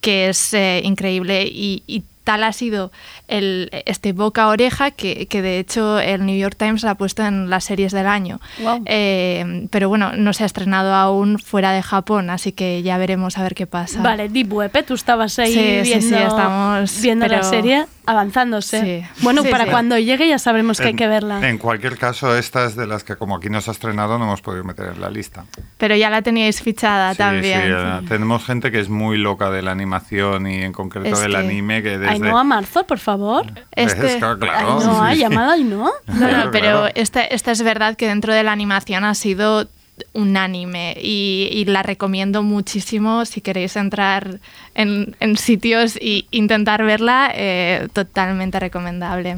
[0.00, 1.44] que es eh, increíble.
[1.44, 2.90] Y tal ha sido
[3.28, 6.94] el, este boca a oreja que, que de hecho el New York Times la ha
[6.96, 8.40] puesto en las series del año.
[8.86, 13.38] Eh, pero bueno, no se ha estrenado aún fuera de Japón, así que ya veremos
[13.38, 14.00] a ver qué pasa.
[14.02, 14.82] Vale, Deep Web, ¿eh?
[14.82, 15.60] tú estabas ahí Sí,
[15.92, 18.80] sí, sí, viendo, estamos, viendo la serie avanzándose.
[19.16, 19.22] Sí.
[19.22, 19.70] Bueno, Sí, para sí.
[19.70, 21.48] cuando llegue ya sabremos que hay que verla.
[21.48, 24.42] En cualquier caso, esta es de las que como aquí nos ha estrenado no hemos
[24.42, 25.44] podido meter en la lista.
[25.78, 27.74] Pero ya la teníais fichada Sí, también.
[28.00, 31.32] sí, tenemos gente que es muy loca de la animación y en concreto Es del
[31.32, 32.08] que- anime que desde...
[32.10, 33.13] Ainhoa Marzo, por favor.
[33.72, 35.18] Este- Es que, claro, Ainhoa, sí.
[35.18, 35.90] llamada Ainhoa.
[36.06, 39.68] No, no, Claro, pero esta, esta es verdad que dentro de la animación ha sido
[40.12, 44.40] unánime y, y la recomiendo muchísimo si queréis entrar
[44.74, 49.36] en, en sitios e intentar verla, eh, totalmente recomendable.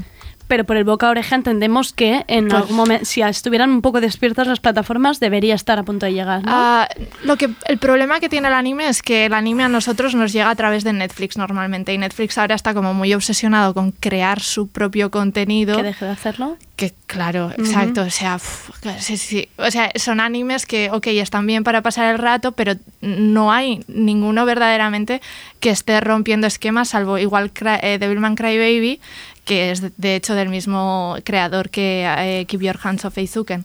[0.49, 3.83] Pero por el boca a oreja entendemos que en Pues- algún momento, si estuvieran un
[3.83, 6.51] poco despiertas las plataformas, debería estar a punto de llegar, ¿no?
[6.55, 6.89] Ah,
[7.25, 10.33] lo que, el problema que tiene el anime es que el anime a nosotros nos
[10.33, 14.41] llega a través de Netflix normalmente y Netflix ahora está como muy obsesionado con crear
[14.41, 15.77] su propio contenido.
[15.77, 16.57] que deje de hacerlo.
[16.77, 19.49] Que claro, exacto, o sea, uf, sí, sí.
[19.57, 23.83] o sea, son animes que, ok, están bien para pasar el rato, pero no hay
[23.89, 25.23] ninguno verdaderamente
[25.59, 29.01] que esté rompiendo esquemas, salvo igual Cry- eh, Devilman Crybaby,
[29.47, 33.65] que es de, hecho del mismo creador que eh, Keep Your Hands Off Eizuken.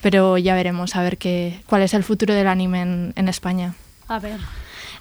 [0.00, 3.74] Pero ya veremos a ver qué, cuál es el futuro del anime en, en España.
[4.06, 4.38] A ver.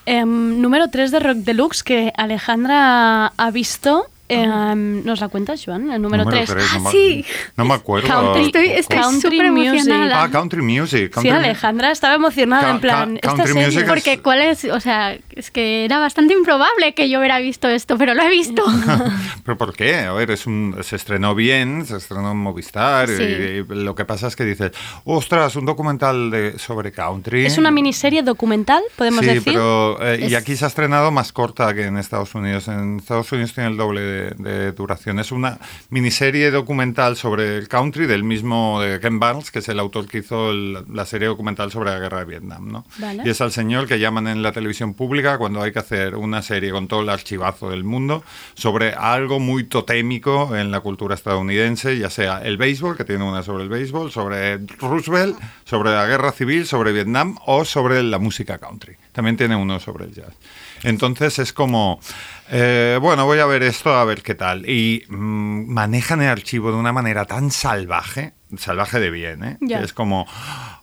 [0.07, 4.07] Em, número 3 de Rock Deluxe que Alejandra ha visto.
[4.33, 5.91] Em, ¿Nos la cuentas, Joan?
[5.91, 6.49] El número 3.
[6.49, 7.25] tres, no me- sí.
[7.57, 8.07] No me acuerdo.
[8.07, 10.23] Country- Estoy, estoy Country súper emocionada.
[10.23, 10.99] Ah, Country Music.
[11.05, 13.65] Sí, Country Alejandra estaba emocionada, Ca- en plan, esta serie.
[13.65, 17.39] music es- Porque cuál es, o sea, es que era bastante improbable que yo hubiera
[17.39, 18.63] visto esto, pero lo he visto.
[19.45, 19.95] ¿Pero por qué?
[19.99, 23.07] A ver, es un, se estrenó bien, se estrenó en Movistar.
[23.09, 23.23] Sí.
[23.23, 24.71] Y, y lo que pasa es que dices,
[25.05, 27.45] ostras, un documental de, sobre country.
[27.45, 29.43] Es una miniserie documental, podemos sí, decir.
[29.45, 32.67] pero eh, y Es- aquí se ha estrenado más corta que en Estados Unidos.
[32.67, 35.19] En Estados Unidos tiene el doble de, de duración.
[35.19, 35.57] Es una
[35.89, 40.19] miniserie documental sobre el country del mismo de Ken Barnes, que es el autor que
[40.19, 42.71] hizo el- la serie documental sobre la guerra de Vietnam.
[42.71, 42.85] ¿no?
[42.97, 43.23] Vale.
[43.25, 46.41] Y es al señor que llaman en la televisión pública cuando hay que hacer una
[46.41, 48.23] serie con todo el archivazo del mundo
[48.53, 53.43] sobre algo muy totémico en la cultura estadounidense, ya sea el béisbol, que tiene una
[53.43, 58.57] sobre el béisbol, sobre Roosevelt, sobre la guerra civil, sobre Vietnam o sobre la música
[58.57, 58.95] country.
[59.11, 60.33] También tiene uno sobre el jazz.
[60.83, 61.99] Entonces es como,
[62.49, 64.67] eh, bueno, voy a ver esto, a ver qué tal.
[64.69, 69.57] Y mm, manejan el archivo de una manera tan salvaje, salvaje de bien, ¿eh?
[69.79, 70.25] Que es como,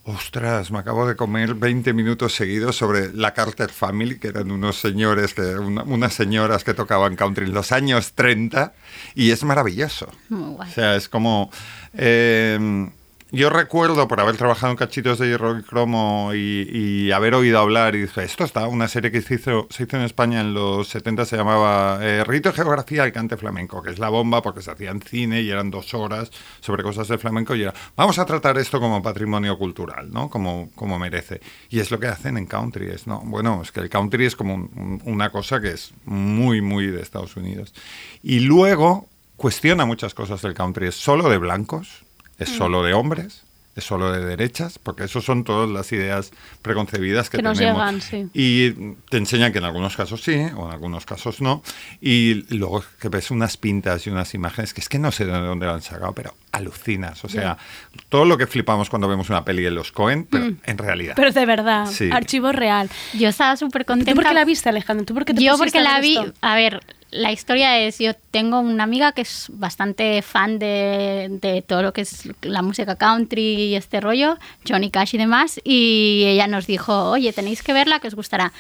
[0.05, 4.77] ostras, me acabo de comer 20 minutos seguidos sobre la Carter Family, que eran unos
[4.81, 8.73] señores, que, una- unas señoras que tocaban country en los años 30,
[9.15, 10.11] y es maravilloso.
[10.31, 10.71] Muy guay.
[10.71, 11.51] O sea, es como...
[11.95, 12.89] eh,
[13.31, 17.59] yo recuerdo por haber trabajado en cachitos de hierro y cromo y, y haber oído
[17.59, 20.55] hablar y dije, esto está, una serie que se hizo, se hizo en España en
[20.55, 24.63] los 70 se llamaba eh, Rito Geografía del Cante Flamenco, que es la bomba porque
[24.63, 26.31] se hacía en cine y eran dos horas
[26.61, 30.31] sobre cosas de flamenco y era, vamos a tratar esto como patrimonio cultural, ¿no?
[30.31, 31.41] Como, como merece.
[31.69, 33.21] Y es lo que hacen en country, es, ¿no?
[33.27, 37.03] Bueno, es que el country es como un- una cosa que es muy, muy de
[37.03, 37.75] Estados Unidos.
[38.23, 39.07] Y luego
[39.37, 42.05] cuestiona muchas cosas del country, es solo de blancos,
[42.39, 43.43] es solo de hombres,
[43.77, 46.33] es solo de derechas, porque eso son todas las ideas
[46.63, 47.79] preconcebidas que, Que nos tenemos.
[47.81, 48.27] llegan, sí.
[48.35, 48.73] Y
[49.09, 51.63] te enseñan que en algunos casos sí, o en algunos casos no.
[52.01, 55.33] Y luego que ves unas pintas y unas imágenes que es que no sé de
[55.33, 57.25] dónde lo han sacado, pero alucinas.
[57.25, 57.57] O sea,
[58.09, 61.13] todo lo que flipamos cuando vemos una peli de los Cohen, pero en realidad.
[61.15, 61.17] Mm.
[61.21, 62.11] Pero de verdad, Sí.
[62.13, 62.91] archivo real.
[63.15, 64.15] Yo estaba súper ¿Tú contenta.
[64.21, 65.07] por qué la viste, Alejandro?
[65.07, 66.33] ¿Tú por qué te Yo porque la vi, esto?
[66.41, 71.63] a ver, la historia es, yo tengo una amiga que es bastante fan de, de
[71.63, 76.25] todo lo que es la música country y este rollo, Johnny Cash y demás, y
[76.27, 78.53] ella nos dijo, oye, tenéis que verla, que os gustará.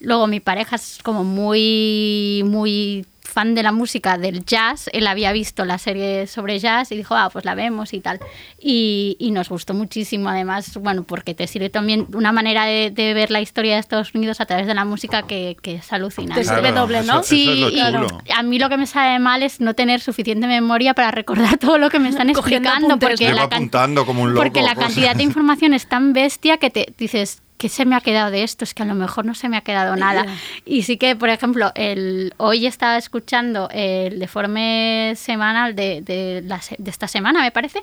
[0.00, 5.30] Luego mi pareja es como muy, muy fan de la música del jazz, él había
[5.30, 8.18] visto la serie sobre jazz y dijo, ah, pues la vemos y tal.
[8.58, 13.14] Y, y nos gustó muchísimo, además, bueno, porque te sirve también una manera de, de
[13.14, 16.42] ver la historia de Estados Unidos a través de la música que, que es alucinante.
[16.42, 17.20] Te sirve doble, ¿no?
[17.20, 19.74] Eso, Sí, eso es lo y a mí lo que me sabe mal es no
[19.74, 23.58] tener suficiente memoria para recordar todo lo que me están explicando, porque Llevo la, can-
[23.58, 24.42] apuntando como un loco.
[24.42, 24.88] porque la cosas.
[24.94, 28.42] cantidad de información es tan bestia que te dices, ¿qué se me ha quedado de
[28.42, 28.64] esto?
[28.64, 30.24] Es que a lo mejor no se me ha quedado nada.
[30.64, 36.58] Y sí que, por ejemplo, el, hoy estaba escuchando el deforme semanal de, de, la
[36.78, 37.82] de esta semana, me parece,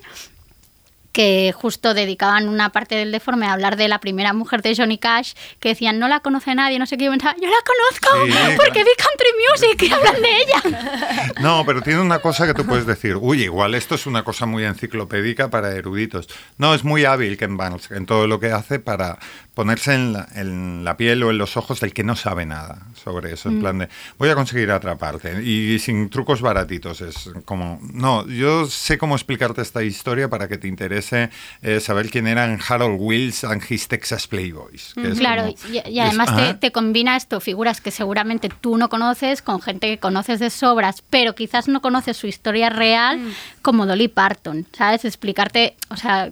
[1.18, 5.00] que justo dedicaban una parte del deforme a hablar de la primera mujer de Johnny
[5.00, 8.26] Cash, que decían, no la conoce nadie, no sé qué, yo pensaba, yo la conozco,
[8.28, 8.88] Sí, porque claro.
[8.88, 11.32] vi country music y hablan de ella.
[11.42, 14.46] No, pero tiene una cosa que tú puedes decir, uy, igual esto es una cosa
[14.46, 16.28] muy enciclopédica para eruditos.
[16.58, 19.18] No, es muy hábil Ken Barnes en todo lo que hace para,
[19.58, 22.78] ponerse en la, en la piel o en los ojos del que no sabe nada
[23.04, 23.50] sobre eso.
[23.50, 23.54] Mm.
[23.54, 23.90] En plan de,
[24.20, 25.42] voy a conseguir atraparte.
[25.44, 27.02] Y sin trucos baratitos.
[27.02, 31.32] Es como, no, yo sé cómo explicarte esta historia para que te interese
[31.64, 34.94] eh, saber quién eran Harold Wills and his Texas Playboys.
[34.94, 38.50] que es Claro, como- y, y además es- te, te combina esto, figuras que seguramente
[38.62, 42.70] tú no conoces, con gente que conoces de sobras, pero quizás no conoces su historia
[42.70, 43.20] real,
[43.64, 45.04] como Dolly Parton, ¿sabes?
[45.04, 46.30] Explicarte, o sea,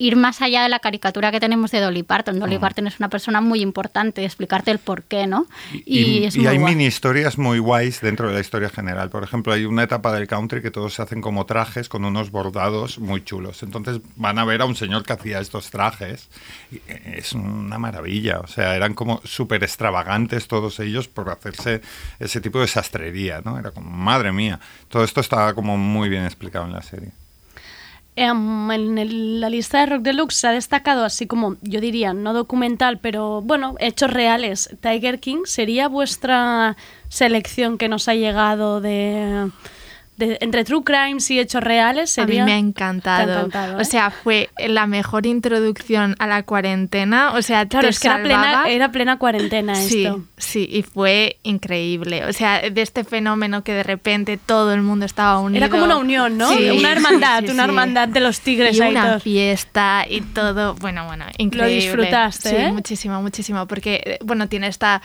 [0.00, 2.38] ir más allá de la caricatura que tenemos de Dolly Parton.
[2.38, 5.46] Dolly Parton es una persona muy importante, explicarte el por qué, ¿no?
[5.84, 6.74] Y, es y muy hay guay.
[6.74, 9.10] mini historias muy guays dentro de la historia general.
[9.10, 12.30] Por ejemplo, hay una etapa del country que todos se hacen como trajes con unos
[12.30, 13.62] bordados muy chulos.
[13.62, 16.30] Entonces van a ver a un señor que hacía estos trajes.
[16.72, 18.40] y es una maravilla.
[18.40, 21.82] O sea, eran como súper extravagantes todos ellos por hacerse
[22.18, 23.58] ese tipo de sastrería, ¿no?
[23.58, 24.60] Era como, madre mía.
[24.88, 27.10] Todo esto estaba como muy bien explicado en la serie.
[28.16, 32.98] En la lista de Rock Deluxe se ha destacado así como, yo diría, no documental,
[32.98, 34.76] pero bueno, hechos reales.
[34.80, 36.76] Tiger King sería vuestra
[37.08, 39.50] selección que nos ha llegado de,
[40.26, 42.16] de- entre True Crimes y hechos reales.
[42.18, 43.32] A mí Sería, me ha encantado.
[43.46, 43.84] encantado, O ¿eh?
[43.84, 47.32] sea, fue la mejor introducción a la cuarentena.
[47.32, 48.68] O sea, claro, te es que era plena, salvaba.
[48.70, 50.24] era plena cuarentena Sí, esto.
[50.36, 52.24] sí, y fue increíble.
[52.26, 55.64] O sea, de este fenómeno que de repente todo el mundo estaba unido.
[55.64, 56.50] Era como una unión, ¿no?
[56.50, 59.22] Sí, una hermandad, sí, una hermandad de los tigres y ahí una todos.
[59.22, 61.74] fiesta y todo, bueno, bueno, increíble.
[61.74, 62.72] disfrutaste, Sí, ¿eh?
[62.72, 65.00] muchísimo, muchísimo, porque, eh, bueno, tiene esta,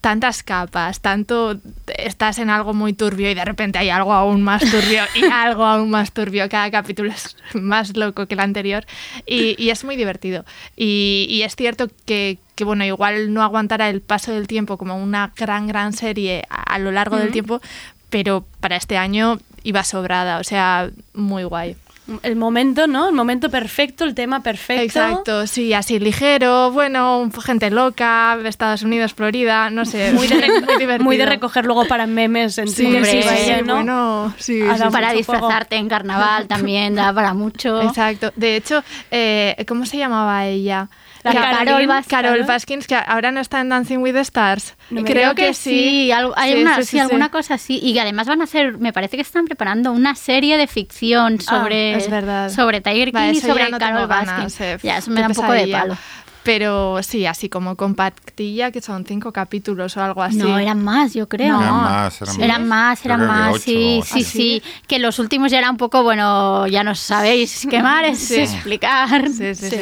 [0.00, 1.58] tantas capas, tanto
[1.96, 5.64] estás en algo muy turbio y de repente hay algo aún más turbio y algo
[5.64, 6.46] aún más turbio.
[6.50, 8.84] Cada capítulo es más loco que el anterior
[9.24, 10.44] y, y es muy divertido.
[10.76, 15.02] Y, y es cierto que, que, bueno, igual no aguantará el paso del tiempo como
[15.02, 17.62] una gran, gran serie a, a lo largo del tiempo,
[18.10, 21.74] pero para este año iba sobrada, o sea, muy guay.
[22.22, 23.08] El momento, ¿no?
[23.08, 24.82] El momento perfecto, el tema perfecto.
[24.82, 30.36] Exacto, sí, así ligero, bueno, gente loca, de Estados Unidos, Florida, no sé, Muy de,
[30.66, 31.04] muy divertido.
[31.04, 33.74] muy de recoger luego para memes en Sí, sí, sí, sí, ¿no?
[33.76, 34.60] bueno, sí,
[34.92, 37.80] para disfrazarte en carnaval también da para mucho.
[37.82, 38.32] Exacto.
[38.36, 40.88] De hecho, eh, ¿cómo se llamaba ella?
[41.22, 42.42] La Carol Baskins, Carol.
[42.44, 44.74] Baskins, que ahora no está en Dancing with the Stars.
[44.90, 46.98] No Creo que sí, algo- hay Sí, una, sí, sí, sí, sí.
[47.00, 47.78] alguna cosa así.
[47.82, 51.40] Y que además van a hacer, me parece que están preparando una serie de ficción
[51.40, 52.48] sobre, Ah, es verdad.
[52.50, 54.48] sobre Tiger King Va, y eso sobre no Carol Baskin.
[54.66, 55.96] eh, ya, eso me da un poco de palo.
[56.42, 60.38] Pero sí, así como compactilla, que son cinco capítulos o algo así.
[60.38, 61.52] No, eran más, yo creo.
[61.52, 61.60] No.
[61.62, 64.62] Eran más, eran Eran más, eran más, ocho sí, o sí, sí.
[64.88, 68.36] Que los últimos ya eran un poco, bueno, ya no sabéis quemar, es Sí.
[68.40, 69.28] explicar.
[69.28, 69.76] Sí, sí, sí.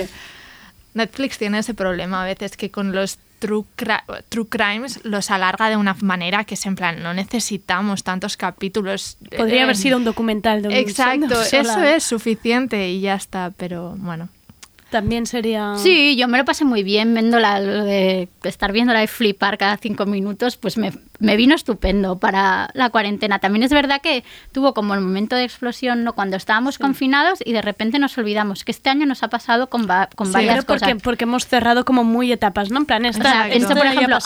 [0.94, 3.64] Netflix tiene ese problema a veces que con los true,
[4.28, 9.16] true crimes los alarga de una manera que es en plan, no necesitamos tantos capítulos.
[9.36, 13.52] Podría Eh, haber sido un documental de un Exacto, eso es suficiente y ya está,
[13.56, 14.28] pero bueno.
[14.90, 15.74] También sería...
[15.76, 19.58] Sí, yo me lo pasé muy bien viendo la, lo de estar viéndola y flipar
[19.58, 23.38] cada cinco minutos, pues me, me vino estupendo para la cuarentena.
[23.38, 26.14] También es verdad que tuvo como el momento de explosión ¿no?
[26.14, 29.86] cuando estábamos confinados y de repente nos olvidamos que este año nos ha pasado con,
[29.88, 31.02] va- con Sí, varias pero porque, cosas.
[31.02, 32.78] porque hemos cerrado como muy etapas, ¿no?
[32.78, 33.52] En plan, esta, Exacto.
[33.54, 34.16] esto Esto, por ejemplo,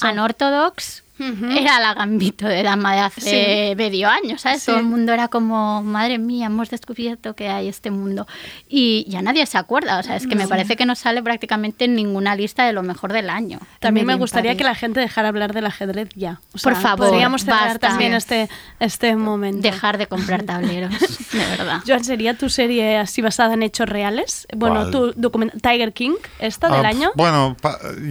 [1.57, 4.61] era la gambito de dama de hace medio año, ¿sabes?
[4.63, 4.67] Sí.
[4.67, 8.27] Todo el mundo era como, madre mía, hemos descubierto que hay este mundo.
[8.69, 11.85] Y ya nadie se acuerda, o sea, es que me parece que no sale prácticamente
[11.85, 13.59] en ninguna lista de lo mejor del año.
[13.81, 16.41] También me gustaría que la gente dejara hablar del ajedrez ya.
[16.55, 17.89] O Por favor, Podríamos cerrar basta.
[17.89, 18.49] también este,
[18.81, 19.63] este momento.
[19.63, 20.93] Dejar de comprar tableros,
[21.33, 21.81] de verdad.
[21.87, 24.47] Joan, ¿sería tu serie así basada en hechos reales?
[24.55, 24.91] Bueno, ¿Cuál?
[24.91, 27.11] tu documental Tiger King, esta del Ah, año.
[27.15, 27.57] Bueno,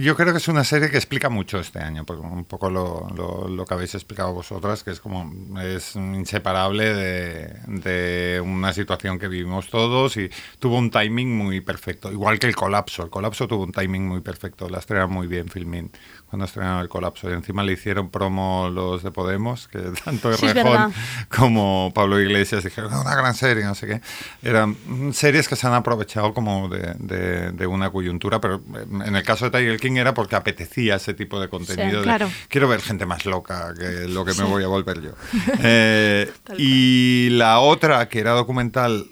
[0.00, 3.01] yo creo que es una serie que explica mucho este año, porque un poco lo,
[3.10, 5.30] lo- que habéis explicado vosotras, que es como
[5.60, 12.10] es inseparable de, de una situación que vivimos todos y tuvo un timing muy perfecto,
[12.12, 13.04] igual que el colapso.
[13.04, 15.90] El colapso tuvo un timing muy perfecto, la estrenaron muy bien Filmin
[16.32, 20.46] cuando estrenaron el colapso y encima le hicieron promo los de Podemos, que tanto Sí.
[20.46, 20.90] Errejón
[21.28, 24.00] como Pablo Iglesias dijeron, una gran serie, no sé qué.
[24.42, 24.74] Eran
[25.12, 28.62] series que se han aprovechado como de, de- de una coyuntura, pero
[29.04, 32.02] en el caso de Tiger King era porque apetecía ese tipo de contenido.
[32.02, 32.30] claro.
[32.48, 35.10] Quiero ver gente más loca que lo que me voy a volver yo.
[35.64, 39.04] Eh, y la otra, que era documental,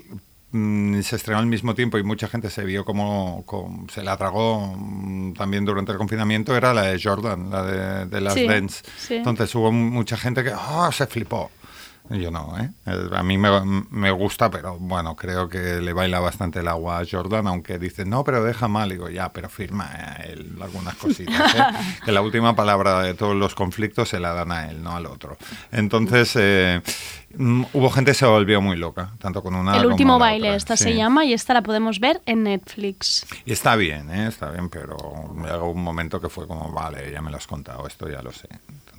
[0.53, 4.17] mm, se estrenó al mismo tiempo y mucha gente se vio como, como- se la
[4.17, 8.47] tragó mm, también durante el confinamiento, era la de Jordan, la de, de las Sí,
[8.99, 9.15] sí.
[9.17, 11.51] Entonces hubo mucha gente que oh, se flipó.
[12.11, 12.71] Yo no, ¿eh?
[12.87, 13.49] Eh, A mí me,
[13.91, 18.05] me gusta, pero bueno, creo que le baila bastante el agua a Jordan, aunque dice,
[18.05, 18.89] no, pero deja mal.
[18.89, 21.55] Digo, ya, pero firma a él algunas cositas.
[21.55, 21.63] ¿eh?
[22.05, 25.07] que la última palabra de todos los conflictos se la dan a él, no al
[25.07, 25.37] otro.
[25.71, 26.83] Entonces, eh,
[27.37, 30.19] mm, hubo gente que se volvió muy loca, tanto con una El como último la
[30.19, 30.57] baile, otra.
[30.57, 30.85] esta Sí.
[30.85, 33.25] se llama y esta la podemos ver en Netflix.
[33.45, 34.27] Y está bien, ¿eh?
[34.27, 34.97] está bien, pero
[35.45, 38.33] llegó un momento que fue como, vale, ya me lo has contado, esto ya lo
[38.33, 38.49] sé.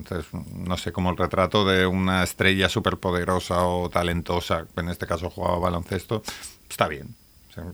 [0.02, 5.30] Entonces, no sé, como el retrato de una estrella superpoderosa o talentosa, en este caso
[5.30, 6.22] jugaba baloncesto,
[6.68, 7.14] está bien.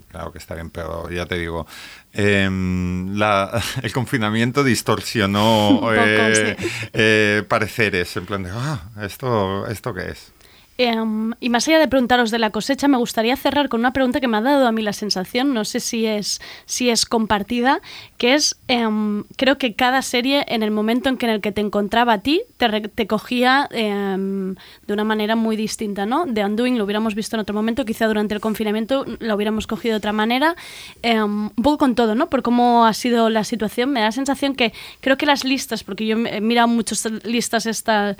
[0.08, 1.64] Claro que está bien, pero ya te digo,
[2.12, 6.56] em, la- el confinamiento distorsionó eh,
[6.92, 10.32] eh, pareceres, en plan de, ah, ¿esto, ¿esto qué es?
[10.80, 14.20] Em, y más allá de preguntaros de la cosecha, me gustaría cerrar con una pregunta
[14.20, 17.80] que me ha dado a mí la sensación, no sé si es, si es compartida,
[18.16, 21.50] que es, em, creo que cada serie en el momento en que en el que
[21.50, 24.54] te encontraba a ti, te, te cogía em,
[24.86, 26.26] de una manera muy distinta, ¿no?
[26.26, 29.94] De Undoing lo hubiéramos visto en otro momento, quizá durante el confinamiento lo hubiéramos cogido
[29.94, 30.54] de otra manera,
[31.02, 32.30] un poco con todo, ¿no?
[32.30, 35.82] Por cómo ha sido la situación, me da la sensación que creo que las listas,
[35.82, 38.16] porque yo he mirado muchas listas esta,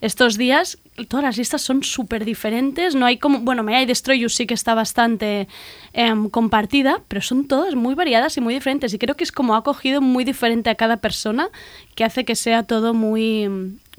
[0.00, 0.76] estos días,
[1.08, 2.94] todas las listas son súper diferentes.
[2.94, 3.40] No hay como.
[3.40, 5.48] Bueno, May I Destroy You sí que está bastante
[5.92, 8.92] em, compartida, pero son todas muy variadas y muy diferentes.
[8.94, 11.48] Y creo que es como ha cogido muy diferente a cada persona
[11.94, 13.48] que hace que sea todo muy,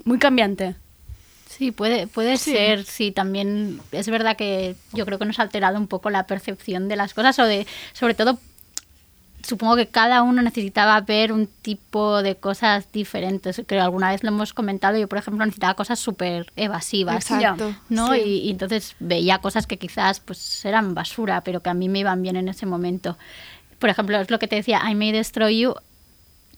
[0.04, 0.74] muy cambiante.
[1.48, 5.78] Sí, puede, puede ser, sí, también es verdad que yo creo que nos ha alterado
[5.78, 8.38] un poco la percepción de las cosas, o de, sobre todo,
[9.42, 13.56] supongo que cada uno necesitaba ver un tipo de cosas diferentes.
[13.56, 17.30] Creo que alguna vez lo hemos comentado, yo por ejemplo necesitaba cosas súper evasivas.
[17.30, 18.12] Exacto, ¿no?
[18.14, 18.20] sí.
[18.20, 22.00] Y, y entonces veía cosas que quizás pues eran basura, pero que a mí me
[22.00, 23.16] iban bien en ese momento.
[23.78, 25.74] Por ejemplo, es lo que te decía, I May Destroy You,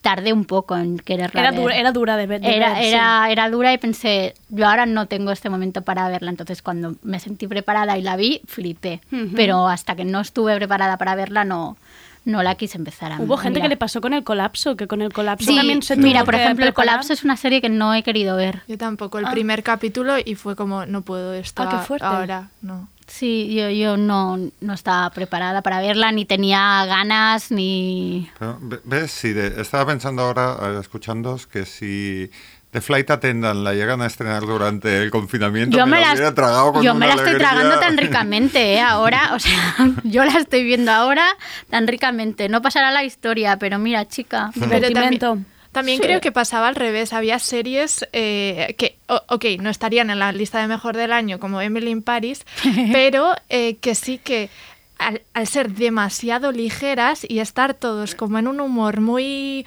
[0.02, 1.60] tardé un poco en quererla Era ver.
[1.60, 2.42] dura, era dura de ver.
[2.42, 2.90] de Era, ver, sí.
[3.32, 6.28] era, dura y pensé, yo ahora no tengo este momento para verla.
[6.28, 9.00] Entonces, cuando me sentí preparada y la vi, flipé.
[9.34, 11.78] Pero hasta que no estuve preparada para verla, no,
[12.24, 14.86] no la quise empezar a Hubo a gente que le pasó con el colapso, que
[14.86, 16.72] con el colapso Sí, también se tuvo mira, por que ejemplo, El.
[16.74, 18.62] Colapso es una serie que no he querido ver.
[18.66, 19.30] Yo tampoco, el Ah.
[19.30, 22.06] primer capítulo y fue como, no puedo esto Ah, qué a- fuerte.
[22.06, 22.88] ahora, no.
[23.06, 28.30] Sí, yo, yo no, no estaba preparada para verla, ni tenía ganas, ni...
[28.38, 29.10] Pero, ¿Ves?
[29.10, 32.30] Sí, de- estaba pensando ahora, escuchándoos, que si
[32.74, 36.12] The Flight Attendant la llegan a estrenar durante el confinamiento, Yo me, me, la la,
[36.14, 38.80] hubiera tragado con yo una me la estoy tragando tan ricamente, ¿eh?
[38.80, 41.24] Ahora, o sea, yo la estoy viendo ahora
[41.70, 42.48] tan ricamente.
[42.48, 44.50] No pasará la historia, pero mira, chica.
[44.56, 45.38] Divertimento.
[45.70, 46.02] también Sí.
[46.02, 47.12] creo que pasaba al revés.
[47.12, 51.60] Había series eh, que, ok, no estarían en la lista de mejor del año como
[51.60, 52.44] Emily in Paris,
[52.92, 54.50] pero eh, que sí que
[54.98, 59.66] al, al ser demasiado ligeras y estar todos como en un humor muy,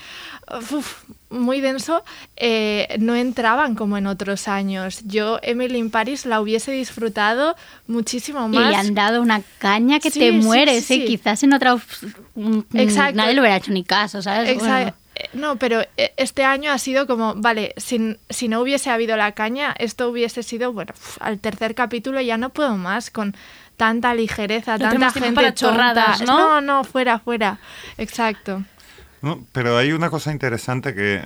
[0.72, 2.04] uf, muy denso,
[2.38, 5.02] eh, no entraban como en otros años.
[5.06, 7.56] Yo Emily in Paris la hubiese disfrutado
[7.88, 8.70] muchísimo Y más.
[8.70, 10.98] le han dado una caña que Sí, te sí, mueres, sí, ¿eh?
[11.02, 11.06] sí.
[11.06, 11.76] Quizás en otra...
[12.36, 13.18] mm, Exacto.
[13.18, 14.58] Nadie le hubiera hecho ni caso, ¿sabes?
[14.58, 14.78] Bueno.
[15.16, 15.82] eh, No, pero
[16.16, 20.44] este año ha sido como, vale, sin, si no hubiese habido la caña, esto hubiese
[20.44, 23.36] sido, bueno, al tercer capítulo ya no puedo más con
[23.78, 26.34] tanta ligereza, No tanta gente para chorradas, tonta.
[26.34, 26.60] ¿no?
[26.60, 27.60] No, no, fuera, fuera.
[27.98, 28.64] Exacto.
[29.22, 31.24] No, pero hay una cosa interesante que eh,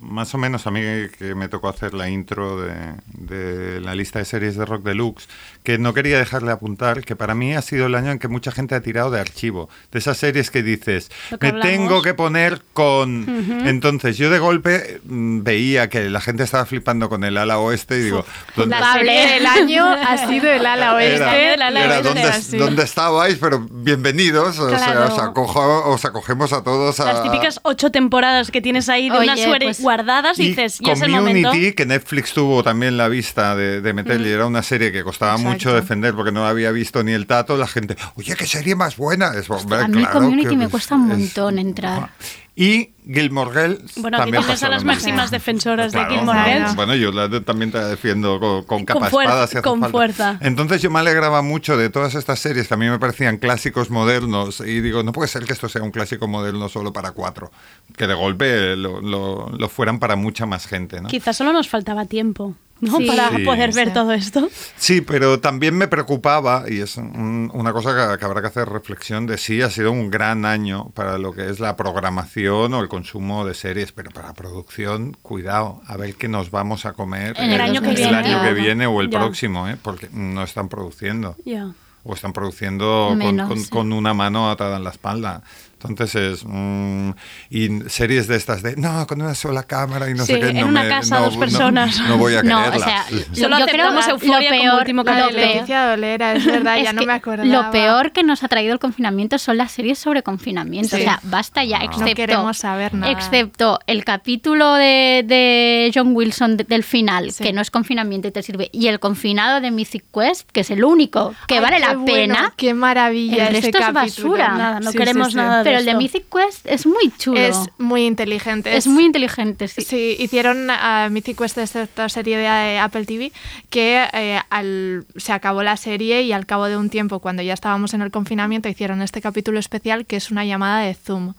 [0.00, 0.80] más o menos a mí
[1.18, 2.74] que me tocó hacer la intro de,
[3.14, 5.26] de la lista de series de Rock Deluxe,
[5.62, 8.52] que no quería dejarle apuntar, que para mí ha sido el año en que mucha
[8.52, 11.66] gente ha tirado de archivo, de esas series que dices, que me hablamos.
[11.66, 13.24] tengo que poner con...
[13.66, 17.98] Entonces yo de golpe mm, veía que la gente estaba flipando con el ala oeste
[17.98, 21.16] y digo, ¿dónde, La serie del año ha sido el ala oeste.
[21.16, 23.38] era, del ala era, oeste, ¿dónde, estabais?
[23.38, 27.29] Pero bienvenidos, o sea, os, acojo- os acogemos a todos a...
[27.32, 30.92] Típicas ocho temporadas que tienes ahí de Oye, unas series pues- guardadas y, dices, ya
[30.92, 31.76] es el Community, momento.
[31.76, 35.32] que Netflix tuvo también la vista de, de meterle, y era una serie que costaba
[35.32, 35.50] Exacto.
[35.52, 38.74] mucho defender porque no la había visto ni el tato, la gente, oye, qué serie
[38.74, 39.32] más buena.
[39.34, 42.10] Es, hombre, a mí claro Community que, me cuesta un es- montón entrar.
[42.56, 46.76] Y Gilmore Girls Bueno, aquí también tienes a las máximas defensoras de Gilmore no, Girls.
[46.76, 49.62] Bueno, yo la- también te la defiendo con, con capa Con fuerza, espada si hace
[49.62, 49.90] con falta.
[49.92, 50.38] fuerza.
[50.40, 53.90] Entonces yo me alegraba mucho de todas estas series que a mí me parecían clásicos
[53.90, 57.50] modernos y digo, no puede ser que esto sea un clásico moderno solo para cuatro,
[57.96, 61.08] que de golpe lo, lo- lo fueran para mucha más gente, ¿no?
[61.08, 62.96] Quizás solo nos faltaba tiempo, ¿no?
[62.96, 63.06] Sí.
[63.06, 63.44] Para Sí.
[63.44, 63.94] poder ver Sí.
[63.94, 64.48] todo esto.
[64.76, 68.68] Sí, pero también me preocupaba, y es un- una cosa que, que habrá que hacer
[68.68, 72.80] reflexión de sí, ha sido un gran año para lo que es la programación o
[72.80, 77.34] el consumo de series, pero para producción, cuidado, a ver qué nos vamos a comer
[77.38, 78.14] En el año que el viene.
[78.16, 79.18] año que viene o el Ya.
[79.20, 79.78] próximo, ¿eh?
[79.80, 81.34] porque no están produciendo.
[81.46, 81.72] Ya.
[82.04, 83.70] O están produciendo con, Menos, con- sí.
[83.70, 85.42] con una mano atada en la espalda.
[85.88, 86.44] Entonces es.
[86.46, 87.10] mm,
[87.50, 88.76] y series de estas de.
[88.76, 90.48] No, con una sola cámara y no Sí, sé qué.
[90.50, 92.00] en no una me- casa, no- dos personas.
[92.08, 94.78] No, voy a No, o sea, Solo yo creo aceptamos que Euphoria lo como peor,
[94.80, 95.36] último lo capítulo.
[95.36, 97.48] peor- Leticia Dolera, es verdad, es ya no me acordaba.
[97.48, 100.96] Lo peor que nos ha traído el confinamiento son las series sobre confinamiento.
[100.96, 101.02] Sí.
[101.02, 101.78] O sea, basta ya.
[101.78, 101.84] No.
[101.84, 103.12] Excepto, No queremos saber nada.
[103.12, 107.44] Excepto el capítulo de, de John Wilson de- del final, Sí.
[107.44, 110.70] que no es confinamiento y te sirve, y el confinado de Mythic Quest, que es
[110.70, 112.54] el único que Ay, vale la bueno, pena.
[112.56, 114.30] Qué maravilla El ese resto es capítulo.
[114.30, 114.48] basura.
[114.56, 115.36] Nada, no Sí, queremos sí, sí.
[115.36, 115.94] nada de Pero el de.
[115.94, 117.38] Mythic Quest es muy chulo.
[117.40, 118.76] Es muy inteligente.
[118.76, 119.82] Es muy inteligente, sí.
[119.82, 123.32] Sí, hicieron a Mythic Quest esta serie de eh, Apple TV
[123.70, 127.54] que eh, al- se acabó la serie y al cabo de un tiempo, cuando ya
[127.54, 131.34] estábamos en el confinamiento, hicieron este capítulo especial que es una llamada de Zoom.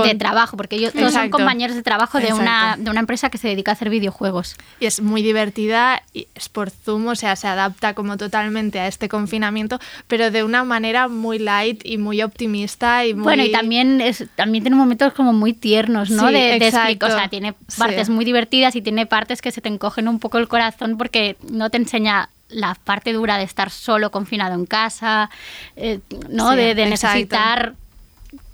[0.00, 3.30] Con- De trabajo, porque ellos todos son compañeros de trabajo de una, de una empresa
[3.30, 4.56] que se dedica a hacer videojuegos.
[4.80, 8.86] y es muy divertida y es por Zoom, o sea, se adapta como totalmente a
[8.86, 13.22] este confinamiento, pero de una manera muy light y muy optimista y muy...
[13.24, 16.28] Bueno, y también es también tiene momentos como muy tiernos, ¿no?
[16.28, 17.78] Sí, de, de explico- o sea, tiene Sí.
[17.78, 21.36] partes muy divertidas y tiene partes que se te encogen un poco el corazón porque
[21.50, 25.30] no te enseña la parte dura de estar solo confinado en casa,
[25.74, 25.98] eh,
[26.30, 26.50] ¿no?
[26.52, 27.74] Sí, de, necesitar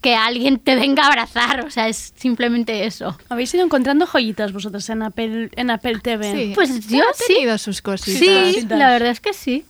[0.02, 3.16] que alguien te venga a abrazar, o sea, es simplemente eso.
[3.28, 6.32] ¿Habéis ido encontrando joyitas vosotros en Apple, en Apple TV?
[6.32, 6.52] Sí.
[6.54, 7.34] Pues yo ha sí.
[7.34, 8.18] tenido sus cositas.
[8.18, 9.64] Sí, la verdad es que sí.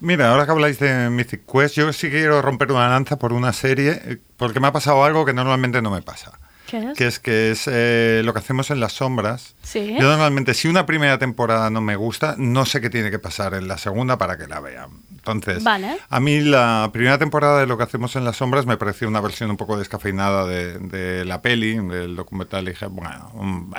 [0.00, 3.52] Mira, ahora que habláis de Mythic Quest, yo sí quiero romper una lanza por una
[3.52, 6.38] serie, eh, porque me ha pasado algo que normalmente no me pasa.
[6.66, 6.98] ¿Qué es?
[6.98, 9.54] Que es que es eh, lo que hacemos en las sombras.
[9.62, 9.94] Sí.
[9.98, 13.54] Yo normalmente, si una primera temporada no me gusta, no sé qué tiene que pasar
[13.54, 14.90] en la segunda para que la vean.
[15.32, 15.96] Entonces, Vale.
[16.08, 19.20] a mí la primera temporada de lo que hacemos en las sombras me pareció una
[19.20, 23.72] versión un poco descafeinada de, de la peli, del documental, y dije, bueno, mm,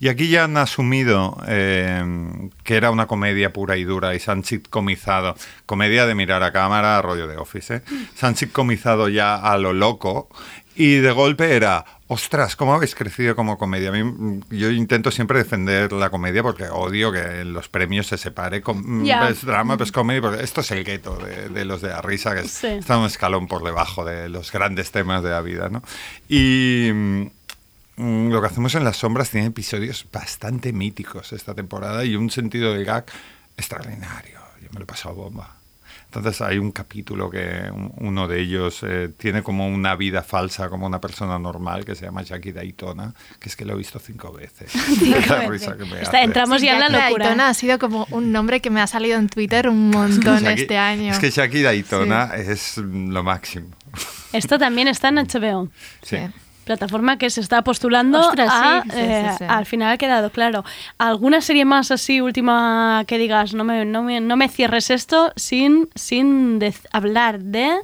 [0.00, 2.02] y aquí ya han asumido eh,
[2.64, 5.34] que era una comedia pura y dura y se han sitcomizado,
[5.66, 7.82] comedia de mirar a cámara, rollo de Office, ¿eh?
[8.14, 10.28] se han sitcomizado ya a lo loco
[10.82, 13.90] y de golpe era, ostras, ¿cómo habéis crecido como comedia?
[13.90, 18.06] A mí, mm, yo intento siempre defender la comedia porque odio que en los premios
[18.06, 21.64] se separe con mm, best drama, best comedy, porque esto es el gueto de, de
[21.64, 22.66] los de la risa, que es- Sí.
[22.68, 25.82] está un escalón por debajo de los grandes temas de la vida, ¿no?
[26.28, 32.16] Y mm, lo que hacemos en las sombras tiene episodios bastante míticos esta temporada y
[32.16, 33.04] un sentido del gag
[33.58, 34.40] extraordinario.
[34.62, 35.56] Yo me lo he pasado bomba.
[36.12, 40.68] Entonces hay un capítulo que un- uno de ellos eh, tiene como una vida falsa,
[40.68, 44.00] como una persona normal, que se llama Jackie Daytona, que es que lo he visto
[44.00, 44.72] cinco veces.
[45.28, 46.22] La risa que me Está- hace.
[46.22, 47.24] entramos ya en la Jackie locura.
[47.26, 50.62] Daytona ha sido como un nombre que me ha salido en Twitter un montón Jackie-
[50.62, 51.12] este año.
[51.12, 53.68] Es que Jackie Daytona es lo máximo.
[54.32, 55.68] Esto también está en HBO.
[56.02, 56.16] Sí.
[56.16, 56.26] Sí.
[56.64, 59.44] Plataforma que se está postulando Ostras, a, sí, sí, eh, sí, sí.
[59.48, 60.64] al final ha quedado claro.
[60.98, 65.32] ¿Alguna serie más así última que digas no me, no me, no me cierres esto
[65.36, 66.60] sin, sin
[66.92, 67.80] hablar de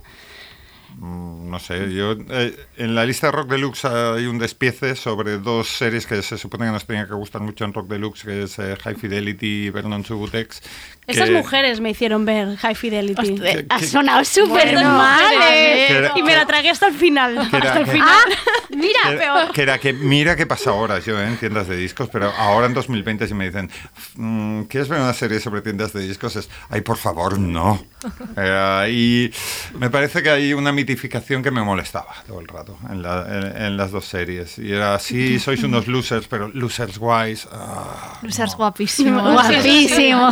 [0.98, 5.39] Mm, No sé, yo eh, en la lista de Rock Deluxe hay un despiece sobre
[5.39, 8.43] dos series que se supone que nos tenían que gustar mucho en Rock Deluxe, que
[8.44, 10.62] es eh, High Fidelity y Vernon Subutex.
[11.06, 13.32] Estas mujeres me hicieron ver High Fidelity.
[13.34, 16.10] Hostia, ¿Qué- ha sonado súper Bueno, mal, ¿eh?
[16.16, 17.34] Y me la tragué hasta el final.
[17.52, 18.24] Era- hasta el final.
[18.70, 21.76] Mira, que, era- que era que mira qué pasa ahora yo eh, en tiendas de
[21.76, 23.70] discos, pero ahora en 2020 si me dicen,
[24.16, 26.34] mm, ¿quieres ver una serie sobre tiendas de discos?
[26.36, 27.84] Es, ay, por favor, no.
[28.36, 29.30] Eh, y
[29.78, 33.62] me parece que hay una mitificación que me molestaba todo el rato en, la- en-
[33.62, 34.58] en las dos series.
[34.58, 37.48] Y era, sí, sois unos losers, pero losers wise.
[37.50, 38.56] ah, Losers no.
[38.58, 39.32] guapísimo.
[39.32, 40.30] Guapísimo.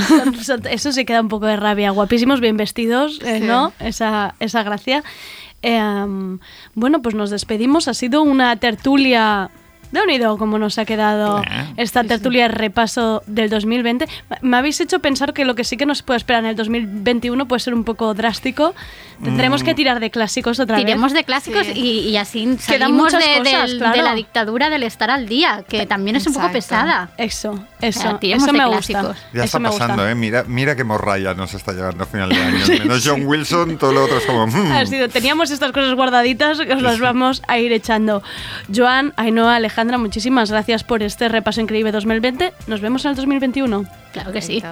[0.70, 1.90] Eso- sí queda un poco de rabia.
[1.90, 3.46] Guapísimos, bien vestidos, eh, Sí.
[3.46, 3.72] ¿no?
[3.80, 5.02] Esa, esa gracia.
[5.62, 5.80] Eh,
[6.74, 7.88] bueno, pues nos despedimos.
[7.88, 9.50] Ha sido una tertulia.
[9.94, 11.74] De unido como nos ha quedado Eh.
[11.76, 14.06] esta tertulia repaso del 2020.
[14.42, 17.46] Me habéis hecho pensar que lo que sí que nos puede esperar en el 2021
[17.46, 18.74] puede ser un poco drástico.
[19.22, 19.66] Tendremos Mm.
[19.66, 21.20] que tirar de clásicos otra Tiremos vez.
[21.20, 21.72] de clásicos Sí.
[21.76, 23.96] y, y así Quedan salimos muchas de, cosas, del- claro.
[23.96, 27.10] de la dictadura del estar al día, que también es un poco pesada.
[27.16, 29.02] Eso, eso, sea, tiremos eso de me clásicos.
[29.06, 29.18] gusta.
[29.32, 29.84] Ya eso está me gusta.
[29.86, 30.14] pasando, ¿eh?
[30.16, 32.58] Mira, mira qué morralla nos está llegando a final de año.
[32.80, 34.48] Menos John Wilson, todo lo otro es como...
[34.48, 34.72] mm.
[34.72, 38.20] Ha sido, teníamos estas cosas guardaditas que os las vamos a ir echando.
[38.74, 42.54] Joan, Ainhoa, Alejandra, muchísimas gracias por este repaso increíble 2020.
[42.68, 43.84] Nos vemos en el 2021.
[44.12, 44.62] Claro que sí.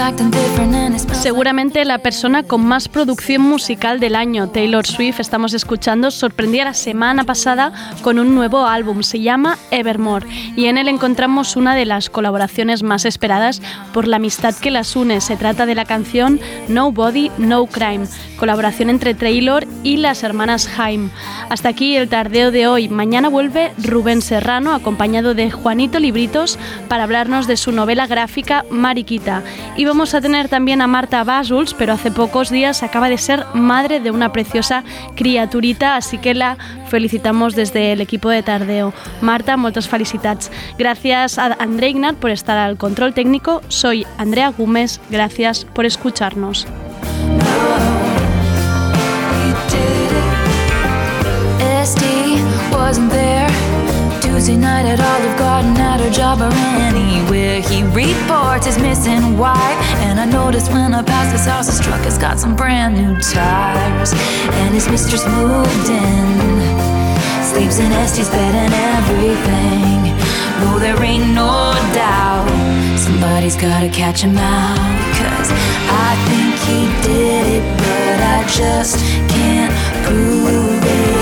[0.00, 0.39] acting
[1.20, 6.72] Seguramente la persona con más producción musical del año, Taylor Swift, estamos escuchando, sorprendía la
[6.72, 10.26] semana pasada con un nuevo álbum, se llama Evermore,
[10.56, 13.60] y en él encontramos una de las colaboraciones más esperadas
[13.92, 15.20] por la amistad que las une.
[15.20, 18.06] Se trata de la canción Nobody, No Crime,
[18.38, 21.10] colaboración entre Taylor y las hermanas Haim.
[21.50, 22.88] Hasta aquí el tardeo de hoy.
[22.88, 29.42] Mañana vuelve Rubén Serrano, acompañado de Juanito Libritos, para hablarnos de su novela gráfica Mariquita.
[29.76, 33.44] Y vamos a tener también a Marta Basuls, pero hace pocos días acaba de ser
[33.54, 34.84] madre de una preciosa
[35.16, 36.56] criaturita, así que la
[36.88, 38.92] felicitamos desde el equipo de Tardeo.
[39.20, 40.50] Marta, muchas felicitats.
[40.78, 43.60] Gracias a André Ignat por estar al control técnico.
[43.68, 46.66] Soy Andrea Gómez, gracias por escucharnos.
[54.40, 56.50] Tuesday night at Olive Garden at her job or
[56.88, 57.60] anywhere.
[57.60, 62.00] He reports his missing wife, and I notice when I pass his house, his truck
[62.08, 64.14] has got some brand new tires,
[64.64, 66.40] and his mistress moved in.
[67.52, 70.16] Sleeps in Estes bed and everything.
[70.64, 72.48] No, there ain't no doubt
[72.96, 74.80] somebody's gotta catch him out.
[75.20, 75.50] Cause
[76.08, 78.96] I think he did it, but I just
[79.28, 79.72] can't
[80.06, 81.19] prove it.